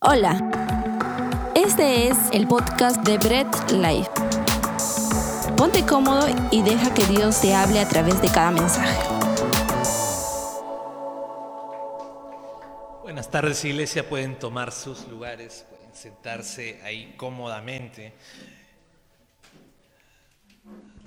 Hola, 0.00 0.38
este 1.56 2.06
es 2.06 2.16
el 2.32 2.46
podcast 2.46 3.04
de 3.04 3.18
Bread 3.18 3.48
Life. 3.72 4.08
Ponte 5.56 5.84
cómodo 5.84 6.28
y 6.52 6.62
deja 6.62 6.94
que 6.94 7.04
Dios 7.06 7.40
te 7.40 7.52
hable 7.52 7.80
a 7.80 7.88
través 7.88 8.22
de 8.22 8.28
cada 8.28 8.52
mensaje. 8.52 8.96
Buenas 13.02 13.28
tardes, 13.28 13.64
iglesia. 13.64 14.08
Pueden 14.08 14.38
tomar 14.38 14.70
sus 14.70 15.04
lugares, 15.08 15.66
pueden 15.68 15.92
sentarse 15.92 16.80
ahí 16.84 17.14
cómodamente. 17.16 18.12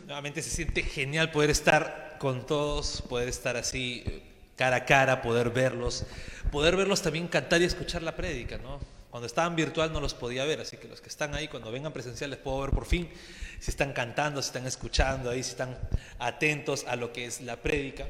Nuevamente 0.05 0.41
se 0.41 0.49
siente 0.49 0.83
genial 0.83 1.31
poder 1.31 1.49
estar 1.49 2.17
con 2.19 2.45
todos, 2.45 3.01
poder 3.03 3.29
estar 3.29 3.55
así 3.55 4.03
eh, 4.05 4.30
cara 4.61 4.75
a 4.75 4.85
cara, 4.85 5.23
poder 5.23 5.49
verlos, 5.49 6.05
poder 6.51 6.75
verlos 6.75 7.01
también 7.01 7.27
cantar 7.27 7.59
y 7.63 7.65
escuchar 7.65 8.03
la 8.03 8.15
prédica, 8.15 8.59
¿no? 8.59 8.79
Cuando 9.09 9.25
estaban 9.25 9.55
virtual 9.55 9.91
no 9.91 9.99
los 9.99 10.13
podía 10.13 10.45
ver, 10.45 10.61
así 10.61 10.77
que 10.77 10.87
los 10.87 11.01
que 11.01 11.09
están 11.09 11.33
ahí, 11.33 11.47
cuando 11.47 11.71
vengan 11.71 11.91
presencial 11.91 12.29
les 12.29 12.37
puedo 12.37 12.61
ver 12.61 12.69
por 12.69 12.85
fin 12.85 13.09
si 13.59 13.71
están 13.71 13.91
cantando, 13.91 14.39
si 14.39 14.49
están 14.49 14.67
escuchando 14.67 15.31
ahí, 15.31 15.41
si 15.41 15.49
están 15.49 15.75
atentos 16.19 16.85
a 16.87 16.95
lo 16.95 17.11
que 17.11 17.25
es 17.25 17.41
la 17.41 17.55
prédica. 17.55 18.07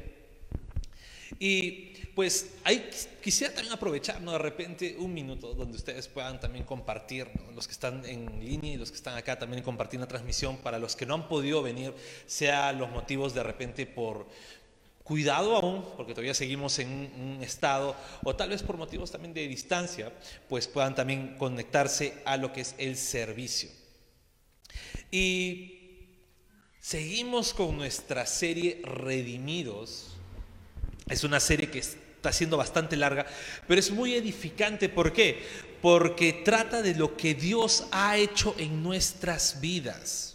Y 1.40 1.94
pues 2.16 2.56
ahí 2.66 2.90
quisiera 3.24 3.54
también 3.54 3.74
aprovechar, 3.74 4.20
¿no? 4.20 4.34
De 4.34 4.38
repente 4.38 4.98
un 5.00 5.14
minuto 5.14 5.54
donde 5.54 5.78
ustedes 5.78 6.10
puedan 6.10 6.42
también 6.42 6.66
compartir, 6.66 7.30
los 7.56 7.66
que 7.66 7.72
están 7.72 8.04
en 8.06 8.44
línea 8.44 8.74
y 8.74 8.76
los 8.76 8.92
que 8.92 8.98
están 8.98 9.18
acá 9.18 9.40
también 9.40 9.64
compartir 9.64 10.02
la 10.02 10.08
transmisión, 10.08 10.58
para 10.58 10.80
los 10.80 10.98
que 10.98 11.06
no 11.06 11.14
han 11.14 11.30
podido 11.30 11.64
venir, 11.64 11.94
sea 12.26 12.74
los 12.74 12.90
motivos 12.90 13.34
de 13.34 13.42
repente 13.42 13.86
por 13.86 14.28
cuidado 15.12 15.58
aún, 15.58 15.84
porque 15.98 16.14
todavía 16.14 16.34
seguimos 16.34 16.80
en 16.80 16.90
un 16.90 17.44
estado, 17.44 17.98
o 18.24 18.34
tal 18.34 18.48
vez 18.48 18.64
por 18.64 18.78
motivos 18.78 19.12
también 19.12 19.34
de 19.34 19.46
distancia, 19.46 20.10
pues 20.48 20.70
puedan 20.70 20.96
también 20.96 21.36
conectarse 21.38 22.22
a 22.24 22.38
lo 22.38 22.54
que 22.54 22.62
es 22.62 22.76
el 22.78 22.96
servicio. 22.96 23.70
Y 25.12 26.08
seguimos 26.80 27.54
con 27.54 27.76
nuestra 27.76 28.26
serie 28.26 28.82
Redimidos. 28.86 30.12
Es 31.10 31.26
una 31.26 31.42
serie 31.42 31.70
que 31.70 31.80
está 31.80 32.32
siendo 32.32 32.56
bastante 32.56 32.96
larga, 32.96 33.26
pero 33.68 33.82
es 33.82 33.92
muy 33.92 34.14
edificante. 34.14 34.88
¿Por 34.88 35.12
qué? 35.12 35.46
Porque 35.82 36.32
trata 36.32 36.82
de 36.82 36.96
lo 36.96 37.18
que 37.18 37.34
Dios 37.34 37.86
ha 37.92 38.16
hecho 38.16 38.56
en 38.58 38.82
nuestras 38.82 39.60
vidas. 39.60 40.31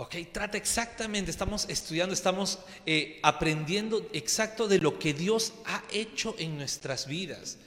¿Ok? 0.00 0.16
Trata 0.32 0.56
exactamente, 0.56 1.30
estamos 1.30 1.68
estudiando, 1.68 2.14
estamos 2.14 2.60
eh, 2.86 3.20
aprendiendo 3.22 4.08
exacto 4.14 4.66
de 4.66 4.78
lo 4.78 4.98
que 4.98 5.12
Dios 5.12 5.52
ha 5.66 5.82
hecho 5.92 6.34
en 6.38 6.56
nuestras 6.56 7.06
vidas. 7.06 7.58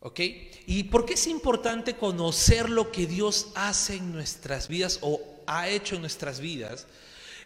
¿Ok? 0.00 0.18
¿Y 0.66 0.84
por 0.84 1.04
qué 1.04 1.12
es 1.12 1.26
importante 1.26 1.94
conocer 1.94 2.70
lo 2.70 2.90
que 2.90 3.06
Dios 3.06 3.48
hace 3.54 3.96
en 3.96 4.12
nuestras 4.12 4.68
vidas 4.68 5.00
o 5.02 5.20
ha 5.46 5.68
hecho 5.68 5.96
en 5.96 6.00
nuestras 6.00 6.40
vidas? 6.40 6.86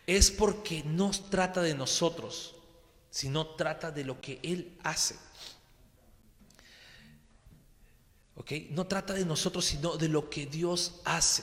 Es 0.06 0.30
porque 0.30 0.84
no 0.84 1.10
trata 1.10 1.62
de 1.62 1.74
nosotros, 1.74 2.54
sino 3.10 3.56
trata 3.56 3.90
de 3.90 4.04
lo 4.04 4.20
que 4.20 4.38
Él 4.44 4.78
hace. 4.84 5.16
¿Ok? 8.36 8.52
No 8.70 8.86
trata 8.86 9.14
de 9.14 9.24
nosotros, 9.24 9.64
sino 9.64 9.96
de 9.96 10.08
lo 10.08 10.30
que 10.30 10.46
Dios 10.46 11.00
hace. 11.04 11.42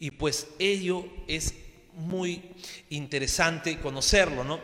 Y 0.00 0.10
pues 0.10 0.48
ello 0.58 1.06
es 1.28 1.54
muy 1.94 2.42
interesante 2.88 3.78
conocerlo, 3.78 4.42
¿no? 4.42 4.58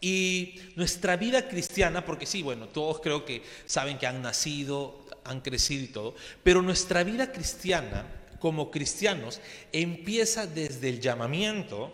Y 0.00 0.60
nuestra 0.76 1.16
vida 1.16 1.48
cristiana, 1.48 2.04
porque 2.04 2.26
sí, 2.26 2.42
bueno, 2.42 2.68
todos 2.68 3.00
creo 3.00 3.24
que 3.24 3.42
saben 3.66 3.98
que 3.98 4.06
han 4.06 4.20
nacido, 4.20 5.06
han 5.24 5.40
crecido 5.40 5.84
y 5.84 5.88
todo, 5.88 6.14
pero 6.42 6.60
nuestra 6.60 7.04
vida 7.04 7.32
cristiana 7.32 8.06
como 8.40 8.70
cristianos 8.70 9.40
empieza 9.72 10.46
desde 10.46 10.88
el 10.88 11.00
llamamiento, 11.00 11.92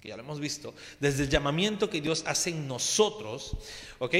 que 0.00 0.08
ya 0.08 0.16
lo 0.16 0.22
hemos 0.22 0.40
visto, 0.40 0.74
desde 1.00 1.24
el 1.24 1.30
llamamiento 1.30 1.90
que 1.90 2.00
Dios 2.00 2.24
hace 2.26 2.50
en 2.50 2.68
nosotros, 2.68 3.56
¿ok? 3.98 4.14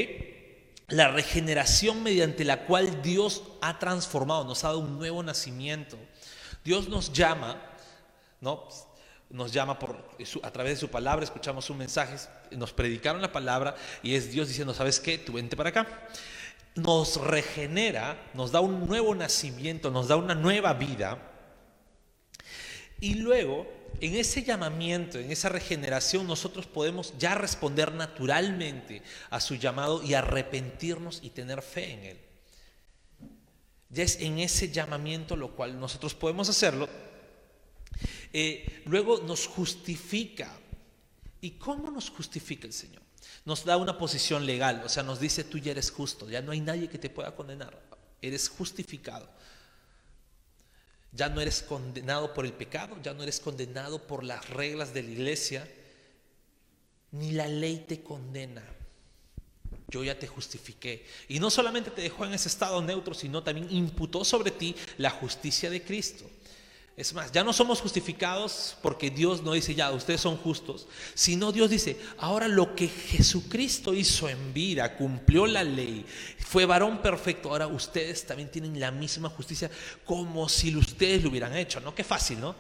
La 0.89 1.09
regeneración 1.09 2.03
mediante 2.03 2.45
la 2.45 2.65
cual 2.65 3.03
Dios 3.03 3.43
ha 3.61 3.79
transformado, 3.79 4.45
nos 4.45 4.65
ha 4.65 4.69
dado 4.69 4.81
un 4.81 4.99
nuevo 4.99 5.23
nacimiento. 5.23 5.99
Dios 6.67 6.89
nos 6.89 7.13
llama, 7.13 7.63
¿no? 8.41 8.69
Nos 9.31 9.53
llama 9.53 9.79
por, 9.79 10.05
a 10.43 10.51
través 10.51 10.75
de 10.75 10.81
su 10.81 10.89
palabra, 10.89 11.25
escuchamos 11.25 11.71
un 11.71 11.79
mensaje, 11.79 12.17
nos 12.51 12.73
predicaron 12.73 13.23
la 13.23 13.31
palabra 13.31 13.77
y 14.03 14.17
es 14.17 14.33
Dios 14.33 14.49
diciendo, 14.49 14.75
¿sabes 14.75 14.99
qué? 14.99 15.17
Tú 15.17 15.35
vente 15.35 15.57
para 15.57 15.69
acá. 15.69 16.09
Nos 16.75 17.21
regenera, 17.21 18.21
nos 18.35 18.51
da 18.51 18.61
un 18.61 18.85
nuevo 18.85 19.15
nacimiento, 19.15 19.93
nos 19.93 20.09
da 20.09 20.17
una 20.17 20.35
nueva 20.35 20.75
vida. 20.75 21.19
Y 22.99 23.15
luego, 23.15 23.69
en 24.01 24.17
ese 24.17 24.43
llamamiento, 24.43 25.21
en 25.21 25.31
esa 25.31 25.49
regeneración, 25.49 26.27
nosotros 26.27 26.67
podemos 26.67 27.15
ya 27.17 27.37
responder 27.37 27.93
naturalmente 27.93 29.03
a 29.31 29.41
su 29.41 29.55
llamado 29.55 30.03
y 30.03 30.15
arrepentirnos 30.15 31.21
y 31.23 31.31
tener 31.31 31.63
fe 31.63 31.93
en 31.93 32.05
Él. 32.05 32.26
Ya 33.97 34.03
es 34.03 34.21
en 34.21 34.39
ese 34.39 34.71
llamamiento 34.71 35.37
lo 35.37 35.57
cual 35.57 35.81
nosotros 35.81 36.15
podemos 36.15 36.51
hacerlo. 36.51 36.87
Eh, 38.31 38.83
luego 38.85 39.23
nos 39.23 39.47
justifica. 39.47 40.55
¿Y 41.41 41.53
cómo 41.53 41.91
nos 41.91 42.11
justifica 42.11 42.67
el 42.67 42.75
Señor? 42.75 43.01
Nos 43.47 43.65
da 43.65 43.79
una 43.79 43.97
posición 43.97 44.45
legal, 44.45 44.83
o 44.85 44.91
sea, 44.91 45.03
nos 45.03 45.19
dice, 45.19 45.45
tú 45.45 45.57
ya 45.57 45.71
eres 45.71 45.91
justo, 45.91 46.29
ya 46.29 46.43
no 46.43 46.53
hay 46.53 46.61
nadie 46.61 46.91
que 46.91 46.99
te 46.99 47.09
pueda 47.09 47.35
condenar, 47.35 47.81
eres 48.21 48.51
justificado. 48.51 49.31
Ya 51.13 51.31
no 51.31 51.41
eres 51.41 51.63
condenado 51.63 52.35
por 52.35 52.45
el 52.45 52.53
pecado, 52.53 52.99
ya 53.03 53.15
no 53.15 53.23
eres 53.23 53.41
condenado 53.41 54.07
por 54.07 54.25
las 54.25 54.51
reglas 54.51 54.93
de 54.93 55.05
la 55.05 55.11
iglesia, 55.11 55.67
ni 57.13 57.33
la 57.33 57.49
ley 57.49 57.87
te 57.89 58.03
condena 58.03 58.76
yo 59.89 60.05
ya 60.05 60.19
te 60.19 60.27
justifiqué. 60.27 61.07
Y 61.29 61.39
no 61.39 61.51
solamente 61.51 61.91
te 61.91 62.03
dejó 62.03 62.25
en 62.25 62.35
ese 62.35 62.49
estado 62.49 62.83
neutro, 62.83 63.15
sino 63.15 63.43
también 63.43 63.69
imputó 63.71 64.25
sobre 64.25 64.51
ti 64.51 64.75
la 64.99 65.11
justicia 65.11 65.71
de 65.71 65.83
Cristo. 65.83 66.25
Es 66.97 67.13
más, 67.13 67.31
ya 67.31 67.45
no 67.45 67.53
somos 67.53 67.83
justificados 67.83 68.75
porque 68.81 69.11
Dios 69.11 69.43
no 69.43 69.53
dice, 69.53 69.75
ya, 69.75 69.93
ustedes 69.93 70.23
son 70.23 70.39
justos, 70.39 70.87
sino 71.13 71.53
Dios 71.53 71.69
dice, 71.69 72.01
ahora 72.17 72.49
lo 72.49 72.75
que 72.75 72.89
Jesucristo 72.89 73.93
hizo 73.93 74.31
en 74.31 74.55
vida, 74.55 74.97
cumplió 74.97 75.47
la 75.47 75.63
ley, 75.63 76.07
fue 76.39 76.65
varón 76.65 77.03
perfecto, 77.03 77.51
ahora 77.51 77.67
ustedes 77.67 78.25
también 78.25 78.51
tienen 78.51 78.81
la 78.81 78.91
misma 78.91 79.29
justicia 79.29 79.71
como 80.07 80.49
si 80.49 80.75
ustedes 80.75 81.23
lo 81.23 81.29
hubieran 81.29 81.55
hecho, 81.55 81.81
¿no? 81.81 81.95
Qué 81.95 82.03
fácil, 82.03 82.41
¿no? 82.41 82.57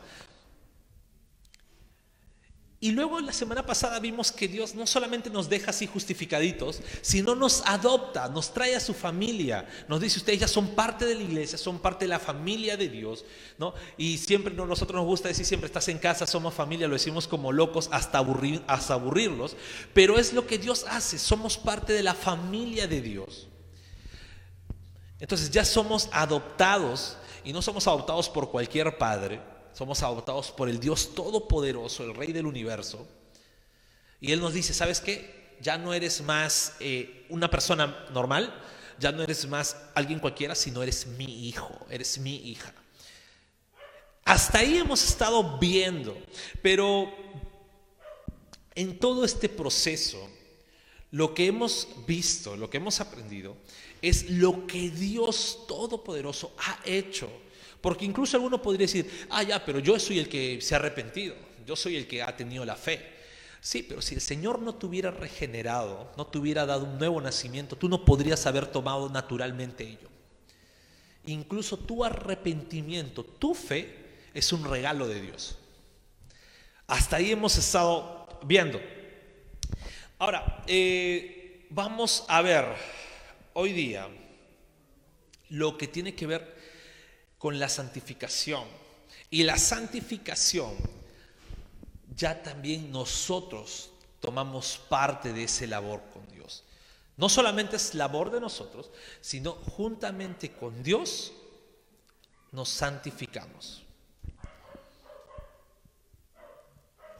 Y 2.79 2.91
luego 2.91 3.21
la 3.21 3.33
semana 3.33 3.65
pasada 3.65 3.99
vimos 4.01 4.31
que 4.31 4.49
Dios 4.49 4.75
no 4.75 4.87
solamente 4.87 5.31
nos 5.31 5.49
deja 5.49 5.71
así 5.71 5.87
justificaditos, 5.87 6.83
sino 7.01 7.35
nos 7.35 7.63
adopta, 7.65 8.29
nos 8.29 8.53
trae 8.53 8.77
a 8.77 8.81
su 8.81 8.93
familia. 8.93 9.67
Nos 9.89 9.99
dice, 9.99 10.19
ustedes 10.19 10.41
ya 10.41 10.49
son 10.49 10.75
parte 10.75 11.07
de 11.07 11.15
la 11.15 11.23
iglesia, 11.23 11.57
son 11.57 11.79
parte 11.79 12.05
de 12.05 12.11
la 12.11 12.19
familia 12.19 12.77
de 12.77 12.91
Dios. 12.91 13.25
¿no? 13.57 13.73
Y 13.97 14.19
siempre 14.19 14.53
nosotros 14.53 14.95
nos 14.95 15.07
gusta 15.07 15.29
decir, 15.29 15.47
siempre 15.47 15.69
estás 15.69 15.89
en 15.89 15.99
casa, 15.99 16.27
somos 16.27 16.53
familia, 16.53 16.87
lo 16.87 16.93
decimos 16.93 17.27
como 17.27 17.51
locos 17.51 17.89
hasta, 17.93 18.19
aburrir, 18.19 18.63
hasta 18.67 18.93
aburrirlos. 18.93 19.57
Pero 19.95 20.19
es 20.19 20.35
lo 20.35 20.47
que 20.47 20.59
Dios 20.59 20.85
hace, 20.91 21.19
somos 21.19 21.57
parte 21.57 21.95
de 21.95 22.03
la 22.03 22.15
familia 22.15 22.87
de 22.87 23.01
Dios. 23.01 23.49
Entonces 25.19 25.51
ya 25.51 25.65
somos 25.65 26.11
adoptados 26.13 27.17
y 27.43 27.55
no 27.55 27.63
somos 27.63 27.87
adoptados 27.87 28.29
por 28.29 28.51
cualquier 28.51 28.99
padre 28.99 29.56
somos 29.77 30.03
adoptados 30.03 30.53
por 30.53 30.71
el 30.71 30.81
Dios 30.81 31.15
Todopoderoso, 31.15 32.03
el 32.03 32.15
Rey 32.15 32.33
del 32.33 32.47
universo. 32.47 33.07
Y 34.23 34.33
Él 34.33 34.41
nos 34.41 34.55
dice, 34.55 34.73
¿sabes 34.73 35.03
qué? 35.03 35.59
Ya 35.61 35.77
no 35.77 35.93
eres 35.93 36.23
más 36.23 36.77
eh, 36.81 37.27
una 37.29 37.51
persona 37.51 38.07
normal, 38.11 38.59
ya 38.99 39.13
no 39.13 39.23
eres 39.23 39.47
más 39.47 39.77
alguien 39.95 40.19
cualquiera, 40.19 40.55
sino 40.55 40.83
eres 40.83 41.07
mi 41.07 41.47
hijo, 41.47 41.87
eres 41.91 42.17
mi 42.17 42.37
hija. 42.37 42.73
Hasta 44.25 44.61
ahí 44.61 44.79
hemos 44.79 45.05
estado 45.05 45.59
viendo, 45.59 46.17
pero 46.63 47.15
en 48.75 48.99
todo 48.99 49.27
este 49.27 49.51
proceso, 49.51 50.27
lo 51.11 51.35
que 51.35 51.49
hemos 51.49 51.87
visto, 52.07 52.57
lo 52.57 52.71
que 52.71 52.79
hemos 52.79 52.99
aprendido, 53.01 53.59
es 54.01 54.31
lo 54.31 54.67
que 54.67 54.89
Dios 54.89 55.67
Todopoderoso 55.69 56.55
ha 56.57 56.81
hecho 56.87 57.29
porque 57.87 58.05
incluso 58.05 58.37
alguno 58.37 58.61
podría 58.61 58.89
decir, 58.89 59.09
ah, 59.31 59.45
ya, 59.45 59.65
pero 59.65 59.79
yo 59.79 59.97
soy 60.01 60.19
el 60.19 60.29
que 60.29 60.61
se 60.61 60.75
ha 60.75 60.79
arrepentido, 60.79 61.37
yo 61.65 61.77
soy 61.77 61.95
el 61.95 62.09
que 62.09 62.21
ha 62.21 62.37
tenido 62.37 62.65
la 62.65 62.75
fe. 62.75 63.01
Sí, 63.61 63.85
pero 63.85 64.03
si 64.03 64.17
el 64.17 64.21
Señor 64.21 64.61
no 64.61 64.75
te 64.75 64.87
hubiera 64.87 65.13
regenerado, 65.13 66.13
no 66.17 66.27
te 66.27 66.39
hubiera 66.39 66.67
dado 66.67 66.85
un 66.85 66.99
nuevo 66.99 67.21
nacimiento, 67.21 67.77
tú 67.77 67.89
no 67.89 68.05
podrías 68.05 68.45
haber 68.45 68.67
tomado 68.67 69.09
naturalmente 69.09 69.85
ello. 69.85 70.09
Incluso 71.27 71.77
tu 71.77 72.05
arrepentimiento, 72.05 73.23
tu 73.23 73.55
fe, 73.55 73.95
es 74.35 74.53
un 74.53 74.69
regalo 74.69 75.07
de 75.07 75.21
Dios. 75.21 75.57
Hasta 76.89 77.19
ahí 77.19 77.31
hemos 77.31 77.57
estado 77.57 78.27
viendo. 78.43 78.81
Ahora, 80.19 80.65
eh, 80.67 81.69
vamos 81.71 82.25
a 82.27 82.43
ver 82.43 82.65
hoy 83.53 83.73
día 83.73 84.09
lo 85.51 85.79
que 85.79 85.87
tiene 85.87 86.17
que 86.17 86.27
ver 86.27 86.56
con 87.47 87.61
la 87.61 87.69
santificación. 87.69 88.65
Y 89.31 89.45
la 89.45 89.57
santificación, 89.57 90.75
ya 92.17 92.43
también 92.43 92.91
nosotros 92.91 93.91
tomamos 94.19 94.81
parte 94.89 95.33
de 95.33 95.45
ese 95.45 95.69
labor 95.69 96.03
con 96.13 96.27
Dios. 96.27 96.65
No 97.17 97.29
solamente 97.29 97.77
es 97.77 97.95
labor 97.95 98.33
de 98.33 98.41
nosotros, 98.41 98.91
sino 99.21 99.53
juntamente 99.53 100.55
con 100.55 100.83
Dios 100.83 101.35
nos 102.51 102.69
santificamos. 102.69 103.85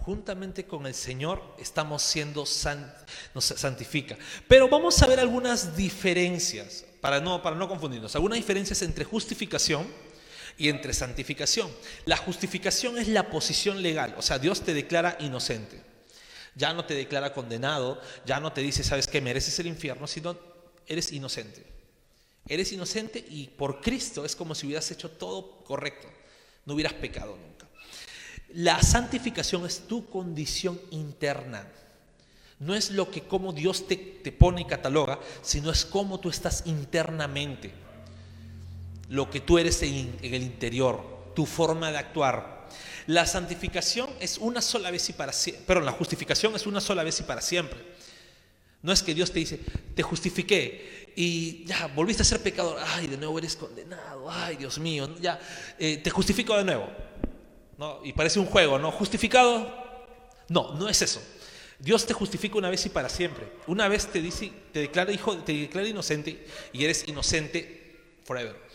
Juntamente 0.01 0.67
con 0.67 0.89
el 0.89 0.95
Señor 0.95 1.41
estamos 1.57 2.03
siendo 2.03 2.45
nos 3.33 3.45
santifica. 3.45 4.19
Pero 4.49 4.69
vamos 4.69 5.01
a 5.01 5.07
ver 5.07 5.21
algunas 5.21 5.77
diferencias 5.77 6.85
para 7.01 7.21
no 7.21 7.41
para 7.41 7.55
no 7.55 7.69
confundirnos. 7.69 8.17
Algunas 8.17 8.39
diferencias 8.39 8.83
entre 8.83 9.05
justificación 9.05 10.06
y 10.59 10.69
entre 10.69 10.93
santificación. 10.93 11.71
La 12.05 12.17
justificación 12.17 12.99
es 12.99 13.09
la 13.09 13.31
posición 13.31 13.83
legal, 13.83 14.15
o 14.19 14.23
sea, 14.23 14.39
Dios 14.39 14.63
te 14.63 14.75
declara 14.75 15.17
inocente. 15.21 15.83
Ya 16.55 16.73
no 16.73 16.87
te 16.87 16.95
declara 16.95 17.35
condenado, 17.35 18.01
ya 18.25 18.41
no 18.41 18.53
te 18.53 18.63
dice, 18.63 18.83
sabes 18.83 19.07
que 19.07 19.21
mereces 19.21 19.59
el 19.59 19.67
infierno, 19.67 20.07
sino 20.07 20.39
eres 20.87 21.13
inocente. 21.13 21.65
Eres 22.49 22.73
inocente 22.73 23.25
y 23.29 23.49
por 23.49 23.81
Cristo 23.81 24.25
es 24.25 24.37
como 24.37 24.55
si 24.55 24.67
hubieras 24.67 24.91
hecho 24.91 25.11
todo 25.11 25.65
correcto, 25.65 26.09
no 26.65 26.75
hubieras 26.75 26.95
pecado 26.95 27.37
nunca. 27.37 27.67
La 28.55 28.83
santificación 28.83 29.67
es 29.67 29.87
tu 29.87 30.09
condición 30.09 30.81
interna. 30.91 31.69
No 32.59 32.75
es 32.75 32.91
lo 32.91 33.11
que 33.11 33.23
como 33.23 33.53
Dios 33.53 33.87
te, 33.87 33.97
te 33.97 34.33
pone 34.33 34.63
y 34.63 34.65
cataloga, 34.65 35.21
sino 35.43 35.71
es 35.71 35.85
cómo 35.85 36.21
tú 36.21 36.31
estás 36.31 36.63
internamente. 36.67 37.73
Lo 39.09 39.31
que 39.31 39.41
tú 39.41 39.59
eres 39.59 39.83
en, 39.83 40.17
el 40.23 40.43
interior, 40.43 41.33
tu 41.35 41.47
forma 41.47 41.91
de 41.91 41.99
actuar. 41.99 42.69
La 43.07 43.27
santificación 43.27 44.11
es 44.21 44.39
una 44.39 44.61
sola 44.61 44.91
vez 44.91 45.09
y 45.09 45.13
para 45.13 45.33
siempre. 45.33 45.65
Pero 45.67 45.81
la 45.81 45.93
justificación 45.93 46.55
es 46.57 46.67
una 46.67 46.81
sola 46.81 47.05
vez 47.05 47.21
y 47.21 47.23
para 47.23 47.41
siempre. 47.41 47.79
No 48.83 48.93
es 48.93 49.03
que 49.03 49.15
Dios 49.15 49.33
te 49.33 49.39
dice, 49.39 49.61
te 49.95 50.03
justifiqué 50.03 51.13
y 51.17 51.65
ya 51.65 51.87
volviste 51.89 52.23
a 52.23 52.25
ser 52.25 52.43
pecador. 52.43 52.79
Ay, 52.95 53.07
de 53.07 53.17
nuevo 53.17 53.39
eres 53.39 53.57
condenado. 53.57 54.31
Ay, 54.31 54.57
Dios 54.57 54.79
mío, 54.79 55.15
ya 55.21 55.41
eh, 55.79 55.99
te 55.99 56.11
justifico 56.11 56.57
de 56.57 56.65
nuevo. 56.65 56.89
¿No? 57.79 58.01
Y 58.05 58.13
parece 58.13 58.39
un 58.39 58.47
juego, 58.47 58.79
¿no? 58.79 58.91
Justificado. 58.91 59.87
No, 60.49 60.75
no 60.75 60.89
es 60.89 61.03
eso. 61.03 61.23
Dios 61.79 62.07
te 62.07 62.15
justifica 62.15 62.57
una 62.57 62.71
vez 62.71 62.87
y 62.87 62.89
para 62.89 63.09
siempre. 63.09 63.53
Una 63.67 63.89
vez 63.89 64.07
te 64.07 64.23
dice, 64.23 64.51
te 64.73 64.81
declara 64.81 65.13
hijo, 65.13 65.37
te 65.39 65.53
declara 65.53 65.87
inocente 65.87 66.47
y 66.73 66.85
eres 66.85 67.07
inocente 67.07 67.97
forever. 68.25 68.66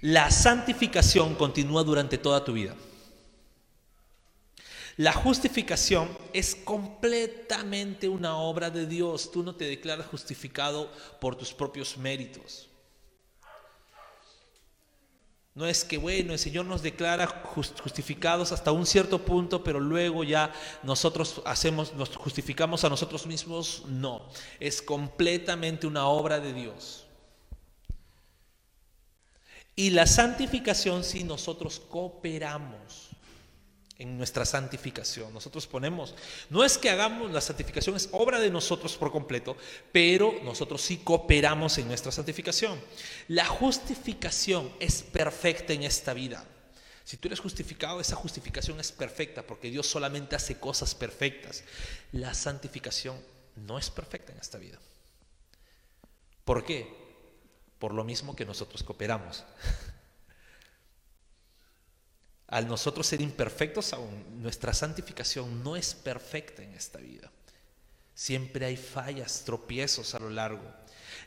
La 0.00 0.30
santificación 0.30 1.34
continúa 1.34 1.82
durante 1.82 2.18
toda 2.18 2.44
tu 2.44 2.52
vida. 2.52 2.74
La 4.96 5.12
justificación 5.12 6.08
es 6.32 6.56
completamente 6.56 8.08
una 8.08 8.36
obra 8.36 8.70
de 8.70 8.86
Dios. 8.86 9.30
Tú 9.30 9.42
no 9.42 9.54
te 9.54 9.64
declaras 9.64 10.06
justificado 10.06 10.90
por 11.20 11.36
tus 11.36 11.52
propios 11.52 11.96
méritos. 11.96 12.68
No 15.54 15.66
es 15.66 15.84
que, 15.84 15.98
bueno, 15.98 16.32
el 16.32 16.38
Señor 16.38 16.66
nos 16.66 16.82
declara 16.82 17.26
justificados 17.26 18.52
hasta 18.52 18.70
un 18.70 18.86
cierto 18.86 19.18
punto, 19.24 19.64
pero 19.64 19.80
luego 19.80 20.22
ya 20.22 20.52
nosotros 20.84 21.42
hacemos, 21.44 21.92
nos 21.94 22.14
justificamos 22.16 22.84
a 22.84 22.88
nosotros 22.88 23.26
mismos. 23.26 23.82
No, 23.88 24.28
es 24.60 24.80
completamente 24.80 25.88
una 25.88 26.06
obra 26.06 26.38
de 26.38 26.52
Dios. 26.52 27.07
Y 29.78 29.90
la 29.90 30.08
santificación 30.08 31.04
si 31.04 31.22
nosotros 31.22 31.78
cooperamos 31.78 33.10
en 33.96 34.18
nuestra 34.18 34.44
santificación. 34.44 35.32
Nosotros 35.32 35.68
ponemos, 35.68 36.16
no 36.50 36.64
es 36.64 36.76
que 36.76 36.90
hagamos 36.90 37.30
la 37.30 37.40
santificación, 37.40 37.94
es 37.94 38.08
obra 38.10 38.40
de 38.40 38.50
nosotros 38.50 38.96
por 38.96 39.12
completo, 39.12 39.56
pero 39.92 40.34
nosotros 40.42 40.82
sí 40.82 40.96
cooperamos 40.96 41.78
en 41.78 41.86
nuestra 41.86 42.10
santificación. 42.10 42.76
La 43.28 43.44
justificación 43.44 44.68
es 44.80 45.04
perfecta 45.04 45.72
en 45.74 45.84
esta 45.84 46.12
vida. 46.12 46.44
Si 47.04 47.16
tú 47.16 47.28
eres 47.28 47.38
justificado, 47.38 48.00
esa 48.00 48.16
justificación 48.16 48.80
es 48.80 48.90
perfecta 48.90 49.44
porque 49.44 49.70
Dios 49.70 49.86
solamente 49.86 50.34
hace 50.34 50.58
cosas 50.58 50.92
perfectas. 50.96 51.62
La 52.10 52.34
santificación 52.34 53.16
no 53.54 53.78
es 53.78 53.90
perfecta 53.90 54.32
en 54.32 54.40
esta 54.40 54.58
vida. 54.58 54.80
¿Por 56.44 56.64
qué? 56.64 57.07
Por 57.78 57.94
lo 57.94 58.04
mismo 58.04 58.34
que 58.34 58.44
nosotros 58.44 58.82
cooperamos. 58.82 59.44
Al 62.48 62.66
nosotros 62.66 63.06
ser 63.06 63.20
imperfectos 63.20 63.92
aún, 63.92 64.42
nuestra 64.42 64.72
santificación 64.72 65.62
no 65.62 65.76
es 65.76 65.94
perfecta 65.94 66.62
en 66.62 66.72
esta 66.74 66.98
vida. 66.98 67.30
Siempre 68.14 68.64
hay 68.66 68.76
fallas, 68.76 69.42
tropiezos 69.44 70.14
a 70.14 70.18
lo 70.18 70.30
largo. 70.30 70.64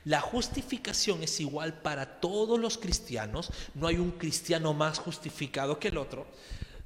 La 0.04 0.20
justificación 0.20 1.22
es 1.24 1.40
igual 1.40 1.82
para 1.82 2.20
todos 2.20 2.60
los 2.60 2.78
cristianos. 2.78 3.52
No 3.76 3.88
hay 3.88 3.98
un 3.98 4.12
cristiano 4.12 4.74
más 4.74 4.98
justificado 4.98 5.80
que 5.80 5.90
el 5.90 5.98
otro. 5.98 6.26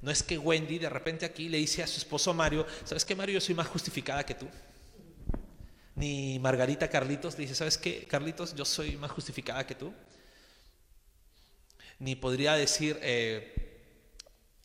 No 0.01 0.11
es 0.11 0.21
que 0.21 0.37
Wendy 0.37 0.79
de 0.79 0.89
repente 0.89 1.25
aquí 1.25 1.47
le 1.47 1.57
dice 1.57 1.81
a 1.81 1.87
su 1.87 1.97
esposo 1.97 2.33
Mario, 2.33 2.67
¿sabes 2.83 3.05
qué 3.05 3.15
Mario? 3.15 3.35
Yo 3.35 3.41
soy 3.41 3.55
más 3.55 3.67
justificada 3.67 4.25
que 4.25 4.35
tú. 4.35 4.47
Ni 5.95 6.39
Margarita 6.39 6.89
Carlitos 6.89 7.35
le 7.37 7.43
dice, 7.43 7.55
¿sabes 7.55 7.77
qué 7.77 8.05
Carlitos? 8.05 8.53
Yo 8.53 8.65
soy 8.65 8.97
más 8.97 9.11
justificada 9.11 9.65
que 9.65 9.75
tú. 9.75 9.93
Ni 11.99 12.15
podría 12.15 12.53
decir... 12.53 12.99
Eh, 13.01 13.61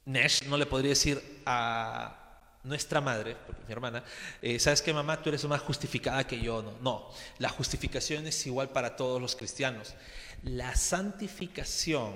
Nesh 0.06 0.44
no 0.46 0.56
le 0.56 0.66
podría 0.66 0.90
decir 0.90 1.22
a 1.46 2.58
nuestra 2.64 3.00
madre, 3.00 3.36
mi 3.66 3.72
hermana, 3.72 4.02
eh, 4.42 4.58
¿sabes 4.58 4.82
qué 4.82 4.92
mamá? 4.92 5.22
Tú 5.22 5.28
eres 5.28 5.44
más 5.44 5.60
justificada 5.60 6.26
que 6.26 6.40
yo. 6.40 6.62
No, 6.62 6.72
no, 6.80 7.10
la 7.38 7.48
justificación 7.48 8.26
es 8.26 8.46
igual 8.46 8.70
para 8.70 8.96
todos 8.96 9.20
los 9.20 9.36
cristianos. 9.36 9.94
La 10.42 10.74
santificación 10.74 12.14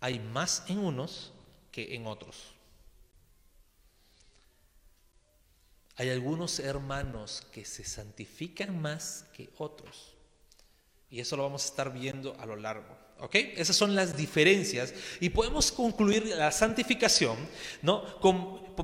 hay 0.00 0.18
más 0.18 0.64
en 0.68 0.78
unos 0.78 1.32
que 1.70 1.94
en 1.94 2.06
otros. 2.06 2.54
Hay 6.02 6.10
algunos 6.10 6.58
hermanos 6.58 7.46
que 7.52 7.64
se 7.64 7.84
santifican 7.84 8.82
más 8.82 9.24
que 9.32 9.50
otros. 9.58 10.16
Y 11.08 11.20
eso 11.20 11.36
lo 11.36 11.44
vamos 11.44 11.62
a 11.62 11.68
estar 11.68 11.92
viendo 11.92 12.36
a 12.40 12.44
lo 12.44 12.56
largo. 12.56 13.01
¿Ok? 13.20 13.36
Esas 13.56 13.76
son 13.76 13.94
las 13.94 14.16
diferencias. 14.16 14.92
Y 15.20 15.28
podemos 15.28 15.70
concluir 15.70 16.26
la 16.26 16.50
santificación, 16.50 17.36
¿no? 17.80 18.02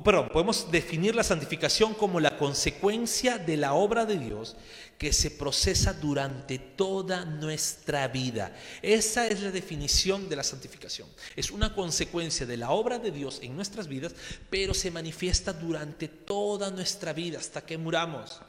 perdón, 0.03 0.29
podemos 0.29 0.71
definir 0.71 1.15
la 1.15 1.23
santificación 1.23 1.93
como 1.93 2.19
la 2.19 2.37
consecuencia 2.37 3.37
de 3.37 3.57
la 3.57 3.73
obra 3.73 4.05
de 4.05 4.17
Dios 4.17 4.55
que 4.97 5.11
se 5.13 5.31
procesa 5.31 5.93
durante 5.93 6.59
toda 6.59 7.25
nuestra 7.25 8.07
vida. 8.07 8.55
Esa 8.81 9.27
es 9.27 9.41
la 9.41 9.51
definición 9.51 10.29
de 10.29 10.35
la 10.35 10.43
santificación. 10.43 11.07
Es 11.35 11.51
una 11.51 11.73
consecuencia 11.73 12.45
de 12.45 12.57
la 12.57 12.71
obra 12.71 12.99
de 12.99 13.11
Dios 13.11 13.39
en 13.41 13.55
nuestras 13.55 13.87
vidas, 13.87 14.13
pero 14.49 14.73
se 14.73 14.91
manifiesta 14.91 15.53
durante 15.53 16.07
toda 16.07 16.69
nuestra 16.69 17.13
vida 17.13 17.39
hasta 17.39 17.61
que 17.61 17.77
muramos. 17.77 18.41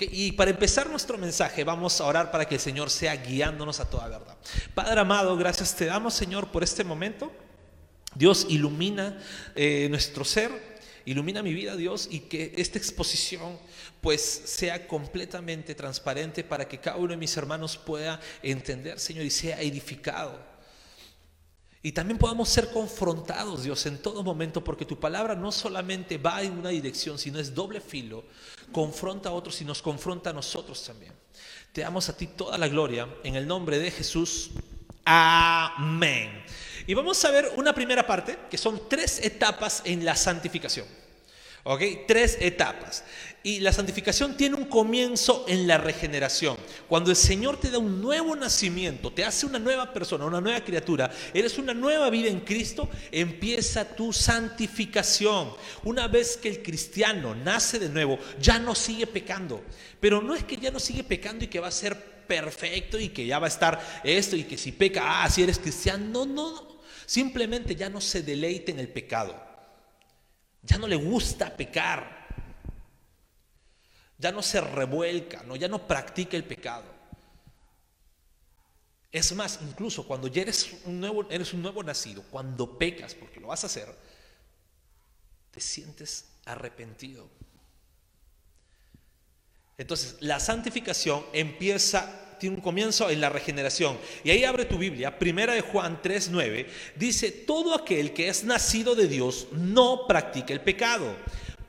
Y 0.00 0.32
para 0.32 0.50
empezar 0.50 0.90
nuestro 0.90 1.16
mensaje, 1.16 1.62
vamos 1.62 2.00
a 2.00 2.06
orar 2.06 2.30
para 2.32 2.46
que 2.46 2.56
el 2.56 2.60
Señor 2.60 2.90
sea 2.90 3.14
guiándonos 3.16 3.78
a 3.78 3.88
toda 3.88 4.08
verdad. 4.08 4.36
Padre 4.74 5.00
amado, 5.00 5.36
gracias 5.36 5.76
te 5.76 5.86
damos, 5.86 6.14
Señor, 6.14 6.50
por 6.50 6.64
este 6.64 6.82
momento. 6.82 7.32
Dios 8.14 8.46
ilumina 8.48 9.22
eh, 9.54 9.86
nuestro 9.88 10.24
ser, 10.24 10.50
ilumina 11.04 11.42
mi 11.42 11.54
vida, 11.54 11.76
Dios, 11.76 12.08
y 12.10 12.20
que 12.20 12.52
esta 12.56 12.78
exposición 12.78 13.58
pues 14.00 14.22
sea 14.22 14.88
completamente 14.88 15.74
transparente 15.74 16.42
para 16.42 16.66
que 16.66 16.78
cada 16.78 16.96
uno 16.96 17.08
de 17.08 17.16
mis 17.16 17.36
hermanos 17.36 17.76
pueda 17.76 18.20
entender, 18.42 18.98
Señor, 18.98 19.24
y 19.24 19.30
sea 19.30 19.60
edificado. 19.60 20.56
Y 21.82 21.92
también 21.92 22.18
podamos 22.18 22.48
ser 22.48 22.70
confrontados, 22.72 23.62
Dios, 23.62 23.86
en 23.86 23.98
todo 24.02 24.24
momento, 24.24 24.64
porque 24.64 24.84
tu 24.84 24.98
palabra 24.98 25.36
no 25.36 25.52
solamente 25.52 26.18
va 26.18 26.42
en 26.42 26.58
una 26.58 26.70
dirección, 26.70 27.16
sino 27.16 27.38
es 27.38 27.54
doble 27.54 27.80
filo, 27.80 28.24
confronta 28.72 29.30
a 29.30 29.32
otros 29.32 29.60
y 29.60 29.64
nos 29.64 29.82
confronta 29.82 30.30
a 30.30 30.32
nosotros 30.32 30.84
también. 30.84 31.12
Te 31.72 31.82
damos 31.82 32.08
a 32.08 32.16
ti 32.16 32.26
toda 32.26 32.56
la 32.58 32.68
gloria, 32.68 33.08
en 33.22 33.36
el 33.36 33.46
nombre 33.46 33.78
de 33.78 33.90
Jesús. 33.90 34.50
Amén. 35.04 36.44
Y 36.86 36.94
vamos 36.94 37.24
a 37.24 37.30
ver 37.30 37.52
una 37.56 37.74
primera 37.74 38.06
parte, 38.06 38.38
que 38.50 38.58
son 38.58 38.88
tres 38.88 39.24
etapas 39.24 39.82
en 39.84 40.04
la 40.04 40.16
santificación. 40.16 40.86
¿Ok? 41.68 41.82
Tres 42.06 42.38
etapas. 42.40 43.02
Y 43.42 43.58
la 43.58 43.72
santificación 43.72 44.36
tiene 44.36 44.54
un 44.54 44.66
comienzo 44.66 45.44
en 45.48 45.66
la 45.66 45.78
regeneración. 45.78 46.56
Cuando 46.88 47.10
el 47.10 47.16
Señor 47.16 47.58
te 47.58 47.70
da 47.70 47.78
un 47.78 48.00
nuevo 48.00 48.36
nacimiento, 48.36 49.12
te 49.12 49.24
hace 49.24 49.46
una 49.46 49.58
nueva 49.58 49.92
persona, 49.92 50.26
una 50.26 50.40
nueva 50.40 50.60
criatura, 50.60 51.10
eres 51.34 51.58
una 51.58 51.74
nueva 51.74 52.08
vida 52.08 52.28
en 52.28 52.40
Cristo, 52.40 52.88
empieza 53.10 53.84
tu 53.96 54.12
santificación. 54.12 55.50
Una 55.82 56.06
vez 56.06 56.36
que 56.36 56.50
el 56.50 56.62
cristiano 56.62 57.34
nace 57.34 57.80
de 57.80 57.88
nuevo, 57.88 58.18
ya 58.40 58.60
no 58.60 58.76
sigue 58.76 59.08
pecando. 59.08 59.62
Pero 59.98 60.22
no 60.22 60.36
es 60.36 60.44
que 60.44 60.56
ya 60.56 60.70
no 60.70 60.78
sigue 60.78 61.02
pecando 61.02 61.44
y 61.44 61.48
que 61.48 61.60
va 61.60 61.68
a 61.68 61.72
ser 61.72 61.96
perfecto 62.28 62.96
y 62.96 63.08
que 63.08 63.26
ya 63.26 63.40
va 63.40 63.46
a 63.46 63.48
estar 63.48 64.00
esto 64.04 64.36
y 64.36 64.44
que 64.44 64.56
si 64.56 64.70
peca, 64.70 65.24
ah, 65.24 65.30
si 65.30 65.42
eres 65.42 65.58
cristiano. 65.58 66.04
No, 66.04 66.26
no. 66.26 66.76
Simplemente 67.06 67.74
ya 67.74 67.88
no 67.88 68.00
se 68.00 68.22
deleite 68.22 68.70
en 68.70 68.78
el 68.78 68.88
pecado. 68.88 69.45
Ya 70.62 70.78
no 70.78 70.86
le 70.86 70.96
gusta 70.96 71.56
pecar. 71.56 72.26
Ya 74.18 74.32
no 74.32 74.42
se 74.42 74.60
revuelca, 74.60 75.42
¿no? 75.42 75.56
ya 75.56 75.68
no 75.68 75.86
practica 75.86 76.36
el 76.36 76.44
pecado. 76.44 76.96
Es 79.12 79.32
más, 79.34 79.60
incluso 79.62 80.06
cuando 80.06 80.28
ya 80.28 80.42
eres 80.42 80.74
un, 80.84 81.00
nuevo, 81.00 81.26
eres 81.30 81.52
un 81.54 81.62
nuevo 81.62 81.82
nacido, 81.82 82.22
cuando 82.30 82.78
pecas, 82.78 83.14
porque 83.14 83.40
lo 83.40 83.48
vas 83.48 83.62
a 83.64 83.66
hacer, 83.66 83.88
te 85.50 85.60
sientes 85.60 86.26
arrepentido. 86.44 87.28
Entonces, 89.78 90.16
la 90.20 90.40
santificación 90.40 91.24
empieza, 91.32 92.25
tiene 92.38 92.56
un 92.56 92.62
comienzo 92.62 93.10
en 93.10 93.20
la 93.20 93.28
regeneración. 93.28 93.98
Y 94.24 94.30
ahí 94.30 94.44
abre 94.44 94.64
tu 94.64 94.78
Biblia, 94.78 95.18
primera 95.18 95.54
de 95.54 95.60
Juan 95.60 96.00
3:9, 96.02 96.66
dice, 96.96 97.30
todo 97.30 97.74
aquel 97.74 98.12
que 98.12 98.28
es 98.28 98.44
nacido 98.44 98.94
de 98.94 99.08
Dios 99.08 99.48
no 99.52 100.06
practica 100.06 100.52
el 100.52 100.60
pecado, 100.60 101.16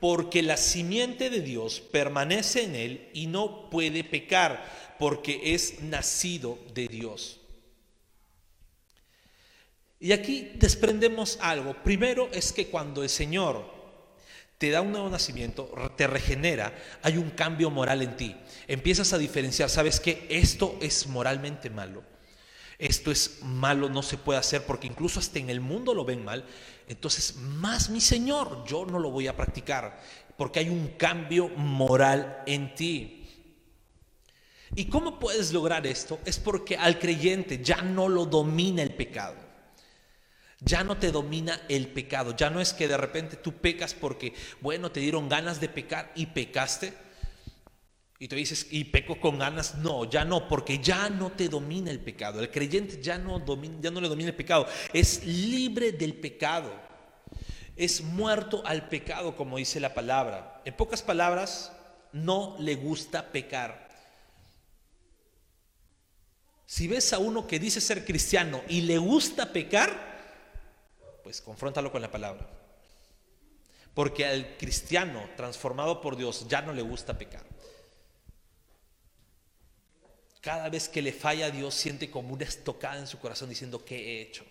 porque 0.00 0.42
la 0.42 0.56
simiente 0.56 1.30
de 1.30 1.40
Dios 1.40 1.80
permanece 1.80 2.64
en 2.64 2.74
él 2.74 3.08
y 3.12 3.26
no 3.26 3.68
puede 3.70 4.04
pecar, 4.04 4.96
porque 4.98 5.54
es 5.54 5.80
nacido 5.82 6.58
de 6.74 6.88
Dios. 6.88 7.40
Y 10.00 10.12
aquí 10.12 10.52
desprendemos 10.54 11.38
algo. 11.40 11.74
Primero 11.82 12.28
es 12.32 12.52
que 12.52 12.68
cuando 12.68 13.02
el 13.02 13.08
Señor 13.08 13.64
te 14.58 14.70
da 14.70 14.80
un 14.80 14.92
nuevo 14.92 15.08
nacimiento, 15.08 15.70
te 15.96 16.06
regenera, 16.06 16.72
hay 17.02 17.16
un 17.16 17.30
cambio 17.30 17.70
moral 17.70 18.02
en 18.02 18.16
ti. 18.16 18.36
Empiezas 18.68 19.12
a 19.14 19.18
diferenciar, 19.18 19.70
¿sabes 19.70 19.98
qué? 19.98 20.26
Esto 20.28 20.78
es 20.80 21.06
moralmente 21.06 21.70
malo. 21.70 22.04
Esto 22.78 23.10
es 23.10 23.42
malo, 23.42 23.88
no 23.88 24.02
se 24.02 24.18
puede 24.18 24.38
hacer 24.38 24.62
porque 24.62 24.86
incluso 24.86 25.18
hasta 25.18 25.38
en 25.40 25.50
el 25.50 25.60
mundo 25.60 25.94
lo 25.94 26.04
ven 26.04 26.24
mal. 26.24 26.44
Entonces, 26.86 27.36
más 27.36 27.90
mi 27.90 28.00
Señor, 28.00 28.64
yo 28.66 28.86
no 28.86 28.98
lo 28.98 29.10
voy 29.10 29.26
a 29.26 29.36
practicar 29.36 30.00
porque 30.36 30.60
hay 30.60 30.68
un 30.68 30.88
cambio 30.96 31.48
moral 31.48 32.42
en 32.46 32.74
ti. 32.74 33.14
¿Y 34.76 34.84
cómo 34.84 35.18
puedes 35.18 35.52
lograr 35.52 35.86
esto? 35.86 36.20
Es 36.24 36.38
porque 36.38 36.76
al 36.76 36.98
creyente 36.98 37.64
ya 37.64 37.82
no 37.82 38.08
lo 38.08 38.26
domina 38.26 38.82
el 38.82 38.94
pecado. 38.94 39.36
Ya 40.60 40.84
no 40.84 40.98
te 40.98 41.10
domina 41.10 41.60
el 41.68 41.88
pecado. 41.88 42.36
Ya 42.36 42.50
no 42.50 42.60
es 42.60 42.74
que 42.74 42.86
de 42.86 42.96
repente 42.96 43.36
tú 43.36 43.54
pecas 43.54 43.94
porque, 43.94 44.34
bueno, 44.60 44.92
te 44.92 45.00
dieron 45.00 45.28
ganas 45.28 45.60
de 45.60 45.68
pecar 45.68 46.12
y 46.14 46.26
pecaste. 46.26 47.07
Y 48.20 48.26
tú 48.26 48.34
dices, 48.34 48.66
y 48.70 48.84
peco 48.84 49.20
con 49.20 49.38
ganas. 49.38 49.76
No, 49.76 50.04
ya 50.04 50.24
no, 50.24 50.48
porque 50.48 50.78
ya 50.78 51.08
no 51.08 51.30
te 51.30 51.48
domina 51.48 51.90
el 51.90 52.00
pecado. 52.00 52.40
El 52.40 52.50
creyente 52.50 53.00
ya 53.00 53.16
no, 53.16 53.44
ya 53.80 53.90
no 53.90 54.00
le 54.00 54.08
domina 54.08 54.30
el 54.30 54.36
pecado. 54.36 54.66
Es 54.92 55.24
libre 55.24 55.92
del 55.92 56.14
pecado. 56.14 56.72
Es 57.76 58.02
muerto 58.02 58.62
al 58.66 58.88
pecado, 58.88 59.36
como 59.36 59.56
dice 59.56 59.78
la 59.78 59.94
palabra. 59.94 60.60
En 60.64 60.74
pocas 60.74 61.00
palabras, 61.00 61.72
no 62.12 62.56
le 62.58 62.74
gusta 62.74 63.30
pecar. 63.30 63.88
Si 66.66 66.88
ves 66.88 67.12
a 67.12 67.18
uno 67.18 67.46
que 67.46 67.60
dice 67.60 67.80
ser 67.80 68.04
cristiano 68.04 68.62
y 68.68 68.80
le 68.80 68.98
gusta 68.98 69.52
pecar, 69.52 70.08
pues 71.22 71.40
confróntalo 71.40 71.92
con 71.92 72.02
la 72.02 72.10
palabra. 72.10 72.46
Porque 73.94 74.26
al 74.26 74.56
cristiano 74.56 75.30
transformado 75.36 76.00
por 76.00 76.16
Dios 76.16 76.46
ya 76.48 76.62
no 76.62 76.72
le 76.72 76.82
gusta 76.82 77.16
pecar. 77.16 77.44
Cada 80.40 80.68
vez 80.68 80.88
que 80.88 81.02
le 81.02 81.12
falla 81.12 81.46
a 81.46 81.50
Dios 81.50 81.74
siente 81.74 82.10
como 82.10 82.34
una 82.34 82.44
estocada 82.44 82.98
en 82.98 83.06
su 83.06 83.18
corazón 83.18 83.48
diciendo, 83.48 83.84
¿qué 83.84 83.96
he 83.96 84.22
hecho? 84.22 84.44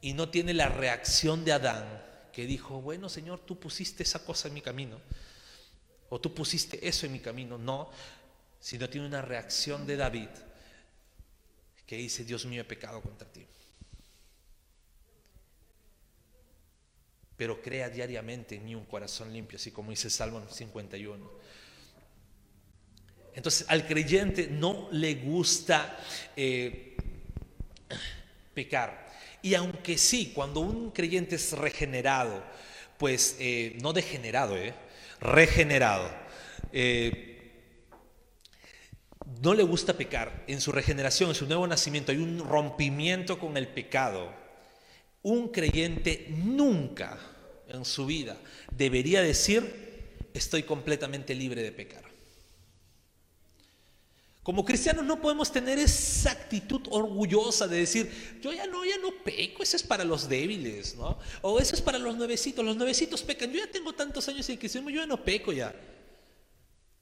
Y 0.00 0.14
no 0.14 0.28
tiene 0.30 0.52
la 0.52 0.68
reacción 0.68 1.44
de 1.44 1.52
Adán 1.52 2.02
que 2.32 2.46
dijo, 2.46 2.80
bueno 2.80 3.08
Señor, 3.08 3.40
tú 3.40 3.58
pusiste 3.58 4.02
esa 4.02 4.24
cosa 4.24 4.48
en 4.48 4.54
mi 4.54 4.62
camino. 4.62 5.00
O 6.08 6.20
tú 6.20 6.34
pusiste 6.34 6.86
eso 6.86 7.06
en 7.06 7.12
mi 7.12 7.20
camino. 7.20 7.56
No, 7.56 7.90
sino 8.60 8.88
tiene 8.88 9.06
una 9.06 9.22
reacción 9.22 9.86
de 9.86 9.96
David 9.96 10.28
que 11.86 11.96
dice, 11.96 12.24
Dios 12.24 12.44
mío, 12.46 12.62
he 12.62 12.64
pecado 12.64 13.00
contra 13.00 13.30
ti. 13.30 13.46
Pero 17.36 17.60
crea 17.60 17.88
diariamente 17.88 18.56
en 18.56 18.64
mí 18.64 18.74
un 18.74 18.84
corazón 18.84 19.32
limpio, 19.32 19.56
así 19.56 19.70
como 19.70 19.90
dice 19.90 20.10
Salmo 20.10 20.42
51. 20.48 21.30
Entonces, 23.34 23.66
al 23.68 23.86
creyente 23.86 24.48
no 24.48 24.88
le 24.92 25.14
gusta 25.14 25.98
eh, 26.36 26.96
pecar. 28.52 29.10
Y 29.42 29.54
aunque 29.54 29.98
sí, 29.98 30.32
cuando 30.34 30.60
un 30.60 30.90
creyente 30.92 31.36
es 31.36 31.52
regenerado, 31.52 32.42
pues 32.96 33.36
eh, 33.40 33.76
no 33.82 33.92
degenerado, 33.92 34.56
eh, 34.56 34.74
regenerado, 35.20 36.08
eh, 36.72 37.50
no 39.40 39.54
le 39.54 39.64
gusta 39.64 39.94
pecar, 39.94 40.44
en 40.46 40.60
su 40.60 40.70
regeneración, 40.70 41.30
en 41.30 41.34
su 41.34 41.46
nuevo 41.46 41.66
nacimiento, 41.66 42.12
hay 42.12 42.18
un 42.18 42.38
rompimiento 42.38 43.40
con 43.40 43.56
el 43.56 43.66
pecado. 43.66 44.41
Un 45.22 45.48
creyente 45.48 46.26
nunca 46.30 47.18
en 47.68 47.84
su 47.84 48.06
vida 48.06 48.36
debería 48.76 49.22
decir, 49.22 50.28
estoy 50.34 50.62
completamente 50.64 51.34
libre 51.34 51.62
de 51.62 51.72
pecar. 51.72 52.02
Como 54.42 54.64
cristianos 54.64 55.04
no 55.04 55.20
podemos 55.20 55.52
tener 55.52 55.78
esa 55.78 56.32
actitud 56.32 56.80
orgullosa 56.90 57.68
de 57.68 57.78
decir, 57.78 58.40
yo 58.42 58.52
ya 58.52 58.66
no, 58.66 58.84
ya 58.84 58.98
no 58.98 59.12
peco, 59.22 59.62
eso 59.62 59.76
es 59.76 59.84
para 59.84 60.02
los 60.02 60.28
débiles, 60.28 60.96
¿no? 60.96 61.16
O 61.42 61.60
eso 61.60 61.76
es 61.76 61.80
para 61.80 61.98
los 61.98 62.16
nuevecitos, 62.16 62.64
los 62.64 62.76
nuevecitos 62.76 63.22
pecan, 63.22 63.52
yo 63.52 63.60
ya 63.60 63.70
tengo 63.70 63.92
tantos 63.92 64.28
años 64.28 64.48
en 64.48 64.56
cristianismo, 64.56 64.90
yo 64.90 65.00
ya 65.00 65.06
no 65.06 65.22
peco 65.24 65.52
ya. 65.52 65.72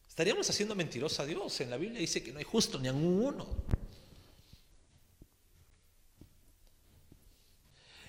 Estaríamos 0.06 0.50
haciendo 0.50 0.74
mentiroso 0.74 1.22
a 1.22 1.24
Dios. 1.24 1.58
En 1.62 1.70
la 1.70 1.78
Biblia 1.78 1.98
dice 1.98 2.22
que 2.22 2.30
no 2.30 2.40
hay 2.40 2.44
justo 2.44 2.78
ni 2.78 2.88
a 2.88 2.92
uno. 2.92 3.46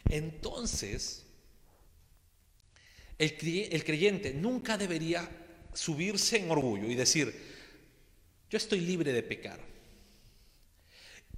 Entonces, 0.10 1.26
el, 3.18 3.84
creyente 3.84 4.34
nunca 4.34 4.78
debería 4.78 5.30
subirse 5.74 6.38
en 6.38 6.52
orgullo 6.52 6.88
y 6.88 6.96
decir, 6.96 7.34
yo 8.50 8.58
estoy 8.58 8.82
libre 8.82 9.14
de 9.14 9.24
pecar. 9.24 9.60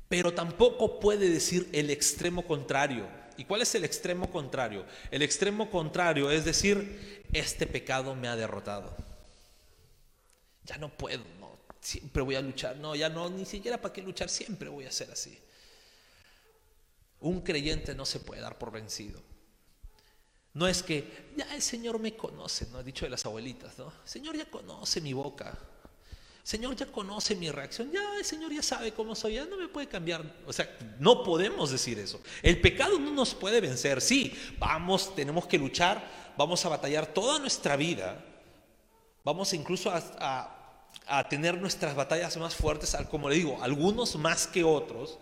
Pero 0.10 0.34
tampoco 0.34 1.00
puede 1.00 1.30
decir 1.30 1.70
el 1.72 1.90
extremo 1.90 2.46
contrario. 2.46 3.08
¿Y 3.38 3.46
cuál 3.46 3.64
es 3.64 3.74
el 3.76 3.84
extremo 3.84 4.30
contrario? 4.30 4.86
El 5.10 5.24
extremo 5.24 5.70
contrario 5.70 6.30
es 6.30 6.46
decir, 6.46 7.24
este 7.34 7.66
pecado 7.66 8.16
me 8.16 8.28
ha 8.28 8.36
derrotado 8.36 8.96
ya 10.66 10.78
no 10.78 10.90
puedo, 10.90 11.24
no, 11.40 11.60
siempre 11.80 12.22
voy 12.22 12.36
a 12.36 12.42
luchar, 12.42 12.78
no, 12.78 12.96
ya 12.96 13.10
no, 13.10 13.30
ni 13.30 13.46
siquiera 13.46 13.82
para 13.82 13.94
qué 13.94 14.02
luchar, 14.02 14.30
siempre 14.30 14.70
voy 14.70 14.86
a 14.86 14.92
ser 14.92 15.12
así. 15.12 15.38
Un 17.24 17.42
creyente 17.42 17.96
no 17.96 18.06
se 18.06 18.20
puede 18.20 18.42
dar 18.42 18.58
por 18.58 18.72
vencido. 18.72 19.20
No 20.54 20.68
es 20.68 20.84
que 20.84 21.32
ya 21.36 21.54
el 21.56 21.62
Señor 21.62 21.98
me 21.98 22.16
conoce, 22.16 22.68
no 22.72 22.80
he 22.80 22.84
dicho 22.84 23.06
de 23.06 23.10
las 23.10 23.26
abuelitas, 23.26 23.78
¿no? 23.80 23.92
Señor 24.06 24.38
ya 24.38 24.46
conoce 24.46 25.02
mi 25.02 25.14
boca. 25.14 25.58
Señor 26.44 26.76
ya 26.76 26.86
conoce 26.86 27.36
mi 27.36 27.50
reacción. 27.50 27.92
Ya 27.92 28.18
el 28.18 28.24
Señor 28.24 28.54
ya 28.54 28.62
sabe 28.62 28.94
cómo 28.94 29.16
soy, 29.16 29.34
ya 29.34 29.46
no 29.46 29.58
me 29.58 29.68
puede 29.68 29.88
cambiar. 29.88 30.24
O 30.46 30.54
sea, 30.54 30.78
no 31.00 31.24
podemos 31.24 31.72
decir 31.72 31.98
eso. 31.98 32.22
El 32.44 32.62
pecado 32.62 33.00
no 33.00 33.12
nos 33.12 33.34
puede 33.34 33.60
vencer. 33.62 34.00
Sí, 34.00 34.38
vamos, 34.60 35.16
tenemos 35.16 35.48
que 35.48 35.58
luchar, 35.58 36.34
vamos 36.38 36.64
a 36.66 36.70
batallar 36.70 37.08
toda 37.08 37.40
nuestra 37.40 37.76
vida 37.76 38.24
Vamos 39.24 39.54
incluso 39.54 39.90
a, 39.90 40.60
tener 41.30 41.60
nuestras 41.60 41.96
batallas 41.96 42.36
más 42.38 42.56
fuertes, 42.56 42.96
como 43.10 43.30
le 43.30 43.36
digo, 43.36 43.58
algunos 43.62 44.16
más 44.16 44.48
que 44.48 44.64
otros, 44.64 45.18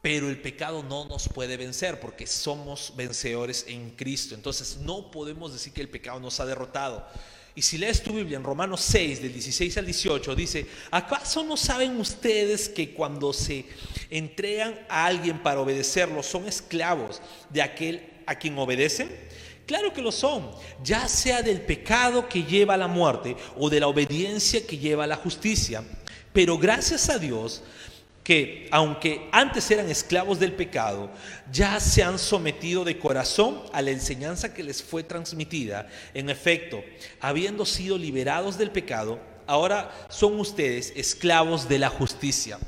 pero 0.00 0.28
el 0.28 0.40
pecado 0.40 0.82
no 0.82 1.04
nos 1.06 1.28
puede 1.28 1.56
vencer 1.56 1.98
porque 1.98 2.26
somos 2.26 2.92
vencedores 2.96 3.64
en 3.68 3.90
Cristo. 3.90 4.34
Entonces 4.34 4.78
no 4.78 5.10
podemos 5.10 5.52
decir 5.52 5.72
que 5.72 5.80
el 5.80 5.88
pecado 5.88 6.20
nos 6.20 6.38
ha 6.40 6.46
derrotado. 6.46 7.06
Y 7.54 7.62
si 7.62 7.76
lees 7.76 8.04
tu 8.04 8.12
Biblia 8.12 8.36
en 8.36 8.44
Romanos 8.44 8.80
6, 8.82 9.20
del 9.20 9.32
16 9.32 9.78
al 9.78 9.84
18, 9.84 10.36
dice, 10.36 10.66
¿acaso 10.92 11.42
no 11.42 11.56
saben 11.56 11.98
ustedes 11.98 12.68
que 12.68 12.94
cuando 12.94 13.32
se 13.32 13.64
entregan 14.10 14.78
a 14.88 15.06
alguien 15.06 15.42
para 15.42 15.60
obedecerlo 15.60 16.22
son 16.22 16.46
esclavos 16.46 17.20
de 17.50 17.62
aquel 17.62 18.08
a 18.26 18.36
quien 18.36 18.56
obedecen? 18.56 19.10
Claro 19.66 19.92
que 19.92 20.00
lo 20.00 20.12
son, 20.12 20.52
ya 20.84 21.08
sea 21.08 21.42
del 21.42 21.60
pecado 21.60 22.28
que 22.28 22.44
lleva 22.44 22.74
a 22.74 22.78
la 22.78 22.86
muerte 22.86 23.36
o 23.56 23.68
de 23.68 23.80
la 23.80 23.88
obediencia 23.88 24.64
que 24.64 24.78
lleva 24.78 25.02
a 25.02 25.08
la 25.08 25.16
justicia. 25.16 25.82
Pero 26.32 26.56
gracias 26.58 27.10
a 27.10 27.18
Dios 27.18 27.64
que 28.28 28.68
aunque 28.70 29.26
antes 29.32 29.70
eran 29.70 29.88
esclavos 29.88 30.38
del 30.38 30.52
pecado, 30.52 31.08
ya 31.50 31.80
se 31.80 32.02
han 32.02 32.18
sometido 32.18 32.84
de 32.84 32.98
corazón 32.98 33.62
a 33.72 33.80
la 33.80 33.90
enseñanza 33.90 34.52
que 34.52 34.62
les 34.62 34.82
fue 34.82 35.02
transmitida. 35.02 35.88
En 36.12 36.28
efecto, 36.28 36.84
habiendo 37.22 37.64
sido 37.64 37.96
liberados 37.96 38.58
del 38.58 38.70
pecado, 38.70 39.18
ahora 39.46 39.90
son 40.10 40.38
ustedes 40.38 40.92
esclavos 40.94 41.70
de 41.70 41.78
la 41.78 41.88
justicia. 41.88 42.58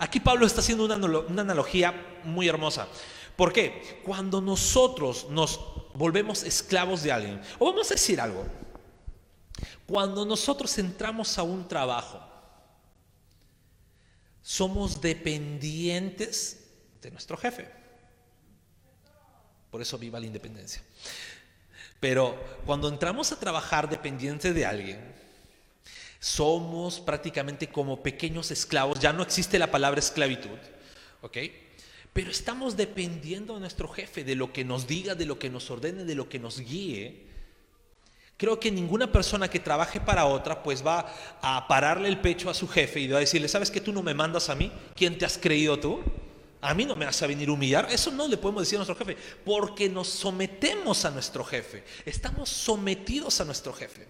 Aquí 0.00 0.18
Pablo 0.18 0.46
está 0.46 0.62
haciendo 0.62 0.84
una, 0.84 0.96
analogía 1.42 1.94
muy 2.24 2.48
hermosa. 2.48 2.88
¿Por 3.36 3.52
qué? 3.52 4.00
Cuando 4.04 4.40
nosotros 4.40 5.28
nos 5.30 5.60
volvemos 5.94 6.42
esclavos 6.42 7.04
de 7.04 7.12
alguien, 7.12 7.40
o 7.60 7.66
vamos 7.66 7.88
a 7.88 7.94
decir 7.94 8.20
algo, 8.20 8.44
cuando 9.86 10.26
nosotros 10.26 10.76
entramos 10.76 11.38
a 11.38 11.44
un 11.44 11.68
trabajo, 11.68 12.33
somos 14.44 15.00
dependientes 15.00 16.66
de 17.00 17.10
nuestro 17.10 17.36
jefe. 17.38 17.66
Por 19.70 19.80
eso 19.80 19.98
viva 19.98 20.20
la 20.20 20.26
independencia. 20.26 20.82
Pero 21.98 22.38
cuando 22.66 22.88
entramos 22.88 23.32
a 23.32 23.40
trabajar 23.40 23.88
dependientes 23.88 24.54
de 24.54 24.66
alguien, 24.66 25.00
somos 26.20 27.00
prácticamente 27.00 27.68
como 27.68 28.02
pequeños 28.02 28.50
esclavos. 28.50 29.00
Ya 29.00 29.14
no 29.14 29.22
existe 29.22 29.58
la 29.58 29.70
palabra 29.70 30.00
esclavitud. 30.00 30.58
¿Ok? 31.22 31.38
Pero 32.12 32.30
estamos 32.30 32.76
dependiendo 32.76 33.54
de 33.54 33.60
nuestro 33.60 33.88
jefe, 33.88 34.24
de 34.24 34.34
lo 34.34 34.52
que 34.52 34.64
nos 34.64 34.86
diga, 34.86 35.14
de 35.14 35.24
lo 35.24 35.38
que 35.38 35.48
nos 35.48 35.70
ordene, 35.70 36.04
de 36.04 36.14
lo 36.14 36.28
que 36.28 36.38
nos 36.38 36.60
guíe. 36.60 37.33
Creo 38.36 38.58
que 38.58 38.70
ninguna 38.70 39.12
persona 39.12 39.48
que 39.48 39.60
trabaje 39.60 40.00
para 40.00 40.26
otra 40.26 40.62
pues 40.62 40.84
va 40.84 41.06
a 41.40 41.68
pararle 41.68 42.08
el 42.08 42.20
pecho 42.20 42.50
a 42.50 42.54
su 42.54 42.66
jefe 42.66 42.98
y 43.00 43.08
va 43.08 43.18
a 43.18 43.20
decirle, 43.20 43.48
¿sabes 43.48 43.70
que 43.70 43.80
tú 43.80 43.92
no 43.92 44.02
me 44.02 44.12
mandas 44.12 44.48
a 44.48 44.56
mí? 44.56 44.72
¿Quién 44.96 45.16
te 45.16 45.24
has 45.24 45.38
creído 45.38 45.78
tú? 45.78 46.02
A 46.60 46.74
mí 46.74 46.84
no 46.84 46.96
me 46.96 47.04
vas 47.04 47.22
a 47.22 47.28
venir 47.28 47.48
a 47.48 47.52
humillar. 47.52 47.86
Eso 47.90 48.10
no 48.10 48.26
le 48.26 48.36
podemos 48.36 48.62
decir 48.62 48.76
a 48.76 48.84
nuestro 48.84 48.96
jefe, 48.96 49.16
porque 49.44 49.88
nos 49.88 50.08
sometemos 50.08 51.04
a 51.04 51.10
nuestro 51.10 51.44
jefe. 51.44 51.84
Estamos 52.04 52.48
sometidos 52.48 53.40
a 53.40 53.44
nuestro 53.44 53.72
jefe. 53.72 54.08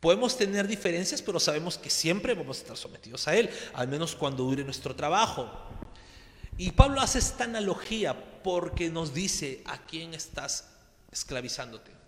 Podemos 0.00 0.36
tener 0.36 0.66
diferencias, 0.66 1.22
pero 1.22 1.40
sabemos 1.40 1.78
que 1.78 1.88
siempre 1.88 2.34
vamos 2.34 2.58
a 2.58 2.60
estar 2.60 2.76
sometidos 2.76 3.26
a 3.26 3.36
él, 3.36 3.48
al 3.72 3.88
menos 3.88 4.14
cuando 4.14 4.44
dure 4.44 4.64
nuestro 4.64 4.94
trabajo. 4.94 5.48
Y 6.58 6.72
Pablo 6.72 7.00
hace 7.00 7.20
esta 7.20 7.44
analogía 7.44 8.42
porque 8.42 8.90
nos 8.90 9.14
dice 9.14 9.62
a 9.64 9.78
quién 9.78 10.12
estás 10.12 10.68
esclavizándote 11.10 12.03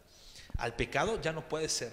al 0.58 0.74
pecado, 0.74 1.20
ya 1.20 1.32
no 1.32 1.48
puedes 1.48 1.72
ser 1.72 1.92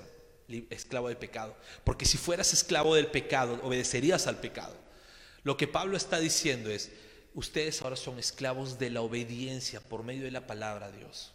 esclavo 0.70 1.08
del 1.08 1.18
pecado. 1.18 1.56
Porque 1.84 2.06
si 2.06 2.18
fueras 2.18 2.54
esclavo 2.54 2.96
del 2.96 3.08
pecado, 3.08 3.60
obedecerías 3.64 4.28
al 4.28 4.40
pecado. 4.40 4.76
Lo 5.44 5.58
que 5.58 5.68
Pablo 5.68 5.98
está 5.98 6.20
diciendo 6.20 6.70
es, 6.70 6.92
ustedes 7.34 7.82
ahora 7.82 7.96
son 7.96 8.20
esclavos 8.20 8.80
de 8.80 8.90
la 8.90 9.02
obediencia 9.02 9.82
por 9.82 10.04
medio 10.04 10.24
de 10.24 10.32
la 10.32 10.48
palabra 10.48 10.92
de 10.92 11.00
Dios. 11.00 11.34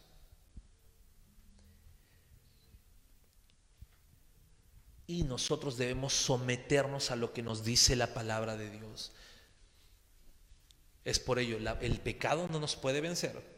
Y 5.06 5.22
nosotros 5.22 5.78
debemos 5.78 6.12
someternos 6.12 7.10
a 7.10 7.16
lo 7.16 7.32
que 7.32 7.42
nos 7.42 7.64
dice 7.64 7.96
la 7.96 8.12
palabra 8.12 8.56
de 8.56 8.70
Dios. 8.70 9.12
Es 11.04 11.18
por 11.18 11.38
ello, 11.38 11.58
el 11.80 12.00
pecado 12.00 12.46
no 12.50 12.60
nos 12.60 12.76
puede 12.76 13.00
vencer 13.00 13.57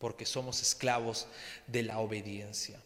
porque 0.00 0.24
somos 0.24 0.62
esclavos 0.62 1.28
de 1.66 1.82
la 1.82 1.98
obediencia. 1.98 2.82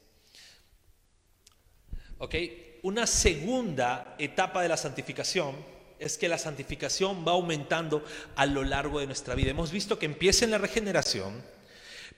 ¿Ok? 2.19 2.35
Una 2.83 3.07
segunda 3.07 4.17
etapa 4.19 4.61
de 4.63 4.69
la 4.69 4.77
santificación 4.77 5.55
es 5.99 6.19
que 6.19 6.29
la 6.29 6.39
santificación 6.39 7.25
va 7.27 7.33
aumentando 7.33 8.05
a 8.35 8.47
lo 8.47 8.65
largo 8.65 8.99
de 8.99 9.07
nuestra 9.07 9.35
vida. 9.35 9.53
Hemos 9.53 9.71
visto 9.71 9.99
que 9.99 10.07
empieza 10.07 10.45
en 10.45 10.51
la 10.51 10.59
regeneración, 10.59 11.43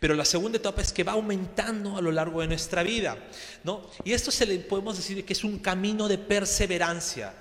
pero 0.01 0.15
la 0.15 0.25
segunda 0.25 0.59
etapa 0.59 0.81
es 0.81 0.93
que 0.93 1.05
va 1.05 1.13
aumentando 1.13 1.97
a 1.97 2.01
lo 2.01 2.11
largo 2.11 2.41
de 2.41 2.49
nuestra 2.49 2.83
vida, 2.83 3.17
¿no? 3.65 3.89
Y 4.03 4.15
esto 4.15 4.31
se 4.31 4.47
le 4.47 4.59
podemos 4.61 4.97
decir 4.97 5.25
que 5.25 5.35
es 5.35 5.45
un 5.45 5.59
camino 5.59 6.09
de 6.09 6.19
perseverancia. 6.19 7.35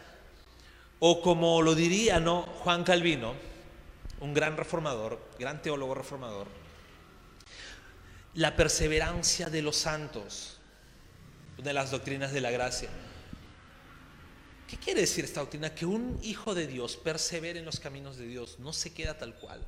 O 0.99 1.21
como 1.21 1.61
lo 1.61 1.73
diría, 1.73 2.19
¿no? 2.19 2.43
Juan 2.43 2.83
Calvino, 2.83 3.33
un 4.19 4.33
gran 4.33 4.57
reformador, 4.57 5.19
gran 5.39 5.61
teólogo 5.61 5.95
reformador, 5.95 6.47
la 8.35 8.55
perseverancia 8.55 9.49
de 9.49 9.61
los 9.61 9.77
santos, 9.77 10.57
una 11.57 11.67
de 11.67 11.73
las 11.73 11.91
doctrinas 11.91 12.33
de 12.33 12.41
la 12.41 12.51
gracia. 12.51 12.89
¿Qué 14.67 14.77
quiere 14.77 15.01
decir 15.01 15.23
esta 15.23 15.39
doctrina? 15.39 15.73
Que 15.73 15.85
un 15.85 16.19
hijo 16.21 16.53
de 16.53 16.67
Dios 16.67 16.97
persevere 16.97 17.59
en 17.59 17.65
los 17.65 17.79
caminos 17.79 18.17
de 18.17 18.27
Dios, 18.27 18.59
no 18.59 18.73
se 18.73 18.93
queda 18.93 19.17
tal 19.17 19.35
cual. 19.35 19.65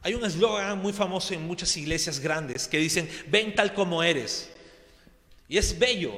Hay 0.00 0.14
un 0.14 0.24
eslogan 0.24 0.78
muy 0.78 0.92
famoso 0.92 1.34
en 1.34 1.46
muchas 1.46 1.76
iglesias 1.76 2.20
grandes 2.20 2.66
que 2.66 2.78
dicen, 2.78 3.08
ven 3.28 3.54
tal 3.54 3.74
como 3.74 4.02
eres. 4.02 4.50
Y 5.48 5.58
es 5.58 5.78
bello, 5.78 6.12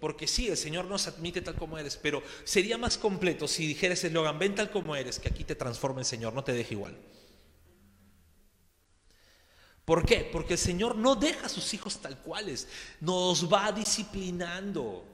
porque 0.00 0.26
sí, 0.26 0.48
el 0.48 0.56
Señor 0.56 0.86
nos 0.86 1.06
admite 1.06 1.40
tal 1.40 1.54
como 1.54 1.78
eres, 1.78 1.96
pero 1.96 2.22
sería 2.42 2.78
más 2.78 2.98
completo 2.98 3.46
si 3.46 3.66
dijera 3.66 3.94
ese 3.94 4.08
eslogan, 4.08 4.38
ven 4.38 4.54
tal 4.54 4.70
como 4.70 4.96
eres, 4.96 5.20
que 5.20 5.28
aquí 5.28 5.44
te 5.44 5.54
transforma 5.54 6.00
el 6.00 6.06
Señor, 6.06 6.32
no 6.32 6.42
te 6.42 6.52
deje 6.52 6.74
igual. 6.74 6.96
¿Por 9.84 10.06
qué? 10.06 10.28
Porque 10.32 10.54
el 10.54 10.58
Señor 10.58 10.96
no 10.96 11.14
deja 11.14 11.46
a 11.46 11.50
sus 11.50 11.74
hijos 11.74 11.98
tal 11.98 12.18
cuales, 12.18 12.66
nos 13.00 13.52
va 13.52 13.70
disciplinando. 13.70 15.04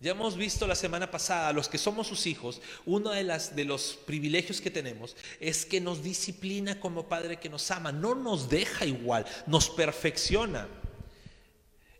Ya 0.00 0.12
hemos 0.12 0.36
visto 0.36 0.66
la 0.66 0.74
semana 0.74 1.10
pasada, 1.10 1.52
los 1.52 1.68
que 1.68 1.78
somos 1.78 2.08
sus 2.08 2.26
hijos, 2.26 2.60
uno 2.86 3.10
de, 3.10 3.22
las, 3.22 3.54
de 3.54 3.64
los 3.64 3.98
privilegios 4.04 4.60
que 4.60 4.70
tenemos 4.70 5.14
es 5.38 5.64
que 5.64 5.80
nos 5.80 6.02
disciplina 6.02 6.80
como 6.80 7.08
Padre 7.08 7.38
que 7.38 7.48
nos 7.48 7.70
ama, 7.70 7.92
no 7.92 8.16
nos 8.16 8.48
deja 8.48 8.84
igual, 8.84 9.24
nos 9.46 9.70
perfecciona. 9.70 10.66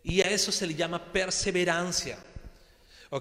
Y 0.03 0.19
a 0.19 0.29
eso 0.29 0.51
se 0.51 0.67
le 0.67 0.75
llama 0.75 1.13
perseverancia. 1.13 2.17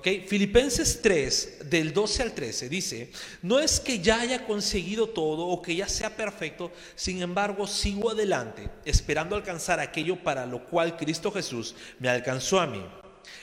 Filipenses 0.01 1.03
3, 1.03 1.69
del 1.69 1.93
12 1.93 2.23
al 2.23 2.33
13, 2.33 2.69
dice, 2.71 3.11
no 3.43 3.59
es 3.59 3.79
que 3.79 3.99
ya 3.99 4.21
haya 4.21 4.47
conseguido 4.47 5.09
todo 5.09 5.47
o 5.47 5.61
que 5.61 5.77
ya 5.77 5.87
sea 5.87 6.17
perfecto, 6.17 6.73
sin 6.95 7.21
embargo 7.21 7.67
sigo 7.67 8.11
adelante, 8.11 8.71
esperando 8.87 9.37
alcanzar 9.37 9.81
aquello 9.81 10.23
para 10.23 10.47
lo 10.47 10.65
cual 10.65 10.97
Cristo 10.97 11.31
Jesús 11.31 11.75
me 11.99 12.09
alcanzó 12.09 12.61
a 12.61 12.67
mí. 12.67 12.83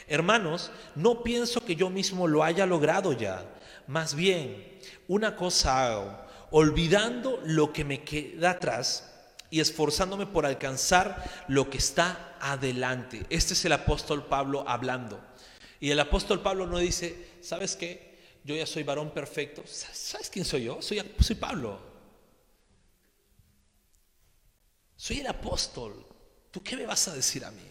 Hermanos, 0.08 0.72
no 0.96 1.22
pienso 1.22 1.64
que 1.64 1.76
yo 1.76 1.92
mismo 1.92 2.28
lo 2.28 2.44
haya 2.44 2.66
logrado 2.66 3.14
ya, 3.14 3.46
más 3.86 4.16
bien, 4.16 4.80
una 5.08 5.36
cosa 5.36 5.86
hago, 5.86 6.18
olvidando 6.50 7.40
lo 7.46 7.74
que 7.74 7.86
me 7.86 8.04
queda 8.04 8.52
atrás 8.52 9.12
y 9.52 9.60
esforzándome 9.60 10.26
por 10.26 10.48
alcanzar 10.48 11.46
lo 11.48 11.70
que 11.70 11.78
está 11.78 12.36
adelante. 12.40 13.26
Este 13.30 13.54
es 13.54 13.66
el 13.66 13.74
apóstol 13.74 14.26
Pablo 14.26 14.64
hablando. 14.68 15.29
Y 15.80 15.92
el 15.92 16.00
apóstol 16.00 16.42
Pablo 16.42 16.68
no 16.68 16.78
dice, 16.78 17.38
¿sabes 17.42 17.76
qué? 17.76 18.10
Yo 18.44 18.56
ya 18.56 18.66
soy 18.66 18.84
varón 18.84 19.12
perfecto. 19.14 19.64
¿Sabes 19.66 20.30
quién 20.30 20.46
soy 20.46 20.64
yo? 20.64 20.82
Soy, 20.82 21.02
soy 21.20 21.36
Pablo. 21.36 21.80
Soy 24.96 25.20
el 25.20 25.28
apóstol. 25.28 26.06
¿Tú 26.52 26.62
qué 26.62 26.76
me 26.76 26.86
vas 26.86 27.08
a 27.08 27.14
decir 27.14 27.46
a 27.46 27.52
mí? 27.52 27.64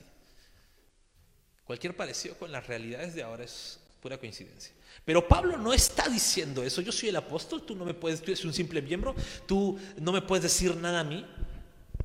Cualquier 1.64 1.94
parecido 1.94 2.34
con 2.36 2.50
las 2.50 2.66
realidades 2.66 3.14
de 3.14 3.22
ahora 3.22 3.44
es 3.44 3.78
pura 4.00 4.16
coincidencia. 4.16 4.72
Pero 5.04 5.26
Pablo 5.26 5.58
no 5.58 5.72
está 5.72 6.08
diciendo 6.08 6.62
eso. 6.62 6.80
Yo 6.80 6.92
soy 6.92 7.10
el 7.10 7.16
apóstol, 7.16 7.62
tú 7.66 7.74
no 7.74 7.84
me 7.84 7.94
puedes, 7.94 8.20
tú 8.20 8.30
eres 8.30 8.44
un 8.44 8.54
simple 8.54 8.80
miembro, 8.80 9.14
tú 9.46 9.78
no 9.98 10.12
me 10.12 10.22
puedes 10.22 10.44
decir 10.44 10.74
nada 10.76 11.00
a 11.00 11.04
mí. 11.04 11.26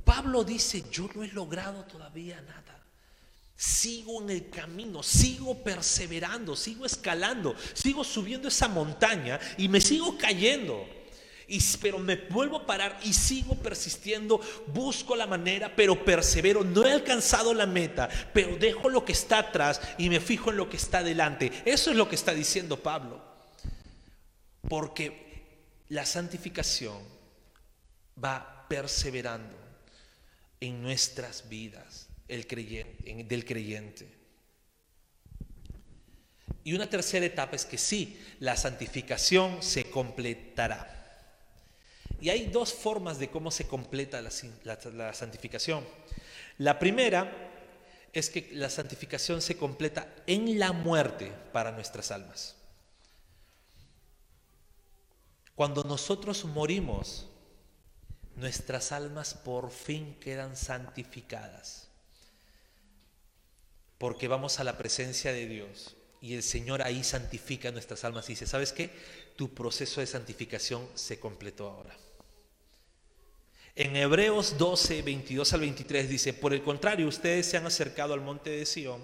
Pablo 0.03 0.43
dice, 0.43 0.83
yo 0.91 1.09
no 1.15 1.23
he 1.23 1.27
logrado 1.29 1.85
todavía 1.85 2.41
nada. 2.41 2.72
Sigo 3.55 4.21
en 4.21 4.29
el 4.31 4.49
camino, 4.49 5.03
sigo 5.03 5.63
perseverando, 5.63 6.55
sigo 6.55 6.85
escalando, 6.85 7.55
sigo 7.73 8.03
subiendo 8.03 8.47
esa 8.47 8.67
montaña 8.67 9.39
y 9.57 9.67
me 9.67 9.79
sigo 9.79 10.17
cayendo. 10.17 10.85
Pero 11.81 11.99
me 11.99 12.15
vuelvo 12.15 12.57
a 12.57 12.65
parar 12.65 12.99
y 13.03 13.13
sigo 13.13 13.55
persistiendo, 13.55 14.41
busco 14.67 15.15
la 15.15 15.27
manera, 15.27 15.75
pero 15.75 16.03
persevero. 16.03 16.63
No 16.63 16.85
he 16.85 16.91
alcanzado 16.91 17.53
la 17.53 17.67
meta, 17.67 18.09
pero 18.33 18.57
dejo 18.57 18.89
lo 18.89 19.05
que 19.05 19.11
está 19.11 19.39
atrás 19.39 19.79
y 19.97 20.09
me 20.09 20.19
fijo 20.19 20.49
en 20.49 20.57
lo 20.57 20.67
que 20.69 20.77
está 20.77 21.03
delante. 21.03 21.51
Eso 21.65 21.91
es 21.91 21.97
lo 21.97 22.09
que 22.09 22.15
está 22.15 22.33
diciendo 22.33 22.81
Pablo. 22.81 23.21
Porque 24.67 25.83
la 25.89 26.05
santificación 26.05 26.97
va 28.23 28.65
perseverando 28.67 29.55
en 30.59 30.81
nuestras 30.81 31.49
vidas 31.49 32.07
creyente, 32.47 33.23
del 33.23 33.45
creyente. 33.45 34.23
Y 36.63 36.73
una 36.73 36.89
tercera 36.89 37.25
etapa 37.25 37.55
es 37.55 37.65
que 37.65 37.77
sí, 37.77 38.19
la 38.39 38.55
santificación 38.55 39.61
se 39.61 39.89
completará. 39.89 40.93
Y 42.21 42.29
hay 42.29 42.45
dos 42.45 42.73
formas 42.73 43.19
de 43.19 43.29
cómo 43.29 43.51
se 43.51 43.67
completa 43.67 44.21
la, 44.21 45.13
santificación. 45.13 45.85
La 46.57 46.79
primera 46.79 47.51
es 48.13 48.29
que 48.29 48.49
la 48.53 48.69
santificación 48.69 49.41
se 49.41 49.57
completa 49.57 50.07
en 50.25 50.57
la 50.57 50.71
muerte 50.71 51.33
para 51.51 51.73
nuestras 51.73 52.11
almas. 52.11 52.55
Cuando 55.53 55.83
nosotros 55.83 56.45
morimos, 56.45 57.27
nuestras 58.37 58.93
almas 58.93 59.33
por 59.33 59.69
fin 59.69 60.17
quedan 60.19 60.55
santificadas. 60.55 61.89
Porque 64.03 64.27
vamos 64.27 64.59
a 64.59 64.65
la 64.65 64.77
presencia 64.77 65.31
de 65.31 65.47
Dios 65.47 65.95
y 66.19 66.33
el 66.33 66.43
Señor 66.43 66.81
ahí 66.81 67.05
santifica 67.05 67.71
nuestras 67.71 68.03
almas 68.03 68.25
y 68.25 68.33
dice, 68.33 68.45
¿sabes 68.45 68.73
qué? 68.73 68.89
Tu 69.37 69.53
proceso 69.53 70.01
de 70.01 70.07
santificación 70.07 70.85
se 70.93 71.21
completó 71.21 71.69
ahora. 71.69 71.95
En 73.77 73.95
Hebreos 73.95 74.57
12, 74.57 75.03
22 75.03 75.53
al 75.53 75.61
23 75.61 76.09
dice, 76.09 76.33
por 76.33 76.53
el 76.53 76.61
contrario, 76.63 77.07
ustedes 77.07 77.45
se 77.45 77.55
han 77.55 77.65
acercado 77.65 78.13
al 78.13 78.19
monte 78.19 78.49
de 78.49 78.65
Sión 78.65 79.01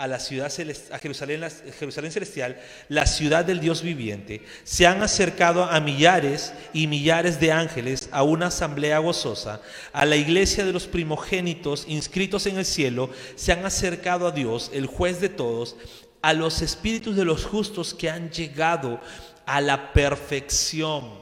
a 0.00 0.06
la 0.06 0.18
ciudad 0.18 0.50
a 0.92 0.98
Jerusalén, 0.98 1.46
Jerusalén 1.78 2.10
celestial, 2.10 2.58
la 2.88 3.04
ciudad 3.04 3.44
del 3.44 3.60
Dios 3.60 3.82
viviente, 3.82 4.40
se 4.64 4.86
han 4.86 5.02
acercado 5.02 5.64
a 5.64 5.78
millares 5.78 6.54
y 6.72 6.86
millares 6.86 7.38
de 7.38 7.52
ángeles, 7.52 8.08
a 8.10 8.22
una 8.22 8.46
asamblea 8.46 8.98
gozosa, 8.98 9.60
a 9.92 10.06
la 10.06 10.16
iglesia 10.16 10.64
de 10.64 10.72
los 10.72 10.86
primogénitos 10.86 11.84
inscritos 11.86 12.46
en 12.46 12.56
el 12.56 12.64
cielo, 12.64 13.10
se 13.36 13.52
han 13.52 13.66
acercado 13.66 14.26
a 14.26 14.30
Dios, 14.30 14.70
el 14.72 14.86
juez 14.86 15.20
de 15.20 15.28
todos, 15.28 15.76
a 16.22 16.32
los 16.32 16.62
espíritus 16.62 17.14
de 17.14 17.26
los 17.26 17.44
justos 17.44 17.92
que 17.92 18.08
han 18.08 18.30
llegado 18.30 19.02
a 19.44 19.60
la 19.60 19.92
perfección. 19.92 21.20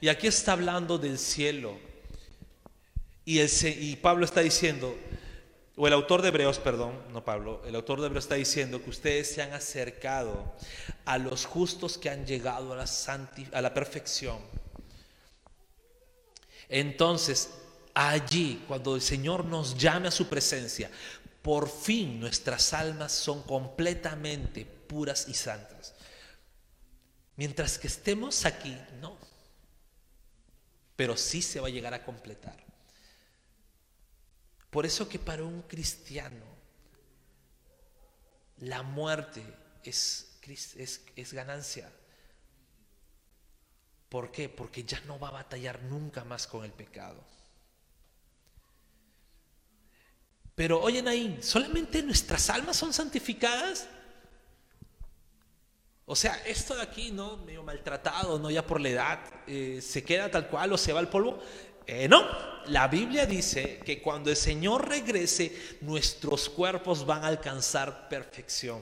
Y 0.00 0.06
aquí 0.06 0.28
está 0.28 0.52
hablando 0.52 0.98
del 0.98 1.18
cielo. 1.18 1.76
Y, 3.24 3.40
el, 3.40 3.50
y 3.80 3.96
Pablo 3.96 4.24
está 4.24 4.40
diciendo, 4.40 4.96
o 5.80 5.86
el 5.86 5.94
autor 5.94 6.20
de 6.20 6.28
Hebreos, 6.28 6.58
perdón, 6.58 6.92
no 7.10 7.24
Pablo, 7.24 7.62
el 7.64 7.74
autor 7.74 8.00
de 8.00 8.08
Hebreos 8.08 8.26
está 8.26 8.34
diciendo 8.34 8.84
que 8.84 8.90
ustedes 8.90 9.32
se 9.32 9.40
han 9.40 9.54
acercado 9.54 10.54
a 11.06 11.16
los 11.16 11.46
justos 11.46 11.96
que 11.96 12.10
han 12.10 12.26
llegado 12.26 12.74
a 12.74 12.76
la, 12.76 12.84
a 13.54 13.62
la 13.62 13.72
perfección. 13.72 14.36
Entonces, 16.68 17.48
allí, 17.94 18.62
cuando 18.68 18.94
el 18.94 19.00
Señor 19.00 19.46
nos 19.46 19.78
llame 19.78 20.08
a 20.08 20.10
su 20.10 20.28
presencia, 20.28 20.90
por 21.40 21.66
fin 21.66 22.20
nuestras 22.20 22.74
almas 22.74 23.12
son 23.12 23.42
completamente 23.44 24.66
puras 24.66 25.28
y 25.28 25.34
santas. 25.34 25.94
Mientras 27.36 27.78
que 27.78 27.86
estemos 27.86 28.44
aquí, 28.44 28.76
no. 29.00 29.16
Pero 30.94 31.16
sí 31.16 31.40
se 31.40 31.58
va 31.58 31.68
a 31.68 31.70
llegar 31.70 31.94
a 31.94 32.04
completar. 32.04 32.69
Por 34.70 34.86
eso 34.86 35.08
que 35.08 35.18
para 35.18 35.42
un 35.42 35.62
cristiano 35.62 36.46
la 38.58 38.82
muerte 38.82 39.42
es, 39.82 40.38
ganancia. 41.32 41.90
¿Por 44.08 44.30
qué? 44.30 44.48
Porque 44.48 44.84
ya 44.84 45.00
no 45.02 45.18
va 45.18 45.28
a 45.28 45.32
batallar 45.32 45.82
nunca 45.82 46.24
más 46.24 46.46
con 46.46 46.64
el 46.64 46.72
pecado. 46.72 47.24
Pero 50.54 50.80
oye 50.80 51.02
ahí, 51.08 51.38
¿solamente 51.42 52.02
nuestras 52.02 52.50
almas 52.50 52.76
son 52.76 52.92
santificadas? 52.92 53.88
O 56.04 56.16
sea, 56.16 56.34
esto 56.44 56.74
de 56.74 56.82
aquí, 56.82 57.12
¿no? 57.12 57.36
Medio 57.38 57.62
maltratado, 57.62 58.38
¿no? 58.38 58.50
Ya 58.50 58.66
por 58.66 58.80
la 58.80 58.88
edad, 58.88 59.20
eh, 59.46 59.80
se 59.80 60.02
queda 60.02 60.30
tal 60.30 60.48
cual 60.48 60.72
o 60.72 60.76
se 60.76 60.92
va 60.92 60.98
al 60.98 61.08
polvo. 61.08 61.40
Eh, 61.92 62.06
no, 62.08 62.24
la 62.66 62.86
Biblia 62.86 63.26
dice 63.26 63.80
que 63.84 64.00
cuando 64.00 64.30
el 64.30 64.36
Señor 64.36 64.88
regrese, 64.88 65.52
nuestros 65.80 66.48
cuerpos 66.48 67.04
van 67.04 67.24
a 67.24 67.26
alcanzar 67.26 68.08
perfección. 68.08 68.80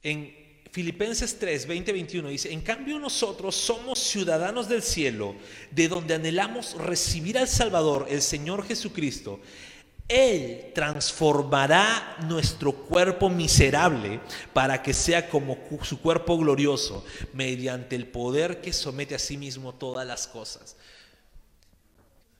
En 0.00 0.32
Filipenses 0.70 1.40
3, 1.40 1.66
20, 1.66 1.92
21 1.92 2.28
dice, 2.28 2.52
en 2.52 2.60
cambio 2.60 3.00
nosotros 3.00 3.56
somos 3.56 3.98
ciudadanos 3.98 4.68
del 4.68 4.84
cielo, 4.84 5.34
de 5.72 5.88
donde 5.88 6.14
anhelamos 6.14 6.74
recibir 6.74 7.36
al 7.36 7.48
Salvador, 7.48 8.06
el 8.08 8.22
Señor 8.22 8.64
Jesucristo. 8.64 9.40
Él 10.08 10.72
transformará 10.74 12.18
nuestro 12.28 12.72
cuerpo 12.72 13.30
miserable 13.30 14.20
para 14.52 14.82
que 14.82 14.92
sea 14.92 15.28
como 15.30 15.58
su 15.82 16.00
cuerpo 16.00 16.36
glorioso, 16.36 17.04
mediante 17.32 17.96
el 17.96 18.06
poder 18.06 18.60
que 18.60 18.72
somete 18.72 19.14
a 19.14 19.18
sí 19.18 19.38
mismo 19.38 19.74
todas 19.74 20.06
las 20.06 20.26
cosas. 20.26 20.76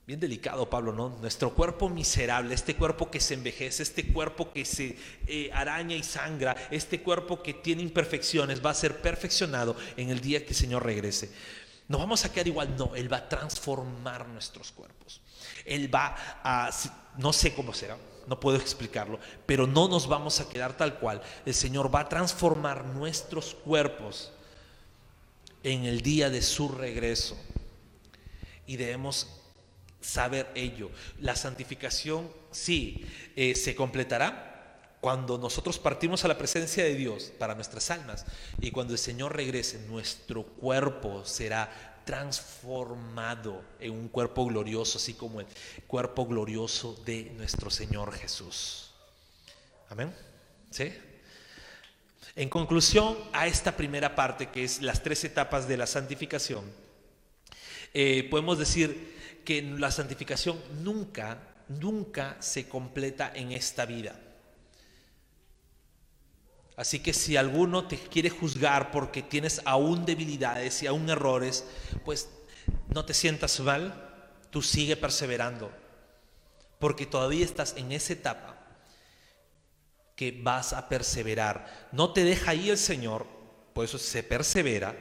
Bien 0.06 0.20
delicado, 0.20 0.68
Pablo, 0.68 0.92
¿no? 0.92 1.16
Nuestro 1.22 1.54
cuerpo 1.54 1.88
miserable, 1.88 2.54
este 2.54 2.76
cuerpo 2.76 3.10
que 3.10 3.20
se 3.20 3.32
envejece, 3.32 3.82
este 3.82 4.12
cuerpo 4.12 4.52
que 4.52 4.66
se 4.66 4.98
eh, 5.26 5.50
araña 5.54 5.96
y 5.96 6.02
sangra, 6.02 6.54
este 6.70 7.00
cuerpo 7.00 7.42
que 7.42 7.54
tiene 7.54 7.80
imperfecciones, 7.80 8.62
va 8.62 8.68
a 8.68 8.74
ser 8.74 9.00
perfeccionado 9.00 9.74
en 9.96 10.10
el 10.10 10.20
día 10.20 10.44
que 10.44 10.50
el 10.50 10.56
Señor 10.56 10.84
regrese. 10.84 11.30
No 11.88 11.98
vamos 11.98 12.24
a 12.24 12.32
quedar 12.32 12.46
igual, 12.46 12.76
no, 12.76 12.94
Él 12.94 13.12
va 13.12 13.18
a 13.18 13.28
transformar 13.28 14.26
nuestros 14.28 14.72
cuerpos. 14.72 15.20
Él 15.64 15.94
va 15.94 16.14
a, 16.42 16.70
no 17.18 17.32
sé 17.32 17.54
cómo 17.54 17.74
será, 17.74 17.98
no 18.26 18.40
puedo 18.40 18.56
explicarlo, 18.56 19.18
pero 19.44 19.66
no 19.66 19.88
nos 19.88 20.06
vamos 20.06 20.40
a 20.40 20.48
quedar 20.48 20.76
tal 20.76 20.98
cual. 20.98 21.20
El 21.44 21.54
Señor 21.54 21.94
va 21.94 22.00
a 22.00 22.08
transformar 22.08 22.86
nuestros 22.86 23.54
cuerpos 23.54 24.32
en 25.62 25.84
el 25.84 26.00
día 26.00 26.30
de 26.30 26.42
su 26.42 26.68
regreso. 26.68 27.36
Y 28.66 28.76
debemos 28.76 29.26
saber 30.00 30.50
ello. 30.54 30.90
La 31.20 31.36
santificación 31.36 32.30
sí 32.50 33.06
eh, 33.36 33.54
se 33.54 33.74
completará 33.74 34.53
cuando 35.04 35.36
nosotros 35.36 35.78
partimos 35.78 36.24
a 36.24 36.28
la 36.28 36.38
presencia 36.38 36.82
de 36.82 36.94
Dios 36.94 37.30
para 37.38 37.54
nuestras 37.54 37.90
almas 37.90 38.24
y 38.58 38.70
cuando 38.70 38.94
el 38.94 38.98
Señor 38.98 39.36
regrese, 39.36 39.80
nuestro 39.80 40.44
cuerpo 40.44 41.26
será 41.26 42.00
transformado 42.06 43.62
en 43.80 43.92
un 43.92 44.08
cuerpo 44.08 44.46
glorioso, 44.46 44.96
así 44.96 45.12
como 45.12 45.40
el 45.40 45.46
cuerpo 45.86 46.24
glorioso 46.24 46.98
de 47.04 47.24
nuestro 47.36 47.68
Señor 47.68 48.14
Jesús. 48.14 48.92
Amén. 49.90 50.10
¿Sí? 50.70 50.90
En 52.34 52.48
conclusión 52.48 53.18
a 53.34 53.46
esta 53.46 53.76
primera 53.76 54.14
parte, 54.14 54.48
que 54.48 54.64
es 54.64 54.80
las 54.80 55.02
tres 55.02 55.22
etapas 55.24 55.68
de 55.68 55.76
la 55.76 55.86
santificación, 55.86 56.64
eh, 57.92 58.26
podemos 58.30 58.58
decir 58.58 59.42
que 59.44 59.60
la 59.60 59.90
santificación 59.90 60.58
nunca, 60.82 61.36
nunca 61.68 62.38
se 62.40 62.66
completa 62.70 63.30
en 63.34 63.52
esta 63.52 63.84
vida. 63.84 64.18
Así 66.76 66.98
que 66.98 67.12
si 67.12 67.36
alguno 67.36 67.86
te 67.86 67.96
quiere 67.96 68.30
juzgar 68.30 68.90
porque 68.90 69.22
tienes 69.22 69.62
aún 69.64 70.04
debilidades 70.04 70.82
y 70.82 70.86
aún 70.86 71.08
errores, 71.08 71.64
pues 72.04 72.28
no 72.88 73.04
te 73.04 73.14
sientas 73.14 73.60
mal, 73.60 74.36
tú 74.50 74.60
sigue 74.60 74.96
perseverando, 74.96 75.70
porque 76.78 77.06
todavía 77.06 77.44
estás 77.44 77.74
en 77.76 77.92
esa 77.92 78.12
etapa 78.12 78.56
que 80.16 80.40
vas 80.42 80.72
a 80.72 80.88
perseverar. 80.88 81.88
No 81.92 82.12
te 82.12 82.24
deja 82.24 82.52
ahí 82.52 82.70
el 82.70 82.78
Señor, 82.78 83.26
por 83.72 83.84
eso 83.84 83.98
se 83.98 84.22
persevera, 84.22 84.96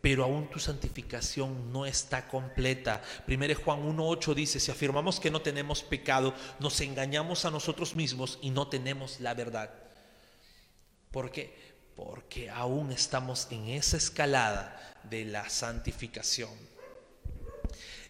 pero 0.00 0.24
aún 0.24 0.50
tu 0.50 0.58
santificación 0.58 1.72
no 1.72 1.86
está 1.86 2.26
completa. 2.28 3.00
Primero 3.24 3.54
Juan 3.54 3.82
1.8 3.96 4.34
dice, 4.34 4.60
si 4.60 4.70
afirmamos 4.70 5.18
que 5.20 5.30
no 5.30 5.42
tenemos 5.42 5.82
pecado, 5.82 6.34
nos 6.58 6.80
engañamos 6.80 7.44
a 7.44 7.50
nosotros 7.50 7.94
mismos 7.94 8.38
y 8.42 8.50
no 8.50 8.68
tenemos 8.68 9.20
la 9.20 9.32
verdad. 9.32 9.83
¿Por 11.14 11.30
qué? 11.30 11.54
Porque 11.94 12.50
aún 12.50 12.90
estamos 12.90 13.46
en 13.52 13.68
esa 13.68 13.96
escalada 13.96 14.96
de 15.04 15.24
la 15.24 15.48
santificación. 15.48 16.50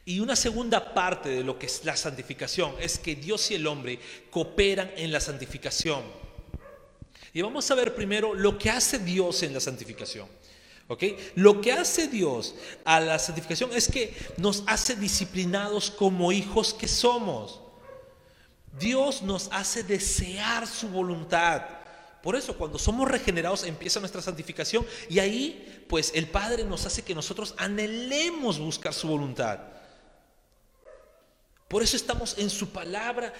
Y 0.07 0.21
una 0.21 0.35
segunda 0.35 0.95
parte 0.95 1.29
de 1.29 1.45
lo 1.45 1.59
que 1.59 1.67
es 1.67 1.85
la 1.85 1.97
santificación 1.97 2.75
es 2.81 2.99
que 2.99 3.14
Dios 3.14 3.51
y 3.51 3.57
el 3.57 3.67
hombre 3.67 4.01
cooperan 4.31 4.90
en 4.97 5.12
la 5.12 5.21
santificación. 5.21 6.03
Y 7.35 7.43
vamos 7.43 7.71
a 7.71 7.75
ver 7.75 7.95
primero 7.95 8.33
lo 8.33 8.57
que 8.57 8.71
hace 8.71 8.99
Dios 8.99 9.43
en 9.43 9.53
la 9.53 9.61
santificación. 9.61 10.27
Lo 11.35 11.61
que 11.61 11.73
hace 11.73 12.09
Dios 12.09 12.55
a 12.87 13.01
la 13.01 13.19
santificación 13.19 13.71
es 13.75 13.87
que 13.87 14.17
nos 14.38 14.64
hace 14.67 14.97
disciplinados 14.97 15.90
como 15.90 16.33
hijos 16.33 16.73
que 16.73 16.88
somos. 16.88 17.61
Dios 18.79 19.21
nos 19.21 19.51
hace 19.53 19.83
desear 19.83 20.67
su 20.67 20.88
voluntad. 20.88 21.84
Por 22.25 22.37
eso 22.37 22.57
cuando 22.57 22.79
somos 22.79 23.07
regenerados 23.07 23.65
empieza 23.65 24.01
nuestra 24.01 24.23
santificación 24.23 24.87
y 25.11 25.19
ahí 25.19 25.85
pues 25.91 26.11
el 26.15 26.27
Padre 26.27 26.65
nos 26.65 26.87
hace 26.87 27.03
que 27.03 27.15
nosotros 27.15 27.55
anhelemos 27.59 28.59
buscar 28.59 28.95
su 28.95 29.09
voluntad. 29.09 29.61
Por 31.69 31.83
eso 31.83 31.99
estamos 31.99 32.39
en 32.39 32.49
su 32.49 32.71
palabra 32.71 33.35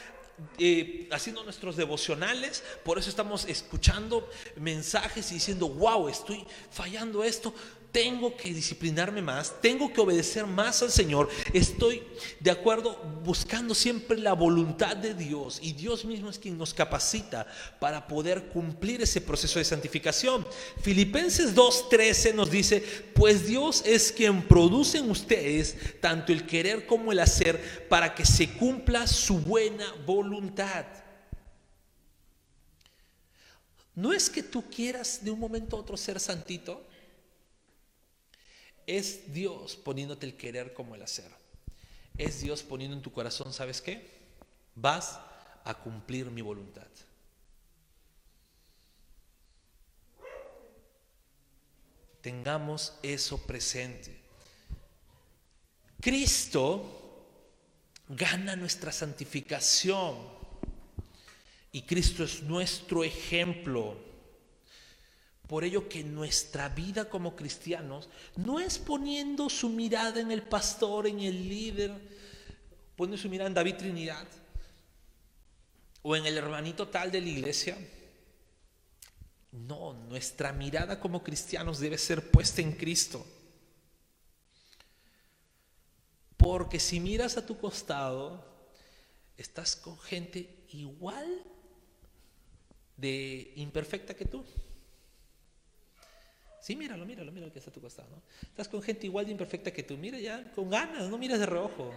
eh, 0.59 1.09
haciendo 1.13 1.43
nuestros 1.45 1.77
devocionales, 1.77 2.63
por 2.85 2.99
eso 2.99 3.09
estamos 3.09 3.47
escuchando 3.47 4.29
mensajes 4.57 5.31
y 5.31 5.37
diciendo, 5.37 5.67
wow, 5.71 6.07
estoy 6.09 6.45
fallando 6.71 7.25
esto, 7.25 7.55
tengo 7.95 8.37
que 8.37 8.53
disciplinarme 8.53 9.23
más, 9.23 9.61
tengo 9.61 9.93
que 9.93 10.01
obedecer 10.01 10.49
más 10.49 10.83
al 10.83 10.91
Señor, 10.91 11.29
estoy 11.53 12.03
de 12.41 12.51
acuerdo 12.51 12.99
buscando 13.23 13.73
siempre 13.73 14.19
la 14.19 14.33
voluntad 14.33 14.97
de 14.97 15.15
Dios 15.15 15.61
y 15.63 15.75
Dios 15.75 16.05
mismo 16.05 16.29
es 16.29 16.41
quien 16.41 16.59
nos 16.59 16.75
capacita 16.75 17.47
para 17.79 18.09
poder 18.09 18.49
cumplir 18.49 19.01
ese 19.01 19.21
proceso 19.21 19.61
de 19.61 19.65
santificación. 19.65 20.45
Filipenses 20.83 21.55
2.13 21.55 22.35
nos 22.35 22.51
dice, 22.51 22.81
pues 23.15 23.47
Dios 23.47 23.85
es 23.87 24.11
quien 24.11 24.43
produce 24.43 24.99
en 24.99 25.09
ustedes 25.09 26.01
tanto 26.01 26.33
el 26.33 26.47
querer 26.47 26.87
como 26.87 27.13
el 27.13 27.21
hacer 27.21 27.87
para 27.89 28.13
que 28.13 28.27
se 28.27 28.55
cumpla 28.55 29.07
su 29.07 29.39
buena 29.39 29.87
voluntad. 30.05 30.85
No 33.95 34.13
es 34.13 34.29
que 34.29 34.43
tú 34.43 34.65
quieras 34.69 35.21
de 35.23 35.31
un 35.31 35.39
momento 35.39 35.77
a 35.77 35.81
otro 35.81 35.97
ser 35.97 36.19
santito, 36.19 36.85
es 38.87 39.33
Dios 39.33 39.77
poniéndote 39.77 40.27
el 40.27 40.37
querer 40.37 40.75
como 40.75 40.95
el 40.95 41.03
hacer. 41.03 41.31
Es 42.17 42.41
Dios 42.41 42.63
poniendo 42.63 42.97
en 42.97 43.03
tu 43.03 43.13
corazón, 43.13 43.53
¿sabes 43.53 43.81
qué? 43.81 44.09
Vas 44.75 45.19
a 45.65 45.75
cumplir 45.75 46.31
mi 46.31 46.43
voluntad. 46.43 46.87
Tengamos 52.21 52.95
eso 53.03 53.39
presente. 53.47 54.19
Cristo 56.01 57.01
gana 58.09 58.57
nuestra 58.57 58.93
santificación 58.93 60.17
y 61.73 61.83
Cristo 61.83 62.25
es 62.25 62.43
nuestro 62.43 63.05
ejemplo. 63.05 63.97
Por 65.47 65.63
ello 65.65 65.89
que 65.89 66.03
nuestra 66.03 66.71
vida 66.71 67.09
como 67.11 67.37
cristianos 67.37 68.09
no 68.37 68.61
es 68.61 68.79
poniendo 68.79 69.51
su 69.51 69.69
mirada 69.69 70.21
en 70.21 70.31
el 70.31 70.43
pastor, 70.43 71.07
en 71.07 71.21
el 71.21 71.49
líder, 71.49 71.93
poniendo 72.97 73.21
su 73.21 73.29
mirada 73.29 73.49
en 73.49 73.55
David 73.55 73.77
Trinidad 73.77 74.27
o 76.03 76.17
en 76.17 76.25
el 76.25 76.39
hermanito 76.39 76.89
tal 76.89 77.11
de 77.11 77.21
la 77.21 77.29
iglesia. 77.29 77.77
No, 79.53 79.93
nuestra 79.93 80.53
mirada 80.53 80.99
como 80.99 81.23
cristianos 81.23 81.79
debe 81.79 81.99
ser 81.99 82.31
puesta 82.31 82.61
en 82.61 82.73
Cristo. 82.73 83.25
Porque 86.37 86.81
si 86.81 87.01
miras 87.01 87.37
a 87.37 87.47
tu 87.47 87.59
costado, 87.59 88.45
estás 89.37 89.77
con 89.77 89.99
gente 89.99 90.65
igual 90.71 91.43
de 92.97 93.53
imperfecta 93.57 94.15
que 94.15 94.25
tú. 94.25 94.45
Sí, 96.65 96.75
míralo, 96.77 97.05
míralo, 97.05 97.31
míralo 97.31 97.53
que 97.53 97.59
está 97.59 97.71
a 97.71 97.75
tu 97.75 97.79
costado. 97.83 98.23
Estás 98.41 98.69
con 98.69 98.81
gente 98.81 99.05
igual 99.05 99.27
de 99.27 99.33
imperfecta 99.33 99.71
que 99.71 99.83
tú. 99.83 99.99
Mira 99.99 100.19
ya, 100.19 100.51
con 100.53 100.71
ganas, 100.71 101.11
no 101.11 101.19
miras 101.19 101.39
de 101.39 101.45
reojo. 101.45 101.93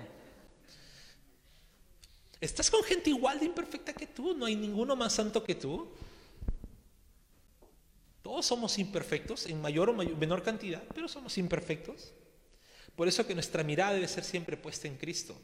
Estás 2.42 2.70
con 2.70 2.84
gente 2.84 3.10
igual 3.10 3.40
de 3.40 3.46
imperfecta 3.46 3.94
que 3.94 4.08
tú. 4.08 4.36
No 4.36 4.46
hay 4.46 4.58
ninguno 4.58 4.94
más 4.98 5.14
santo 5.14 5.42
que 5.42 5.56
tú. 5.56 5.88
Todos 8.22 8.46
somos 8.46 8.78
imperfectos 8.78 9.46
en 9.46 9.62
mayor 9.62 9.90
o 9.90 9.94
menor 9.94 10.44
cantidad, 10.44 10.84
pero 10.94 11.08
somos 11.08 11.38
imperfectos. 11.38 12.12
Por 12.94 13.08
eso 13.08 13.26
que 13.26 13.36
nuestra 13.36 13.64
mirada 13.64 13.94
debe 13.94 14.10
ser 14.10 14.26
siempre 14.26 14.58
puesta 14.58 14.90
en 14.90 14.98
Cristo. 14.98 15.40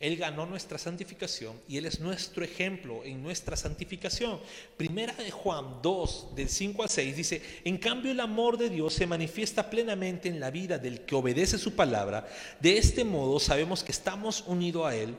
Él 0.00 0.16
ganó 0.16 0.46
nuestra 0.46 0.78
santificación 0.78 1.60
y 1.66 1.76
Él 1.76 1.86
es 1.86 1.98
nuestro 1.98 2.44
ejemplo 2.44 3.02
en 3.04 3.20
nuestra 3.20 3.56
santificación. 3.56 4.38
Primera 4.76 5.12
de 5.14 5.32
Juan 5.32 5.82
2, 5.82 6.36
del 6.36 6.48
5 6.48 6.84
al 6.84 6.88
6 6.88 7.16
dice, 7.16 7.42
en 7.64 7.78
cambio 7.78 8.12
el 8.12 8.20
amor 8.20 8.58
de 8.58 8.70
Dios 8.70 8.94
se 8.94 9.08
manifiesta 9.08 9.68
plenamente 9.68 10.28
en 10.28 10.38
la 10.38 10.52
vida 10.52 10.78
del 10.78 11.00
que 11.00 11.16
obedece 11.16 11.58
su 11.58 11.74
palabra. 11.74 12.28
De 12.60 12.78
este 12.78 13.02
modo 13.02 13.40
sabemos 13.40 13.82
que 13.82 13.90
estamos 13.90 14.44
unidos 14.46 14.86
a 14.86 14.94
Él. 14.94 15.16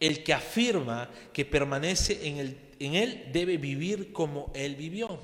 El 0.00 0.24
que 0.24 0.32
afirma 0.32 1.08
que 1.32 1.44
permanece 1.44 2.26
en, 2.26 2.58
en 2.80 2.94
Él 2.96 3.28
debe 3.32 3.56
vivir 3.56 4.12
como 4.12 4.50
Él 4.52 4.74
vivió. 4.74 5.20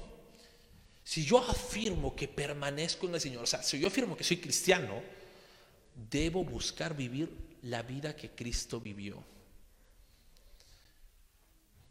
Si 1.02 1.24
yo 1.24 1.38
afirmo 1.38 2.14
que 2.14 2.28
permanezco 2.28 3.09
en 3.09 3.14
el 3.14 3.20
Señor, 3.20 3.42
o 3.42 3.46
sea, 3.46 3.62
si 3.62 3.78
yo 3.80 3.88
afirmo 3.88 4.16
que 4.16 4.24
soy 4.24 4.37
cristiano, 4.37 5.02
debo 6.11 6.44
buscar 6.44 6.96
vivir 6.96 7.43
la 7.64 7.83
vida 7.83 8.14
que 8.14 8.31
Cristo 8.31 8.81
vivió. 8.81 9.22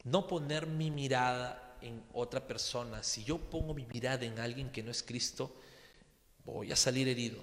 No 0.03 0.27
poner 0.27 0.67
mi 0.67 0.91
mirada 0.91 1.77
en 1.81 2.03
otra 2.13 2.45
persona. 2.45 3.01
Si 3.01 3.23
yo 3.23 3.39
pongo 3.39 3.73
mi 3.73 3.86
mirada 3.86 4.25
en 4.25 4.39
alguien 4.39 4.71
que 4.71 4.83
no 4.83 4.91
es 4.91 5.01
Cristo, 5.01 5.55
voy 6.45 6.71
a 6.71 6.75
salir 6.75 7.07
herido. 7.07 7.41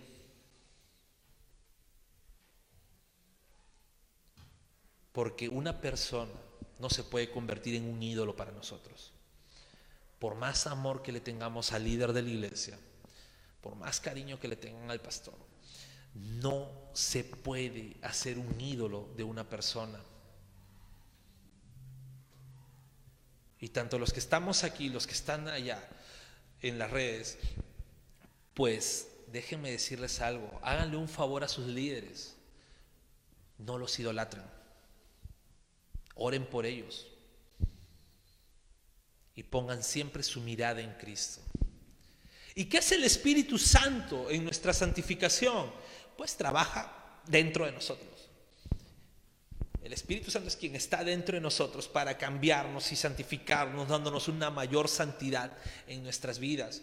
Porque 5.13 5.49
una 5.49 5.81
persona 5.81 6.31
no 6.79 6.89
se 6.89 7.03
puede 7.03 7.31
convertir 7.31 7.75
en 7.75 7.85
un 7.85 8.01
ídolo 8.01 8.37
para 8.37 8.53
nosotros. 8.53 9.13
Por 10.21 10.37
más 10.37 10.69
amor 10.69 11.03
que 11.03 11.13
le 11.13 11.21
tengamos 11.21 11.73
al 11.73 11.85
líder 11.85 12.13
de 12.13 12.23
la 12.23 12.29
iglesia, 12.29 12.79
por 13.61 13.75
más 13.75 14.01
cariño 14.01 14.39
que 14.39 14.49
le 14.49 14.57
tengan 14.57 14.91
al 14.91 15.01
pastor, 15.01 15.35
no 16.15 16.69
se 16.93 17.25
puede 17.25 17.97
hacer 18.03 18.39
un 18.39 18.61
ídolo 18.61 19.09
de 19.17 19.25
una 19.25 19.49
persona. 19.49 20.01
Y 23.61 23.69
tanto 23.69 23.99
los 23.99 24.13
que 24.13 24.21
estamos 24.21 24.65
aquí, 24.65 24.89
los 24.89 25.07
que 25.07 25.13
están 25.13 25.49
allá 25.49 25.87
en 26.63 26.79
las 26.79 26.91
redes, 26.91 27.39
pues 28.55 29.09
déjenme 29.29 29.71
decirles 29.71 30.21
algo, 30.21 30.59
háganle 30.63 30.97
un 30.97 31.09
favor 31.09 31.45
a 31.45 31.49
sus 31.49 31.67
líderes, 31.67 32.37
no 33.59 33.79
los 33.79 33.99
idolatren, 33.99 34.45
oren 36.15 36.47
por 36.47 36.67
ellos 36.67 37.07
y 39.35 39.43
pongan 39.43 39.83
siempre 39.83 40.23
su 40.23 40.41
mirada 40.41 40.81
en 40.81 40.93
Cristo. 40.95 41.41
¿Y 42.55 42.65
qué 42.65 42.79
hace 42.79 42.97
el 42.97 43.05
Espíritu 43.05 43.59
Santo 43.59 44.31
en 44.31 44.45
nuestra 44.45 44.73
santificación? 44.73 45.71
Pues 46.21 46.37
trabaja 46.37 46.93
dentro 47.29 47.65
de 47.65 47.73
nosotros. 47.73 48.29
El 49.83 49.91
Espíritu 49.95 50.31
Santo 50.31 50.49
es 50.49 50.57
quien 50.57 50.77
está 50.77 51.03
dentro 51.03 51.35
de 51.35 51.41
nosotros 51.41 51.89
para 51.89 52.19
cambiarnos 52.19 52.93
y 52.93 52.97
santificarnos, 52.97 53.89
dándonos 53.89 54.29
una 54.29 54.51
mayor 54.51 54.87
santidad 54.87 55.51
en 55.87 56.03
nuestras 56.03 56.39
vidas. 56.39 56.83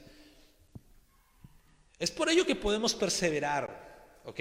Es 2.00 2.10
por 2.10 2.30
ello 2.30 2.47
que 2.47 2.56
podemos 2.56 2.95
perseverar, 2.95 4.08
¿ok? 4.26 4.39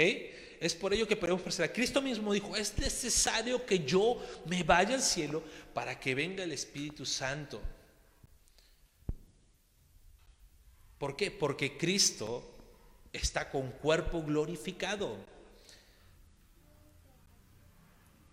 Es 0.61 0.75
por 0.75 0.95
ello 0.95 1.07
que 1.07 1.17
podemos 1.17 1.43
perseverar. 1.43 1.77
Cristo 1.77 2.01
mismo 2.01 2.33
dijo, 2.33 2.57
es 2.57 2.79
necesario 2.79 3.67
que 3.67 3.81
yo 3.81 4.19
me 4.47 4.63
vaya 4.63 4.95
al 4.95 5.03
cielo 5.03 5.43
para 5.75 6.01
que 6.01 6.15
venga 6.15 6.43
el 6.43 6.53
Espíritu 6.53 7.05
Santo. 7.05 7.61
¿Por 10.97 11.15
qué? 11.15 11.31
Porque 11.31 11.77
Cristo 11.77 12.56
está 13.17 13.51
con 13.51 13.71
cuerpo 13.71 14.23
glorificado. 14.23 15.17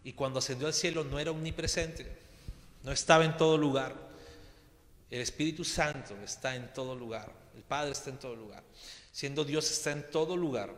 Y 0.04 0.13
cuando 0.13 0.39
ascendió 0.39 0.67
al 0.67 0.74
cielo 0.74 1.04
no 1.04 1.19
era 1.19 1.32
omnipresente, 1.32 2.17
no 2.84 2.91
estaba 2.91 3.24
en 3.26 3.38
todo 3.38 3.58
lugar. 3.58 3.96
El 5.10 5.22
Espíritu 5.22 5.63
Santo 5.63 6.15
está 6.24 6.56
en 6.56 6.74
todo 6.74 6.96
lugar, 6.96 7.32
el 7.56 7.63
Padre 7.63 7.91
está 7.91 8.10
en 8.10 8.17
todo 8.17 8.36
lugar. 8.36 8.63
Siendo 9.12 9.46
Dios 9.46 9.69
está 9.72 9.91
en 9.91 10.10
todo 10.10 10.36
lugar. 10.36 10.74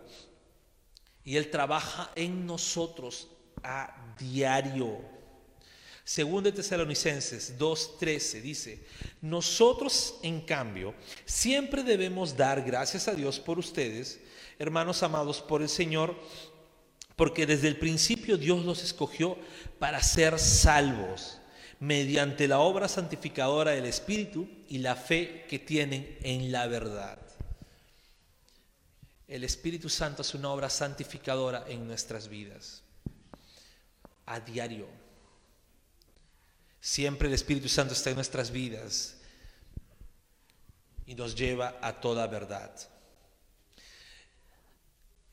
Y 1.24 1.38
Él 1.38 1.50
trabaja 1.50 2.12
en 2.16 2.46
nosotros 2.46 3.30
a 3.64 4.14
diario. 4.20 5.15
Según 6.08 6.44
de 6.44 6.52
Tesalonicenses 6.52 7.58
2.13 7.58 8.40
dice, 8.40 8.86
nosotros 9.22 10.20
en 10.22 10.42
cambio 10.42 10.94
siempre 11.26 11.82
debemos 11.82 12.38
dar 12.38 12.62
gracias 12.62 13.08
a 13.08 13.16
Dios 13.16 13.40
por 13.40 13.58
ustedes, 13.58 14.20
hermanos 14.60 15.02
amados 15.02 15.42
por 15.42 15.64
el 15.64 15.70
Señor, 15.70 16.16
porque 17.16 17.48
desde 17.48 17.68
el 17.70 17.78
principio 17.78 18.38
Dios 18.38 18.64
los 18.64 18.84
escogió 18.84 19.36
para 19.80 20.04
ser 20.04 20.38
salvos 20.38 21.40
mediante 21.80 22.48
la 22.48 22.60
obra 22.60 22.88
santificadora 22.88 23.72
del 23.72 23.86
Espíritu 23.86 24.48
y 24.70 24.78
la 24.78 24.96
fe 24.96 25.48
que 25.50 25.58
tienen 25.58 26.20
en 26.22 26.52
la 26.52 26.68
verdad. 26.68 27.18
El 29.28 29.44
Espíritu 29.44 29.90
Santo 29.90 30.22
es 30.22 30.36
una 30.36 30.52
obra 30.52 30.70
santificadora 30.70 31.66
en 31.68 31.88
nuestras 31.88 32.30
vidas, 32.30 32.84
a 34.28 34.40
diario. 34.40 35.05
Siempre 36.86 37.28
el 37.28 37.34
Espíritu 37.34 37.68
Santo 37.68 37.96
está 37.96 38.12
en 38.12 38.16
nuestras 38.16 38.52
vidas 38.52 39.16
y 41.08 41.16
nos 41.16 41.34
lleva 41.34 41.80
a 41.82 42.00
toda 42.00 42.28
verdad. 42.28 42.72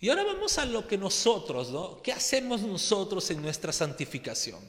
Y 0.01 0.09
ahora 0.09 0.25
vamos 0.25 0.57
a 0.57 0.65
lo 0.65 0.89
que 0.89 0.97
nosotros, 0.97 1.69
¿no? 1.69 2.01
¿Qué 2.01 2.11
hacemos 2.11 2.63
nosotros 2.63 3.31
en 3.31 3.43
nuestra 3.43 3.71
santificación? 3.71 4.61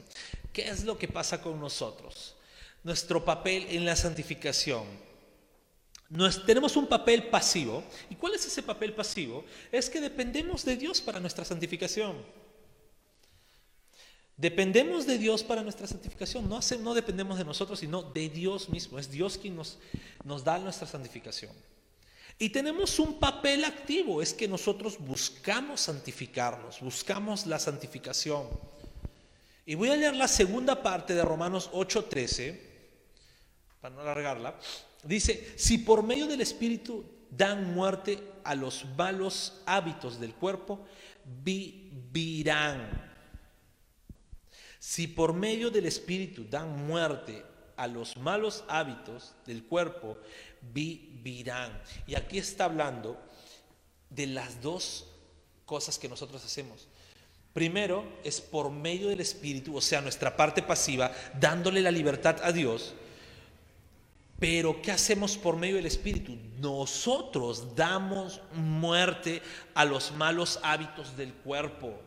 ¿Qué 0.52 0.68
es 0.68 0.84
lo 0.84 0.98
que 0.98 1.08
pasa 1.08 1.40
con 1.40 1.58
nosotros? 1.58 2.34
Nuestro 2.82 3.24
papel 3.24 3.66
en 3.70 3.86
la 3.86 3.96
santificación. 3.96 4.84
tenemos 6.44 6.76
un 6.76 6.86
papel 6.86 7.28
pasivo. 7.28 7.82
¿Y 8.10 8.16
cuál 8.16 8.34
es 8.34 8.44
ese 8.44 8.62
papel 8.62 8.92
pasivo? 8.92 9.42
Es 9.72 9.88
que 9.88 10.02
dependemos 10.02 10.66
de 10.66 10.76
Dios 10.76 11.00
para 11.00 11.18
nuestra 11.18 11.46
santificación. 11.46 12.43
Dependemos 14.36 15.06
de 15.06 15.16
Dios 15.16 15.44
para 15.44 15.62
nuestra 15.62 15.86
santificación. 15.86 16.48
No, 16.48 16.94
dependemos 16.94 17.38
de 17.38 17.44
nosotros, 17.44 17.78
sino 17.78 18.02
de 18.02 18.28
Dios 18.28 18.68
mismo. 18.68 18.98
Es 18.98 19.10
Dios 19.10 19.38
quien 19.38 19.54
nos, 19.54 19.78
nos 20.24 20.42
da 20.42 20.58
nuestra 20.58 20.86
santificación. 20.86 21.52
Y 22.38 22.48
tenemos 22.48 22.98
un 22.98 23.20
papel 23.20 23.64
activo, 23.64 24.20
es 24.20 24.34
que 24.34 24.48
nosotros 24.48 24.98
buscamos 24.98 25.82
santificarnos, 25.82 26.80
buscamos 26.80 27.46
la 27.46 27.60
santificación. 27.60 28.48
Y 29.64 29.76
voy 29.76 29.90
a 29.90 29.96
leer 29.96 30.16
la 30.16 30.26
segunda 30.26 30.82
parte 30.82 31.14
de 31.14 31.22
Romanos 31.22 31.70
8:13, 31.72 32.60
para 33.80 33.94
no 33.94 34.00
alargarla. 34.00 34.58
Dice, 35.04 35.54
si 35.56 35.78
por 35.78 36.02
medio 36.02 36.26
del 36.26 36.40
Espíritu 36.40 37.04
dan 37.30 37.72
muerte 37.72 38.18
a 38.42 38.56
los 38.56 38.84
malos 38.96 39.62
hábitos 39.64 40.18
del 40.18 40.34
cuerpo, 40.34 40.80
vivirán. 41.42 43.13
Si 44.86 45.06
por 45.08 45.32
medio 45.32 45.70
del 45.70 45.86
Espíritu 45.86 46.44
dan 46.44 46.86
muerte 46.86 47.42
a 47.74 47.86
los 47.86 48.18
malos 48.18 48.64
hábitos 48.68 49.32
del 49.46 49.64
cuerpo, 49.64 50.18
vivirán. 50.60 51.80
Y 52.06 52.14
aquí 52.14 52.36
está 52.36 52.66
hablando 52.66 53.18
de 54.10 54.26
las 54.26 54.60
dos 54.60 55.06
cosas 55.64 55.98
que 55.98 56.06
nosotros 56.06 56.44
hacemos. 56.44 56.86
Primero 57.54 58.04
es 58.24 58.42
por 58.42 58.70
medio 58.70 59.08
del 59.08 59.22
Espíritu, 59.22 59.74
o 59.74 59.80
sea, 59.80 60.02
nuestra 60.02 60.36
parte 60.36 60.60
pasiva, 60.60 61.10
dándole 61.40 61.80
la 61.80 61.90
libertad 61.90 62.36
a 62.42 62.52
Dios. 62.52 62.92
Pero 64.38 64.82
¿qué 64.82 64.92
hacemos 64.92 65.38
por 65.38 65.56
medio 65.56 65.76
del 65.76 65.86
Espíritu? 65.86 66.36
Nosotros 66.60 67.74
damos 67.74 68.42
muerte 68.52 69.40
a 69.72 69.86
los 69.86 70.12
malos 70.12 70.60
hábitos 70.62 71.16
del 71.16 71.32
cuerpo. 71.32 71.98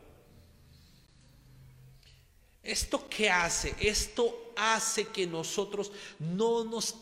¿Esto 2.68 3.08
qué 3.10 3.30
hace? 3.30 3.74
Esto 3.80 4.52
hace 4.58 5.06
que 5.08 5.26
nosotros 5.26 5.90
no 6.20 6.66
nos 6.66 6.98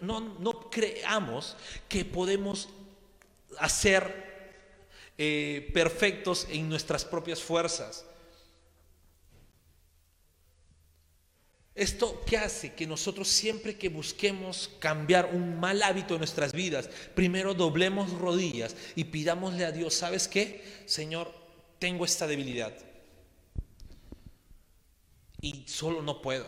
no, 0.00 0.70
creamos 0.70 1.54
que 1.86 2.06
podemos 2.06 2.70
hacer 3.58 4.62
eh, 5.18 5.70
perfectos 5.74 6.46
en 6.48 6.66
nuestras 6.66 7.04
propias 7.04 7.42
fuerzas. 7.42 8.06
¿Esto 11.74 12.22
qué 12.26 12.38
hace? 12.38 12.72
Que 12.72 12.86
nosotros 12.86 13.28
siempre 13.28 13.76
que 13.76 13.90
busquemos 13.90 14.70
cambiar 14.78 15.26
un 15.34 15.60
mal 15.60 15.82
hábito 15.82 16.14
en 16.14 16.20
nuestras 16.20 16.54
vidas, 16.54 16.88
primero 17.14 17.52
doblemos 17.52 18.12
rodillas 18.12 18.74
y 18.96 19.04
pidámosle 19.04 19.66
a 19.66 19.72
Dios, 19.72 19.92
¿sabes 19.92 20.26
qué? 20.26 20.64
Señor, 20.86 21.30
tengo 21.78 22.06
esta 22.06 22.26
debilidad 22.26 22.91
y 25.42 25.64
solo 25.66 26.00
no 26.00 26.22
puedo. 26.22 26.46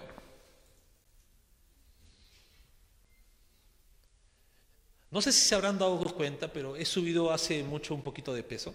No 5.11 5.21
sé 5.21 5.33
si 5.33 5.41
se 5.41 5.55
habrán 5.55 5.79
dado 5.79 5.99
cuenta, 6.15 6.51
pero 6.51 6.77
he 6.77 6.85
subido 6.85 7.31
hace 7.31 7.63
mucho 7.63 7.95
un 7.95 8.03
poquito 8.03 8.33
de 8.33 8.43
peso. 8.43 8.75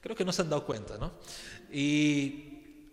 Creo 0.00 0.14
que 0.14 0.24
no 0.24 0.32
se 0.32 0.42
han 0.42 0.50
dado 0.50 0.66
cuenta, 0.66 0.98
¿no? 0.98 1.12
Y 1.72 2.88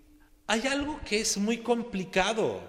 hay 0.48 0.66
algo 0.68 1.00
que 1.06 1.20
es 1.20 1.38
muy 1.38 1.58
complicado 1.60 2.62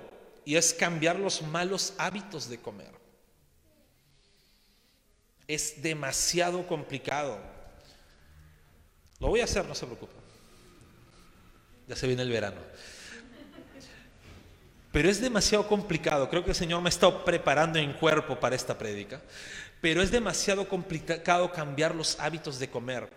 y 0.45 0.57
es 0.57 0.75
cambiar 0.75 1.19
los 1.19 1.43
malos 1.43 1.93
hábitos 1.99 2.49
de 2.49 2.59
comer. 2.59 2.93
Es 5.47 5.83
demasiado 5.83 6.67
complicado. 6.67 7.39
Lo 9.19 9.29
voy 9.29 9.41
a 9.41 9.45
hacer, 9.45 9.67
no 9.67 9.75
se 9.75 9.85
preocupen. 9.85 10.17
Ya 11.87 11.97
se 11.97 12.07
viene 12.07 12.23
el 12.23 12.31
verano. 12.31 12.61
Pero 14.92 15.09
es 15.09 15.20
demasiado 15.20 15.68
complicado. 15.68 16.29
Creo 16.29 16.44
que 16.44 16.50
el 16.50 16.57
Señor 16.57 16.83
me 16.83 16.88
estado 16.88 17.24
preparando 17.24 17.79
en 17.79 17.92
cuerpo 17.92 18.40
para 18.40 18.57
esta 18.57 18.76
prédica. 18.76 19.20
Pero 19.81 20.03
es 20.03 20.11
demasiado 20.11 20.68
complicado 20.68 21.53
cambiar 21.53 21.94
los 21.94 22.18
hábitos 22.18 22.59
de 22.59 22.68
comer. 22.68 23.09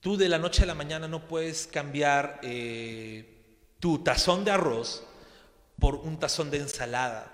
Tú 0.00 0.16
de 0.16 0.28
la 0.28 0.38
noche 0.38 0.64
a 0.64 0.66
la 0.66 0.74
mañana 0.74 1.06
no 1.06 1.28
puedes 1.28 1.66
cambiar 1.66 2.40
eh, 2.42 3.68
tu 3.78 4.02
tazón 4.02 4.44
de 4.44 4.50
arroz 4.50 5.04
por 5.78 5.96
un 5.96 6.18
tazón 6.18 6.50
de 6.50 6.58
ensalada. 6.58 7.28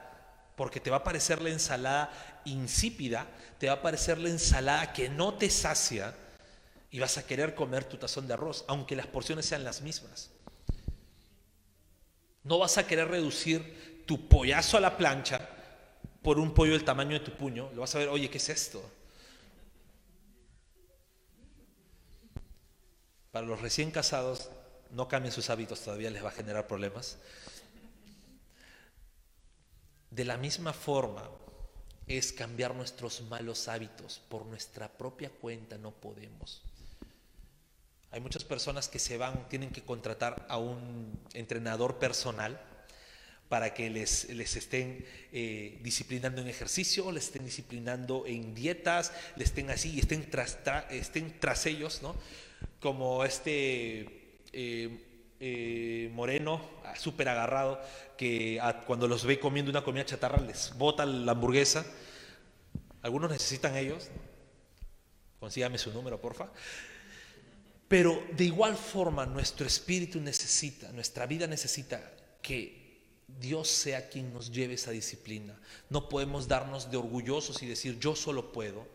Porque 0.57 0.81
te 0.81 0.91
va 0.91 0.99
a 0.99 1.05
parecer 1.05 1.41
la 1.41 1.51
ensalada 1.51 2.11
insípida, 2.45 3.27
te 3.59 3.69
va 3.69 3.75
a 3.75 3.83
parecer 3.83 4.19
la 4.19 4.29
ensalada 4.29 4.93
que 4.93 5.09
no 5.09 5.35
te 5.35 5.49
sacia 5.51 6.15
y 6.91 6.99
vas 6.99 7.17
a 7.17 7.27
querer 7.27 7.55
comer 7.55 7.85
tu 7.85 7.97
tazón 7.97 8.27
de 8.27 8.35
arroz, 8.35 8.65
aunque 8.67 8.97
las 8.97 9.07
porciones 9.07 9.47
sean 9.47 9.63
las 9.63 9.83
mismas. 9.83 10.31
No 12.45 12.59
vas 12.59 12.79
a 12.79 12.87
querer 12.87 13.09
reducir 13.09 14.05
tu 14.07 14.29
pollazo 14.29 14.77
a 14.77 14.81
la 14.81 14.97
plancha 14.97 15.49
por 16.23 16.39
un 16.39 16.55
pollo 16.55 16.73
del 16.73 16.85
tamaño 16.85 17.19
de 17.19 17.25
tu 17.25 17.33
puño. 17.33 17.71
Lo 17.75 17.83
vas 17.83 17.95
a 17.95 17.99
ver, 17.99 18.09
oye, 18.09 18.31
¿qué 18.31 18.39
es 18.39 18.49
esto? 18.49 18.83
Para 23.31 23.47
los 23.47 23.61
recién 23.61 23.91
casados, 23.91 24.51
no 24.91 25.09
cambien 25.09 25.33
sus 25.33 25.51
hábitos, 25.51 25.81
todavía 25.81 26.11
les 26.11 26.25
va 26.25 26.29
a 26.29 26.33
generar 26.33 26.67
problemas. 26.67 27.19
De 30.11 30.25
la 30.25 30.37
misma 30.37 30.73
forma 30.73 31.29
es 32.07 32.33
cambiar 32.33 32.75
nuestros 32.75 33.21
malos 33.23 33.69
hábitos. 33.69 34.21
Por 34.29 34.47
nuestra 34.47 34.89
propia 34.89 35.31
cuenta 35.31 35.77
no 35.77 35.91
podemos. 35.91 36.63
Hay 38.11 38.21
muchas 38.21 38.45
personas 38.45 38.89
que 38.89 38.99
se 38.99 39.19
van, 39.19 39.49
tienen 39.49 39.71
que 39.71 39.83
contratar 39.83 40.47
a 40.49 40.57
un 40.57 41.19
entrenador 41.35 41.99
personal 41.99 42.59
para 43.49 43.75
que 43.75 43.91
les, 43.91 44.29
les 44.31 44.57
estén 44.57 45.05
eh, 45.33 45.79
disciplinando 45.83 46.41
en 46.41 46.49
ejercicio, 46.49 47.11
les 47.13 47.25
estén 47.25 47.45
disciplinando 47.45 48.25
en 48.27 48.55
dietas, 48.55 49.13
les 49.37 49.49
estén 49.49 49.71
así 49.71 49.95
y 49.95 50.01
estén 50.01 50.29
tras, 50.31 50.59
estén 50.91 51.39
tras 51.39 51.67
ellos, 51.67 52.03
¿no? 52.03 52.15
Como 52.81 53.25
este 53.25 54.41
eh, 54.53 55.05
eh, 55.41 56.11
moreno, 56.13 56.61
ah, 56.85 56.97
súper 56.97 57.29
agarrado, 57.29 57.81
que 58.17 58.61
cuando 58.87 59.07
los 59.07 59.25
ve 59.25 59.39
comiendo 59.39 59.71
una 59.71 59.85
comida 59.85 60.05
chatarra 60.05 60.41
les 60.41 60.77
bota 60.77 61.07
la 61.07 61.33
hamburguesa. 61.33 61.87
Algunos 63.03 63.31
necesitan 63.31 63.77
ellos. 63.77 64.09
Consígame 65.39 65.79
su 65.79 65.93
número, 65.93 66.21
porfa. 66.21 66.51
Pero 67.89 68.23
de 68.37 68.45
igual 68.45 68.77
forma 68.77 69.25
nuestro 69.25 69.67
espíritu 69.67 70.21
necesita, 70.21 70.93
nuestra 70.93 71.27
vida 71.27 71.47
necesita 71.47 72.13
que 72.43 72.79
Dios 73.41 73.69
sea 73.69 74.09
quien 74.09 74.33
nos 74.33 74.51
lleve 74.51 74.75
esa 74.75 74.91
disciplina. 74.91 75.59
No 75.89 76.09
podemos 76.09 76.49
darnos 76.49 76.91
de 76.91 76.99
orgullosos 76.99 77.63
y 77.63 77.67
decir 77.67 77.99
yo 77.99 78.15
solo 78.15 78.53
puedo, 78.53 78.87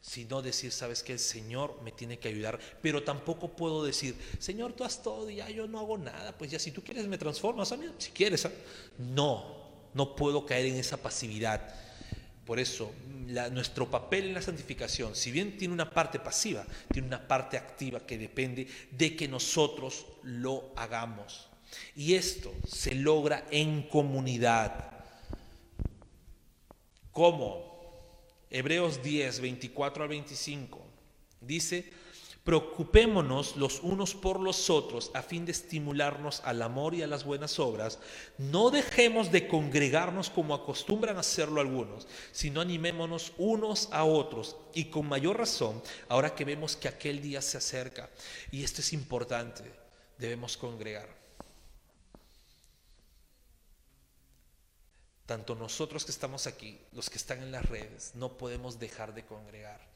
sino 0.00 0.40
decir, 0.40 0.72
sabes 0.72 1.02
que 1.02 1.12
el 1.12 1.18
Señor 1.18 1.80
me 1.82 1.92
tiene 1.92 2.18
que 2.18 2.28
ayudar. 2.28 2.58
Pero 2.80 3.02
tampoco 3.02 3.54
puedo 3.54 3.84
decir, 3.84 4.16
Señor, 4.38 4.72
tú 4.72 4.84
has 4.84 5.02
todo 5.02 5.28
y 5.28 5.36
ya 5.36 5.50
yo 5.50 5.66
no 5.66 5.78
hago 5.78 5.98
nada. 5.98 6.36
Pues 6.36 6.50
ya 6.50 6.58
si 6.58 6.70
tú 6.70 6.82
quieres 6.82 7.06
me 7.06 7.18
transformas, 7.18 7.74
si 7.98 8.10
quieres. 8.10 8.46
¿ah? 8.46 8.52
No, 8.98 9.90
no 9.92 10.16
puedo 10.16 10.46
caer 10.46 10.66
en 10.66 10.76
esa 10.76 10.96
pasividad. 10.96 11.74
Por 12.50 12.58
eso, 12.58 12.92
nuestro 13.52 13.88
papel 13.88 14.24
en 14.24 14.34
la 14.34 14.42
santificación, 14.42 15.14
si 15.14 15.30
bien 15.30 15.56
tiene 15.56 15.72
una 15.72 15.88
parte 15.88 16.18
pasiva, 16.18 16.66
tiene 16.92 17.06
una 17.06 17.28
parte 17.28 17.56
activa 17.56 18.04
que 18.04 18.18
depende 18.18 18.66
de 18.90 19.14
que 19.14 19.28
nosotros 19.28 20.04
lo 20.24 20.72
hagamos. 20.74 21.48
Y 21.94 22.14
esto 22.14 22.52
se 22.66 22.96
logra 22.96 23.46
en 23.52 23.84
comunidad. 23.84 25.04
¿Cómo? 27.12 28.18
Hebreos 28.50 29.00
10, 29.00 29.42
24 29.42 30.02
al 30.02 30.08
25. 30.08 30.84
Dice, 31.40 31.88
Preocupémonos 32.44 33.56
los 33.56 33.80
unos 33.80 34.14
por 34.14 34.40
los 34.40 34.70
otros 34.70 35.10
a 35.12 35.20
fin 35.22 35.44
de 35.44 35.52
estimularnos 35.52 36.40
al 36.44 36.62
amor 36.62 36.94
y 36.94 37.02
a 37.02 37.06
las 37.06 37.24
buenas 37.24 37.58
obras. 37.58 37.98
No 38.38 38.70
dejemos 38.70 39.30
de 39.30 39.46
congregarnos 39.46 40.30
como 40.30 40.54
acostumbran 40.54 41.18
hacerlo 41.18 41.60
algunos, 41.60 42.08
sino 42.32 42.62
animémonos 42.62 43.34
unos 43.36 43.88
a 43.92 44.04
otros 44.04 44.56
y 44.72 44.86
con 44.86 45.06
mayor 45.06 45.36
razón 45.36 45.82
ahora 46.08 46.34
que 46.34 46.46
vemos 46.46 46.76
que 46.76 46.88
aquel 46.88 47.20
día 47.20 47.42
se 47.42 47.58
acerca. 47.58 48.08
Y 48.50 48.64
esto 48.64 48.80
es 48.80 48.94
importante, 48.94 49.70
debemos 50.16 50.56
congregar. 50.56 51.20
Tanto 55.26 55.54
nosotros 55.54 56.06
que 56.06 56.10
estamos 56.10 56.46
aquí, 56.46 56.80
los 56.92 57.10
que 57.10 57.18
están 57.18 57.42
en 57.42 57.52
las 57.52 57.66
redes, 57.66 58.12
no 58.14 58.38
podemos 58.38 58.80
dejar 58.80 59.14
de 59.14 59.26
congregar 59.26 59.89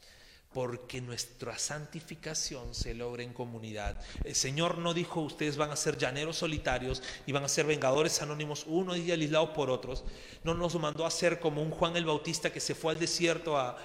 porque 0.55 1.01
nuestra 1.01 1.59
santificación 1.59 2.75
se 2.75 2.95
logra 2.95 3.25
en 3.25 3.33
comunidad. 3.33 4.01
El 4.23 4.37
Señor 4.37 4.79
no 4.79 4.95
dijo 4.95 5.21
ustedes 5.21 5.57
van 5.57 5.73
a 5.73 5.77
ser 5.77 5.99
llaneros 5.99 6.37
solitarios 6.37 7.03
y 7.27 7.33
van 7.33 7.45
a 7.45 7.49
ser 7.49 7.67
vengadores 7.67 8.23
anónimos, 8.23 8.65
uno 8.69 8.97
y 8.97 9.11
aislados 9.11 9.51
por 9.51 9.69
otros. 9.69 10.05
No 10.45 10.55
nos 10.55 10.77
mandó 10.77 11.05
a 11.05 11.11
ser 11.11 11.41
como 11.41 11.61
un 11.61 11.73
Juan 11.73 11.97
el 11.97 12.05
Bautista 12.05 12.53
que 12.53 12.61
se 12.61 12.77
fue 12.77 12.93
al 12.93 13.01
desierto 13.01 13.59
a, 13.59 13.77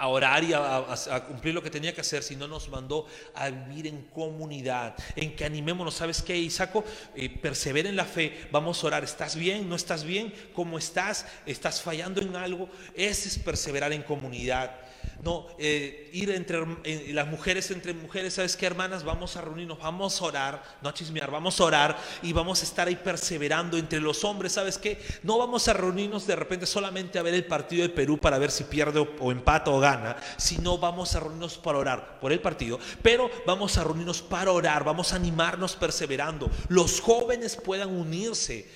a 0.00 0.08
orar 0.08 0.44
y 0.44 0.52
a, 0.52 1.24
cumplir 1.26 1.54
lo 1.54 1.62
que 1.62 1.70
tenía 1.70 1.94
que 1.94 2.00
hacer, 2.00 2.22
sino 2.22 2.46
nos 2.46 2.68
mandó 2.68 3.06
a 3.34 3.50
vivir 3.50 3.86
en 3.86 4.02
comunidad, 4.04 4.94
en 5.16 5.34
que 5.34 5.44
animémonos, 5.44 5.94
¿sabes 5.94 6.22
qué, 6.22 6.36
Isaco? 6.36 6.84
Eh, 7.14 7.28
persevera 7.28 7.88
en 7.88 7.96
la 7.96 8.04
fe, 8.04 8.48
vamos 8.50 8.82
a 8.82 8.86
orar, 8.86 9.04
¿estás 9.04 9.36
bien? 9.36 9.68
¿No 9.68 9.76
estás 9.76 10.04
bien? 10.04 10.32
¿Cómo 10.54 10.78
estás? 10.78 11.26
¿Estás 11.46 11.82
fallando 11.82 12.20
en 12.20 12.36
algo? 12.36 12.68
Ese 12.94 13.28
es 13.28 13.38
perseverar 13.38 13.92
en 13.92 14.02
comunidad. 14.02 14.89
No, 15.22 15.48
eh, 15.58 16.08
ir 16.14 16.30
entre 16.30 16.64
eh, 16.84 17.10
las 17.12 17.26
mujeres 17.26 17.70
entre 17.70 17.92
mujeres, 17.92 18.34
¿sabes 18.34 18.56
qué, 18.56 18.64
hermanas? 18.64 19.04
Vamos 19.04 19.36
a 19.36 19.42
reunirnos, 19.42 19.78
vamos 19.78 20.18
a 20.20 20.24
orar, 20.24 20.62
no 20.80 20.88
a 20.88 20.94
chismear, 20.94 21.30
vamos 21.30 21.60
a 21.60 21.64
orar 21.64 21.98
y 22.22 22.32
vamos 22.32 22.62
a 22.62 22.64
estar 22.64 22.88
ahí 22.88 22.96
perseverando 22.96 23.76
entre 23.76 24.00
los 24.00 24.24
hombres, 24.24 24.52
¿sabes 24.52 24.78
qué? 24.78 24.98
No 25.22 25.36
vamos 25.36 25.68
a 25.68 25.74
reunirnos 25.74 26.26
de 26.26 26.36
repente 26.36 26.64
solamente 26.64 27.18
a 27.18 27.22
ver 27.22 27.34
el 27.34 27.44
partido 27.44 27.82
de 27.82 27.90
Perú 27.90 28.16
para 28.16 28.38
ver 28.38 28.50
si 28.50 28.64
pierde 28.64 28.98
o, 28.98 29.08
o 29.20 29.30
empata 29.30 29.70
o 29.70 29.78
gana, 29.78 30.16
sino 30.38 30.78
vamos 30.78 31.14
a 31.14 31.20
reunirnos 31.20 31.58
para 31.58 31.78
orar 31.78 32.18
por 32.18 32.32
el 32.32 32.40
partido, 32.40 32.78
pero 33.02 33.30
vamos 33.46 33.76
a 33.76 33.84
reunirnos 33.84 34.22
para 34.22 34.52
orar, 34.52 34.84
vamos 34.84 35.12
a 35.12 35.16
animarnos 35.16 35.76
perseverando. 35.76 36.50
Los 36.68 36.98
jóvenes 36.98 37.56
puedan 37.56 37.90
unirse 37.90 38.66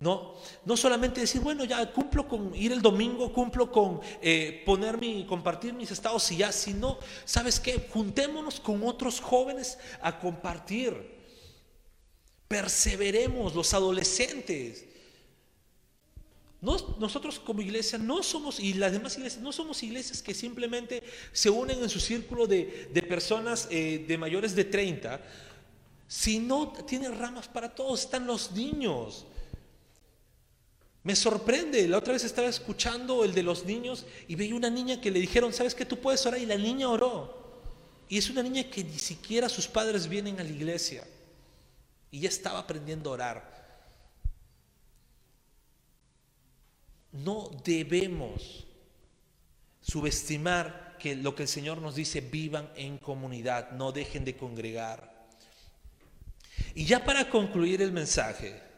no, 0.00 0.34
no 0.64 0.78
solamente 0.78 1.20
decir, 1.20 1.42
bueno, 1.42 1.66
ya 1.66 1.92
cumplo 1.92 2.26
con 2.26 2.54
ir 2.54 2.72
el 2.72 2.80
domingo, 2.80 3.34
cumplo 3.34 3.70
con 3.70 4.00
eh, 4.22 4.62
poner 4.64 4.98
compartir 5.26 5.74
mis 5.74 5.90
estados 5.90 6.32
y 6.32 6.38
ya, 6.38 6.50
sino, 6.52 6.98
¿sabes 7.26 7.60
qué? 7.60 7.86
Juntémonos 7.92 8.60
con 8.60 8.82
otros 8.82 9.20
jóvenes 9.20 9.76
a 10.00 10.18
compartir. 10.18 11.20
Perseveremos 12.48 13.54
los 13.54 13.74
adolescentes. 13.74 14.86
nosotros 16.62 17.38
como 17.38 17.60
iglesia 17.60 17.98
no 17.98 18.22
somos, 18.22 18.58
y 18.58 18.72
las 18.72 18.92
demás 18.92 19.18
iglesias, 19.18 19.42
no 19.42 19.52
somos 19.52 19.82
iglesias 19.82 20.22
que 20.22 20.32
simplemente 20.32 21.02
se 21.32 21.50
unen 21.50 21.78
en 21.82 21.90
su 21.90 22.00
círculo 22.00 22.46
de, 22.46 22.88
personas 23.06 23.68
eh, 23.70 24.02
de 24.08 24.16
mayores 24.16 24.56
de 24.56 24.64
30, 24.64 25.20
sino 26.08 26.72
tienen 26.86 27.18
ramas 27.18 27.48
para 27.48 27.74
todos, 27.74 28.00
están 28.00 28.26
los 28.26 28.52
niños. 28.52 29.26
Me 31.02 31.16
sorprende, 31.16 31.88
la 31.88 31.98
otra 31.98 32.12
vez 32.12 32.24
estaba 32.24 32.48
escuchando 32.48 33.24
el 33.24 33.32
de 33.32 33.42
los 33.42 33.64
niños 33.64 34.04
y 34.28 34.34
veía 34.34 34.54
una 34.54 34.68
niña 34.68 35.00
que 35.00 35.10
le 35.10 35.20
dijeron, 35.20 35.52
¿sabes 35.52 35.74
que 35.74 35.86
tú 35.86 35.98
puedes 35.98 36.24
orar? 36.26 36.40
Y 36.40 36.46
la 36.46 36.56
niña 36.56 36.88
oró. 36.88 37.40
Y 38.08 38.18
es 38.18 38.28
una 38.28 38.42
niña 38.42 38.64
que 38.64 38.84
ni 38.84 38.98
siquiera 38.98 39.48
sus 39.48 39.66
padres 39.66 40.08
vienen 40.08 40.38
a 40.40 40.44
la 40.44 40.50
iglesia. 40.50 41.06
Y 42.10 42.20
ya 42.20 42.28
estaba 42.28 42.58
aprendiendo 42.58 43.10
a 43.10 43.12
orar. 43.14 43.60
No 47.12 47.50
debemos 47.64 48.66
subestimar 49.80 50.96
que 50.98 51.16
lo 51.16 51.34
que 51.34 51.44
el 51.44 51.48
Señor 51.48 51.80
nos 51.80 51.94
dice, 51.94 52.20
vivan 52.20 52.70
en 52.76 52.98
comunidad, 52.98 53.70
no 53.72 53.90
dejen 53.90 54.24
de 54.24 54.36
congregar. 54.36 55.10
Y 56.74 56.84
ya 56.84 57.04
para 57.04 57.30
concluir 57.30 57.80
el 57.80 57.90
mensaje, 57.90 58.69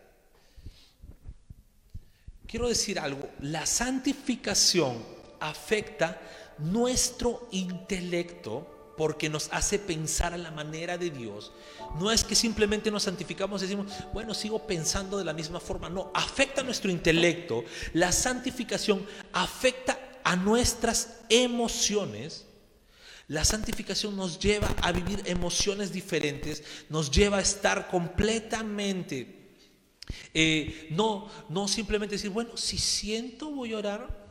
quiero 2.52 2.68
decir 2.68 2.98
algo, 2.98 3.30
la 3.40 3.64
santificación 3.64 5.02
afecta 5.40 6.20
nuestro 6.58 7.48
intelecto 7.50 8.92
porque 8.98 9.30
nos 9.30 9.48
hace 9.52 9.78
pensar 9.78 10.34
a 10.34 10.36
la 10.36 10.50
manera 10.50 10.98
de 10.98 11.08
Dios. 11.08 11.50
No 11.98 12.12
es 12.12 12.24
que 12.24 12.34
simplemente 12.34 12.90
nos 12.90 13.04
santificamos 13.04 13.62
y 13.62 13.64
decimos, 13.64 13.90
bueno, 14.12 14.34
sigo 14.34 14.66
pensando 14.66 15.16
de 15.16 15.24
la 15.24 15.32
misma 15.32 15.60
forma. 15.60 15.88
No, 15.88 16.10
afecta 16.12 16.62
nuestro 16.62 16.90
intelecto. 16.90 17.64
La 17.94 18.12
santificación 18.12 19.06
afecta 19.32 19.98
a 20.22 20.36
nuestras 20.36 21.20
emociones. 21.30 22.44
La 23.28 23.46
santificación 23.46 24.14
nos 24.14 24.38
lleva 24.38 24.68
a 24.82 24.92
vivir 24.92 25.22
emociones 25.24 25.90
diferentes, 25.90 26.62
nos 26.90 27.10
lleva 27.10 27.38
a 27.38 27.40
estar 27.40 27.88
completamente 27.88 29.41
eh, 30.34 30.88
no, 30.90 31.28
no 31.48 31.68
simplemente 31.68 32.16
decir, 32.16 32.30
bueno, 32.30 32.56
si 32.56 32.78
siento 32.78 33.50
voy 33.50 33.72
a 33.72 33.78
orar. 33.78 34.22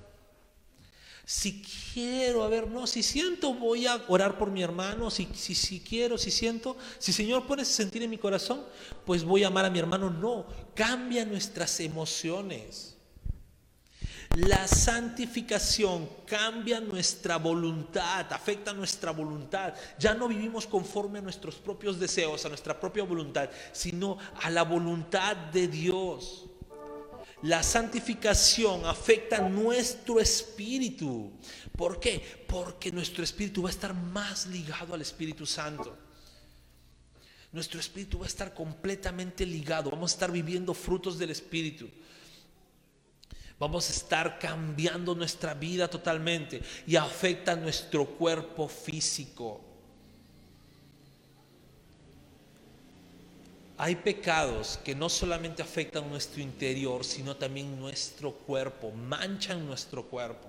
Si 1.23 1.61
quiero, 1.93 2.43
a 2.43 2.49
ver, 2.49 2.67
no, 2.67 2.87
si 2.87 3.03
siento 3.03 3.53
voy 3.53 3.87
a 3.87 4.03
orar 4.09 4.37
por 4.37 4.51
mi 4.51 4.63
hermano, 4.63 5.09
si, 5.09 5.29
si, 5.33 5.55
si 5.55 5.79
quiero, 5.79 6.17
si 6.17 6.29
siento, 6.29 6.75
si 6.97 7.13
Señor 7.13 7.47
pone 7.47 7.61
ese 7.61 7.73
sentir 7.73 8.03
en 8.03 8.09
mi 8.09 8.17
corazón, 8.17 8.65
pues 9.05 9.23
voy 9.23 9.43
a 9.43 9.47
amar 9.47 9.63
a 9.63 9.69
mi 9.69 9.79
hermano. 9.79 10.09
No, 10.09 10.45
cambia 10.75 11.23
nuestras 11.23 11.79
emociones. 11.79 12.90
La 14.37 14.65
santificación 14.65 16.07
cambia 16.25 16.79
nuestra 16.79 17.37
voluntad, 17.37 18.31
afecta 18.31 18.71
nuestra 18.71 19.11
voluntad. 19.11 19.73
Ya 19.99 20.13
no 20.13 20.29
vivimos 20.29 20.65
conforme 20.65 21.19
a 21.19 21.21
nuestros 21.21 21.55
propios 21.55 21.99
deseos, 21.99 22.45
a 22.45 22.49
nuestra 22.49 22.79
propia 22.79 23.03
voluntad, 23.03 23.49
sino 23.73 24.17
a 24.41 24.49
la 24.49 24.63
voluntad 24.63 25.35
de 25.35 25.67
Dios. 25.67 26.45
La 27.43 27.61
santificación 27.61 28.85
afecta 28.85 29.49
nuestro 29.49 30.19
espíritu. 30.19 31.33
¿Por 31.75 31.99
qué? 31.99 32.45
Porque 32.47 32.91
nuestro 32.91 33.25
espíritu 33.25 33.63
va 33.63 33.69
a 33.69 33.71
estar 33.71 33.93
más 33.93 34.47
ligado 34.47 34.93
al 34.93 35.01
Espíritu 35.01 35.45
Santo. 35.45 35.97
Nuestro 37.51 37.81
espíritu 37.81 38.19
va 38.19 38.25
a 38.25 38.29
estar 38.29 38.53
completamente 38.53 39.45
ligado. 39.45 39.89
Vamos 39.89 40.11
a 40.11 40.15
estar 40.15 40.31
viviendo 40.31 40.73
frutos 40.73 41.17
del 41.17 41.31
Espíritu. 41.31 41.89
Vamos 43.61 43.89
a 43.89 43.93
estar 43.93 44.39
cambiando 44.39 45.13
nuestra 45.13 45.53
vida 45.53 45.87
totalmente 45.87 46.63
y 46.87 46.95
afecta 46.95 47.55
nuestro 47.55 48.07
cuerpo 48.07 48.67
físico. 48.67 49.61
Hay 53.77 53.97
pecados 53.97 54.79
que 54.83 54.95
no 54.95 55.09
solamente 55.09 55.61
afectan 55.61 56.09
nuestro 56.09 56.41
interior, 56.41 57.05
sino 57.05 57.35
también 57.35 57.79
nuestro 57.79 58.31
cuerpo, 58.31 58.89
manchan 58.89 59.63
nuestro 59.63 60.07
cuerpo. 60.07 60.47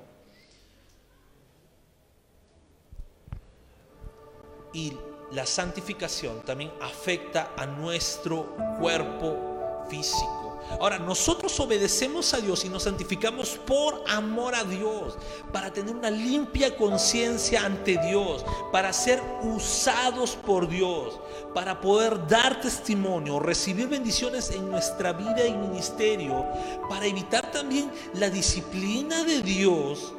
Y 4.72 4.94
la 5.32 5.44
santificación 5.44 6.40
también 6.46 6.72
afecta 6.80 7.52
a 7.58 7.66
nuestro 7.66 8.56
cuerpo 8.80 9.84
físico. 9.90 10.41
Ahora, 10.80 10.98
nosotros 10.98 11.58
obedecemos 11.60 12.32
a 12.34 12.40
Dios 12.40 12.64
y 12.64 12.68
nos 12.68 12.84
santificamos 12.84 13.58
por 13.66 14.02
amor 14.08 14.54
a 14.54 14.64
Dios, 14.64 15.16
para 15.52 15.72
tener 15.72 15.94
una 15.94 16.10
limpia 16.10 16.76
conciencia 16.76 17.64
ante 17.64 17.98
Dios, 17.98 18.44
para 18.70 18.92
ser 18.92 19.20
usados 19.42 20.36
por 20.36 20.68
Dios, 20.68 21.20
para 21.54 21.80
poder 21.80 22.26
dar 22.26 22.60
testimonio, 22.60 23.38
recibir 23.38 23.88
bendiciones 23.88 24.50
en 24.50 24.70
nuestra 24.70 25.12
vida 25.12 25.46
y 25.46 25.52
ministerio, 25.52 26.46
para 26.88 27.06
evitar 27.06 27.50
también 27.50 27.90
la 28.14 28.30
disciplina 28.30 29.24
de 29.24 29.42
Dios. 29.42 30.12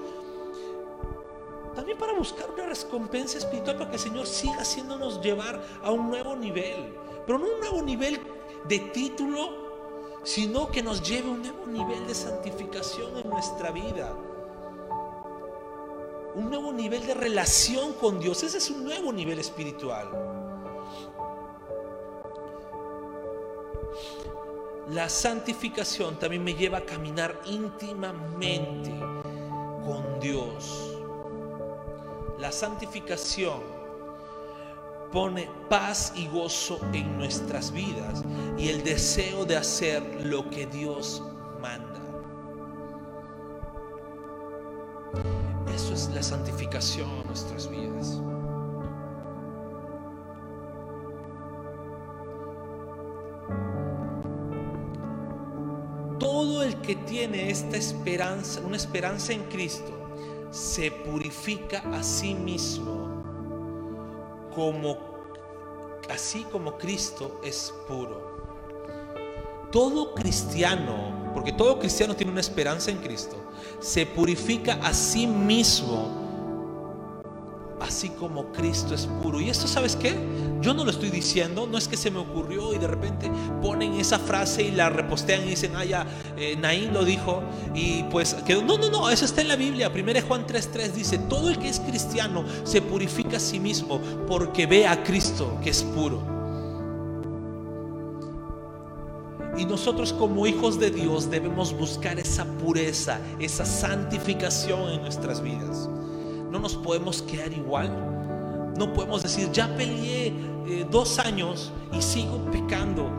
También 1.75 1.97
para 1.97 2.13
buscar 2.13 2.49
una 2.51 2.67
recompensa 2.67 3.39
espiritual 3.39 3.77
para 3.77 3.89
que 3.89 3.95
el 3.95 4.01
Señor 4.01 4.27
siga 4.27 4.61
haciéndonos 4.61 5.21
llevar 5.21 5.59
a 5.83 5.91
un 5.91 6.07
nuevo 6.07 6.35
nivel. 6.35 6.93
Pero 7.25 7.39
no 7.39 7.45
un 7.45 7.59
nuevo 7.59 7.81
nivel 7.81 8.19
de 8.67 8.79
título 8.79 9.62
sino 10.23 10.71
que 10.71 10.81
nos 10.81 11.01
lleve 11.01 11.29
a 11.29 11.31
un 11.31 11.41
nuevo 11.41 11.65
nivel 11.67 12.07
de 12.07 12.15
santificación 12.15 13.17
en 13.17 13.29
nuestra 13.29 13.71
vida. 13.71 14.15
Un 16.35 16.49
nuevo 16.49 16.71
nivel 16.71 17.05
de 17.05 17.13
relación 17.13 17.93
con 17.93 18.19
Dios. 18.19 18.41
Ese 18.43 18.57
es 18.57 18.69
un 18.69 18.83
nuevo 18.83 19.11
nivel 19.11 19.39
espiritual. 19.39 20.09
La 24.89 25.07
santificación 25.09 26.17
también 26.19 26.43
me 26.43 26.55
lleva 26.55 26.79
a 26.79 26.85
caminar 26.85 27.39
íntimamente 27.45 28.91
con 29.85 30.19
Dios. 30.19 30.97
La 32.39 32.51
santificación 32.51 33.72
pone 35.13 35.47
paz 35.69 36.11
y 36.15 36.27
gozo 36.27 36.79
en 36.91 37.17
nuestras 37.17 37.71
vidas 37.71 38.23
y 38.57 38.69
el 38.69 38.83
deseo 38.83 39.45
de 39.45 39.55
hacer 39.55 40.25
lo 40.25 40.49
que 40.49 40.65
Dios 40.65 41.21
manda. 41.61 42.01
Eso 45.73 45.93
es 45.93 46.09
la 46.15 46.23
santificación 46.23 47.07
en 47.11 47.27
nuestras 47.27 47.69
vidas. 47.69 48.19
Todo 56.19 56.63
el 56.63 56.81
que 56.81 56.95
tiene 56.95 57.51
esta 57.51 57.77
esperanza, 57.77 58.61
una 58.61 58.77
esperanza 58.77 59.31
en 59.31 59.43
Cristo, 59.43 59.93
se 60.49 60.89
purifica 60.89 61.83
a 61.93 62.01
sí 62.01 62.33
mismo 62.33 63.12
como 64.53 64.97
así 66.09 66.43
como 66.51 66.77
Cristo 66.77 67.39
es 67.43 67.73
puro. 67.87 68.33
Todo 69.71 70.13
cristiano, 70.13 71.31
porque 71.33 71.51
todo 71.51 71.79
cristiano 71.79 72.15
tiene 72.15 72.31
una 72.31 72.41
esperanza 72.41 72.91
en 72.91 72.97
Cristo, 72.97 73.35
se 73.79 74.05
purifica 74.05 74.73
a 74.83 74.93
sí 74.93 75.25
mismo 75.25 76.22
como 78.09 78.51
Cristo 78.51 78.95
es 78.95 79.07
puro. 79.21 79.39
Y 79.39 79.49
esto, 79.49 79.67
¿sabes 79.67 79.95
qué? 79.95 80.15
Yo 80.61 80.73
no 80.73 80.85
lo 80.85 80.91
estoy 80.91 81.09
diciendo, 81.09 81.67
no 81.69 81.77
es 81.77 81.87
que 81.87 81.97
se 81.97 82.09
me 82.09 82.19
ocurrió 82.19 82.73
y 82.73 82.77
de 82.77 82.87
repente 82.87 83.29
ponen 83.61 83.93
esa 83.93 84.17
frase 84.17 84.63
y 84.63 84.71
la 84.71 84.89
repostean 84.89 85.43
y 85.43 85.49
dicen, 85.49 85.73
ah, 85.75 85.83
ya, 85.83 86.07
eh, 86.37 86.55
Naín 86.55 86.93
lo 86.93 87.03
dijo 87.03 87.43
y 87.73 88.03
pues. 88.03 88.37
No, 88.65 88.77
no, 88.77 88.89
no, 88.89 89.09
eso 89.09 89.25
está 89.25 89.41
en 89.41 89.49
la 89.49 89.55
Biblia. 89.55 89.91
1 89.93 90.21
Juan 90.27 90.47
3:3 90.47 90.91
dice, 90.93 91.17
todo 91.17 91.49
el 91.49 91.59
que 91.59 91.69
es 91.69 91.79
cristiano 91.79 92.45
se 92.63 92.81
purifica 92.81 93.37
a 93.37 93.39
sí 93.39 93.59
mismo 93.59 93.99
porque 94.27 94.65
ve 94.65 94.87
a 94.87 95.03
Cristo 95.03 95.57
que 95.61 95.69
es 95.69 95.83
puro. 95.83 96.21
Y 99.57 99.65
nosotros 99.65 100.13
como 100.13 100.47
hijos 100.47 100.79
de 100.79 100.89
Dios 100.89 101.29
debemos 101.29 101.73
buscar 101.73 102.17
esa 102.19 102.45
pureza, 102.45 103.19
esa 103.39 103.65
santificación 103.65 104.93
en 104.93 105.01
nuestras 105.01 105.43
vidas 105.43 105.89
no 106.53 106.59
nos 106.59 106.75
podemos 106.75 107.23
quedar 107.23 107.51
igual. 107.51 107.89
No 108.77 108.93
podemos 108.93 109.23
decir, 109.23 109.51
ya 109.51 109.75
peleé 109.75 110.27
eh, 110.67 110.85
dos 110.89 111.17
años 111.17 111.71
y 111.91 111.99
sigo 111.99 112.45
pecando. 112.51 113.09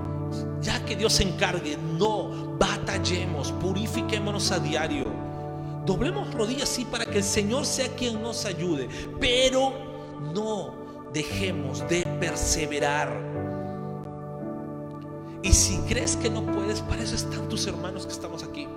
Ya 0.62 0.84
que 0.84 0.94
Dios 0.94 1.14
se 1.14 1.24
encargue. 1.24 1.76
No, 1.98 2.56
batallemos, 2.58 3.50
purifiquémonos 3.52 4.52
a 4.52 4.60
diario. 4.60 5.06
Doblemos 5.84 6.32
rodillas, 6.32 6.68
sí, 6.68 6.84
para 6.84 7.04
que 7.04 7.18
el 7.18 7.24
Señor 7.24 7.66
sea 7.66 7.88
quien 7.96 8.22
nos 8.22 8.44
ayude. 8.46 8.88
Pero 9.20 9.72
no 10.32 10.72
dejemos 11.12 11.86
de 11.88 12.02
perseverar. 12.20 13.20
Y 15.42 15.52
si 15.52 15.76
crees 15.88 16.16
que 16.16 16.30
no 16.30 16.46
puedes, 16.46 16.82
para 16.82 17.02
eso 17.02 17.16
están 17.16 17.48
tus 17.48 17.66
hermanos 17.66 18.06
que 18.06 18.12
estamos 18.12 18.44
aquí. 18.44 18.68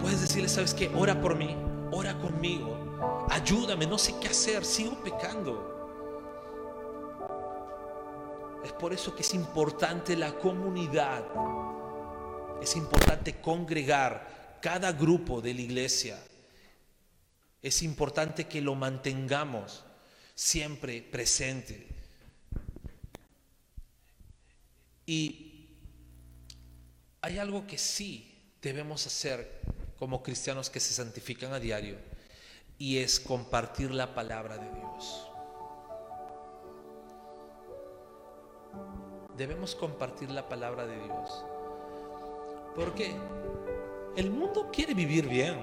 Puedes 0.00 0.20
decirle, 0.20 0.48
¿sabes 0.48 0.74
qué? 0.74 0.90
Ora 0.96 1.20
por 1.20 1.36
mí 1.36 1.56
ora 1.98 2.16
conmigo, 2.16 3.26
ayúdame, 3.28 3.84
no 3.84 3.98
sé 3.98 4.14
qué 4.20 4.28
hacer, 4.28 4.64
sigo 4.64 5.02
pecando. 5.02 5.74
Es 8.64 8.72
por 8.74 8.92
eso 8.92 9.16
que 9.16 9.22
es 9.22 9.34
importante 9.34 10.16
la 10.16 10.32
comunidad, 10.38 11.24
es 12.62 12.76
importante 12.76 13.40
congregar 13.40 14.58
cada 14.62 14.92
grupo 14.92 15.40
de 15.40 15.54
la 15.54 15.60
iglesia, 15.60 16.22
es 17.60 17.82
importante 17.82 18.46
que 18.46 18.60
lo 18.60 18.76
mantengamos 18.76 19.84
siempre 20.36 21.02
presente. 21.02 21.88
Y 25.04 25.68
hay 27.22 27.38
algo 27.38 27.66
que 27.66 27.76
sí 27.76 28.54
debemos 28.62 29.04
hacer 29.04 29.77
como 29.98 30.22
cristianos 30.22 30.70
que 30.70 30.80
se 30.80 30.94
santifican 30.94 31.52
a 31.52 31.58
diario 31.58 31.96
y 32.78 32.98
es 32.98 33.18
compartir 33.18 33.90
la 33.90 34.14
palabra 34.14 34.56
de 34.56 34.70
Dios. 34.70 35.28
Debemos 39.36 39.74
compartir 39.74 40.30
la 40.30 40.48
palabra 40.48 40.86
de 40.86 40.96
Dios. 40.96 41.44
Porque 42.74 43.14
el 44.16 44.30
mundo 44.30 44.70
quiere 44.72 44.94
vivir 44.94 45.28
bien. 45.28 45.56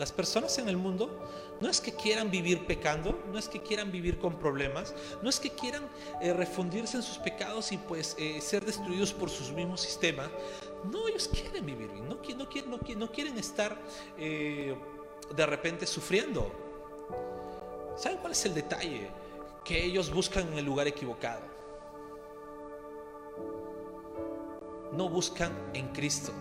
Las 0.00 0.12
personas 0.12 0.56
en 0.56 0.66
el 0.70 0.78
mundo 0.78 1.10
no 1.60 1.68
es 1.68 1.78
que 1.78 1.92
quieran 1.92 2.30
vivir 2.30 2.66
pecando, 2.66 3.22
no 3.30 3.38
es 3.38 3.50
que 3.50 3.60
quieran 3.60 3.92
vivir 3.92 4.18
con 4.18 4.38
problemas, 4.38 4.94
no 5.20 5.28
es 5.28 5.38
que 5.38 5.50
quieran 5.50 5.86
eh, 6.22 6.32
refundirse 6.32 6.96
en 6.96 7.02
sus 7.02 7.18
pecados 7.18 7.70
y 7.70 7.76
pues 7.76 8.16
eh, 8.18 8.40
ser 8.40 8.64
destruidos 8.64 9.12
por 9.12 9.28
sus 9.28 9.52
mismos 9.52 9.82
sistemas. 9.82 10.30
No, 10.90 11.06
ellos 11.06 11.28
quieren 11.28 11.66
vivir 11.66 11.90
bien, 11.90 12.08
no, 12.08 13.10
quieren 13.10 13.36
estar 13.36 13.78
eh, 14.16 14.74
de 15.36 15.46
repente 15.46 15.86
sufriendo. 15.86 16.50
¿Saben 17.94 18.16
cuál 18.20 18.32
es 18.32 18.42
el 18.46 18.54
detalle? 18.54 19.10
Que 19.62 19.84
ellos 19.84 20.10
buscan 20.10 20.48
en 20.50 20.56
el 20.60 20.64
lugar 20.64 20.88
equivocado. 20.88 21.42
No 24.94 25.10
buscan 25.10 25.52
en 25.74 25.88
Cristo, 25.88 26.32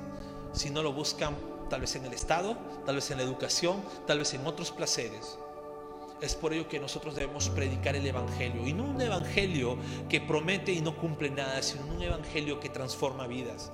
sino 0.54 0.82
lo 0.82 0.94
buscan 0.94 1.36
tal 1.70 1.82
vez 1.82 1.96
en 1.96 2.06
el 2.06 2.14
Estado, 2.14 2.58
tal 2.86 2.96
vez 2.96 3.12
en 3.12 3.18
la 3.18 3.24
educación, 3.24 3.82
tal 4.08 4.20
vez 4.20 4.34
en 4.34 4.46
otros 4.46 4.72
placeres. 4.72 5.38
Es 6.22 6.36
por 6.36 6.52
ello 6.52 6.68
que 6.68 6.80
nosotros 6.80 7.16
debemos 7.16 7.50
predicar 7.50 7.96
el 7.96 8.06
Evangelio, 8.06 8.68
y 8.68 8.74
no 8.74 8.84
un 8.84 9.02
Evangelio 9.02 9.78
que 10.10 10.20
promete 10.20 10.74
y 10.74 10.82
no 10.82 10.98
cumple 10.98 11.30
nada, 11.30 11.62
sino 11.62 11.86
un 11.86 12.02
Evangelio 12.02 12.60
que 12.60 12.70
transforma 12.70 13.28
vidas. 13.28 13.72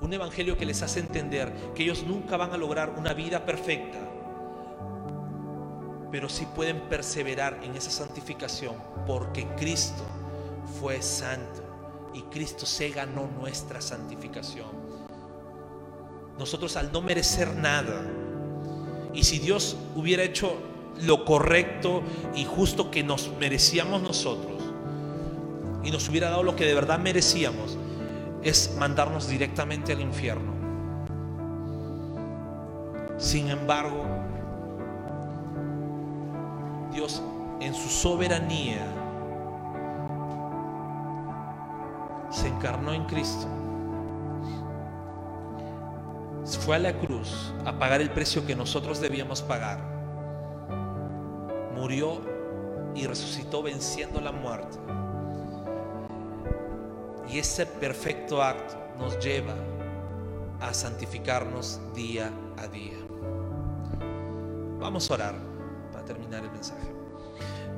Un 0.00 0.12
Evangelio 0.12 0.56
que 0.58 0.66
les 0.66 0.82
hace 0.82 1.00
entender 1.00 1.52
que 1.74 1.84
ellos 1.84 2.02
nunca 2.02 2.36
van 2.36 2.52
a 2.52 2.56
lograr 2.56 2.90
una 2.90 3.14
vida 3.14 3.46
perfecta, 3.46 3.98
pero 6.10 6.28
sí 6.28 6.46
pueden 6.54 6.88
perseverar 6.88 7.60
en 7.62 7.74
esa 7.76 7.90
santificación 7.90 8.76
porque 9.06 9.46
Cristo 9.56 10.04
fue 10.80 11.02
santo 11.02 11.62
y 12.14 12.22
Cristo 12.22 12.66
se 12.66 12.90
ganó 12.90 13.28
nuestra 13.38 13.80
santificación. 13.80 14.87
Nosotros 16.38 16.76
al 16.76 16.92
no 16.92 17.00
merecer 17.00 17.54
nada, 17.56 18.06
y 19.12 19.24
si 19.24 19.38
Dios 19.40 19.76
hubiera 19.96 20.22
hecho 20.22 20.56
lo 21.02 21.24
correcto 21.24 22.02
y 22.34 22.44
justo 22.44 22.90
que 22.90 23.02
nos 23.02 23.32
merecíamos 23.40 24.02
nosotros, 24.02 24.62
y 25.82 25.90
nos 25.90 26.08
hubiera 26.08 26.30
dado 26.30 26.44
lo 26.44 26.54
que 26.54 26.64
de 26.64 26.74
verdad 26.74 26.98
merecíamos, 26.98 27.76
es 28.42 28.76
mandarnos 28.78 29.28
directamente 29.28 29.92
al 29.92 30.00
infierno. 30.00 30.52
Sin 33.16 33.48
embargo, 33.48 34.04
Dios 36.92 37.20
en 37.60 37.74
su 37.74 37.88
soberanía 37.88 38.86
se 42.30 42.46
encarnó 42.46 42.92
en 42.92 43.04
Cristo 43.06 43.48
fue 46.56 46.76
a 46.76 46.78
la 46.78 46.98
cruz 46.98 47.52
a 47.66 47.78
pagar 47.78 48.00
el 48.00 48.10
precio 48.10 48.46
que 48.46 48.56
nosotros 48.56 49.00
debíamos 49.00 49.42
pagar. 49.42 49.78
Murió 51.74 52.22
y 52.94 53.06
resucitó 53.06 53.62
venciendo 53.62 54.20
la 54.20 54.32
muerte. 54.32 54.78
Y 57.28 57.38
ese 57.38 57.66
perfecto 57.66 58.42
acto 58.42 58.76
nos 58.98 59.18
lleva 59.18 59.54
a 60.60 60.72
santificarnos 60.72 61.80
día 61.94 62.32
a 62.56 62.66
día. 62.68 62.96
Vamos 64.80 65.10
a 65.10 65.14
orar 65.14 65.34
para 65.92 66.04
terminar 66.04 66.44
el 66.44 66.50
mensaje. 66.50 66.88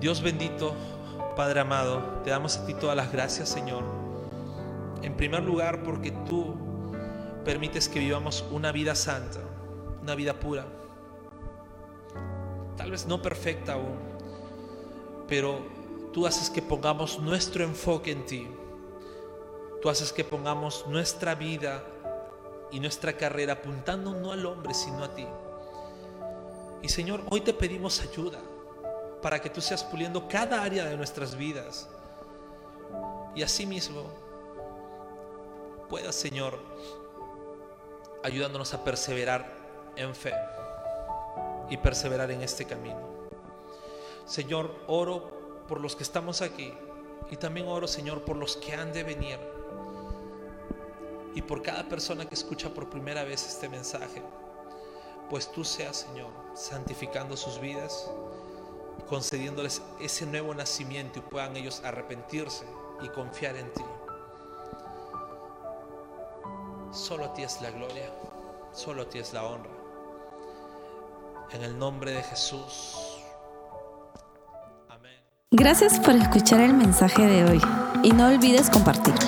Dios 0.01 0.23
bendito, 0.23 0.75
Padre 1.37 1.61
amado, 1.61 2.21
te 2.23 2.31
damos 2.31 2.57
a 2.57 2.67
ti 2.67 2.75
todas 2.75 2.97
las 2.97 3.11
gracias, 3.11 3.49
Señor. 3.49 3.83
En 5.03 5.17
primer 5.17 5.43
lugar, 5.43 5.83
porque 5.83 6.13
tú 6.29 6.70
permites 7.45 7.89
que 7.89 7.99
vivamos 7.99 8.45
una 8.51 8.73
vida 8.73 8.95
santa, 8.95 9.41
una 10.03 10.15
vida 10.15 10.39
pura. 10.39 10.67
Tal 12.77 12.91
vez 12.91 13.07
no 13.07 13.21
perfecta 13.21 13.75
aún, 13.75 13.99
pero 15.29 15.61
tú 16.13 16.27
haces 16.27 16.51
que 16.51 16.63
pongamos 16.63 17.19
nuestro 17.19 17.65
enfoque 17.65 18.13
en 18.13 18.27
ti. 18.27 18.49
Tú 19.83 19.89
haces 19.89 20.13
que 20.13 20.25
pongamos 20.25 20.87
nuestra 20.89 21.35
vida 21.35 21.83
y 22.71 22.81
nuestra 22.81 23.15
carrera 23.15 23.55
apuntando 23.55 24.13
no 24.15 24.33
al 24.33 24.45
hombre, 24.47 24.75
sino 24.75 25.05
a 25.05 25.15
ti. 25.15 25.27
Y 26.83 26.89
Señor, 26.89 27.23
hoy 27.31 27.41
te 27.41 27.53
pedimos 27.53 28.01
ayuda 28.01 28.39
para 29.23 29.41
que 29.41 29.51
tú 29.51 29.61
seas 29.61 29.85
puliendo 29.85 30.29
cada 30.29 30.63
área 30.63 30.85
de 30.85 30.97
nuestras 30.97 31.37
vidas. 31.37 31.89
Y 33.35 33.43
asimismo, 33.43 34.05
puedas, 35.89 36.15
Señor, 36.15 36.59
ayudándonos 38.23 38.75
a 38.75 38.85
perseverar 38.85 39.53
en 39.97 40.15
fe 40.15 40.33
y 41.69 41.77
perseverar 41.77 42.31
en 42.31 42.43
este 42.43 42.65
camino. 42.65 43.01
Señor, 44.27 44.75
oro 44.87 45.65
por 45.69 45.81
los 45.81 45.97
que 45.97 46.03
estamos 46.03 46.43
aquí 46.43 46.73
y 47.31 47.37
también 47.37 47.69
oro, 47.69 47.87
Señor, 47.87 48.23
por 48.23 48.37
los 48.37 48.57
que 48.57 48.75
han 48.75 48.93
de 48.93 49.05
venir 49.05 49.39
y 51.35 51.43
por 51.43 51.63
cada 51.63 51.89
persona 51.89 52.27
que 52.27 52.35
escucha 52.35 52.71
por 52.71 52.91
primera 52.91 53.25
vez 53.25 53.47
este 53.47 53.69
mensaje. 53.69 54.23
Pues 55.29 55.51
tú 55.51 55.65
seas, 55.65 55.99
Señor, 55.99 56.31
santificando 56.55 57.37
sus 57.37 57.61
vidas, 57.61 58.11
concediéndoles 59.09 59.81
ese 60.01 60.27
nuevo 60.27 60.55
nacimiento 60.55 61.21
y 61.21 61.23
puedan 61.23 61.57
ellos 61.57 61.83
arrepentirse 61.85 62.65
y 63.01 63.09
confiar 63.09 63.57
en 63.57 63.73
ti. 63.73 63.85
Solo 66.93 67.27
a 67.27 67.33
ti 67.33 67.43
es 67.43 67.61
la 67.63 67.71
gloria, 67.71 68.11
solo 68.73 69.03
a 69.03 69.09
ti 69.09 69.19
es 69.21 69.33
la 69.33 69.45
honra. 69.45 69.71
En 71.53 71.63
el 71.63 71.79
nombre 71.79 72.11
de 72.11 72.23
Jesús. 72.23 72.97
Amén. 74.89 75.13
Gracias 75.53 76.01
por 76.01 76.17
escuchar 76.17 76.61
el 76.61 76.75
mensaje 76.75 77.27
de 77.27 77.45
hoy 77.45 77.61
y 78.03 78.11
no 78.11 78.27
olvides 78.27 78.71
compartirlo. 78.71 79.21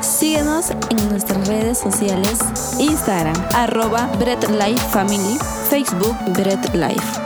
Síguenos 0.00 0.70
en 0.70 1.08
nuestras 1.08 1.48
redes 1.48 1.78
sociales, 1.78 2.38
Instagram, 2.78 3.34
arroba 3.54 4.06
Bread 4.20 4.44
Life 4.50 4.88
Family, 4.90 5.38
Facebook 5.68 6.16
Bread 6.32 6.74
Life. 6.74 7.21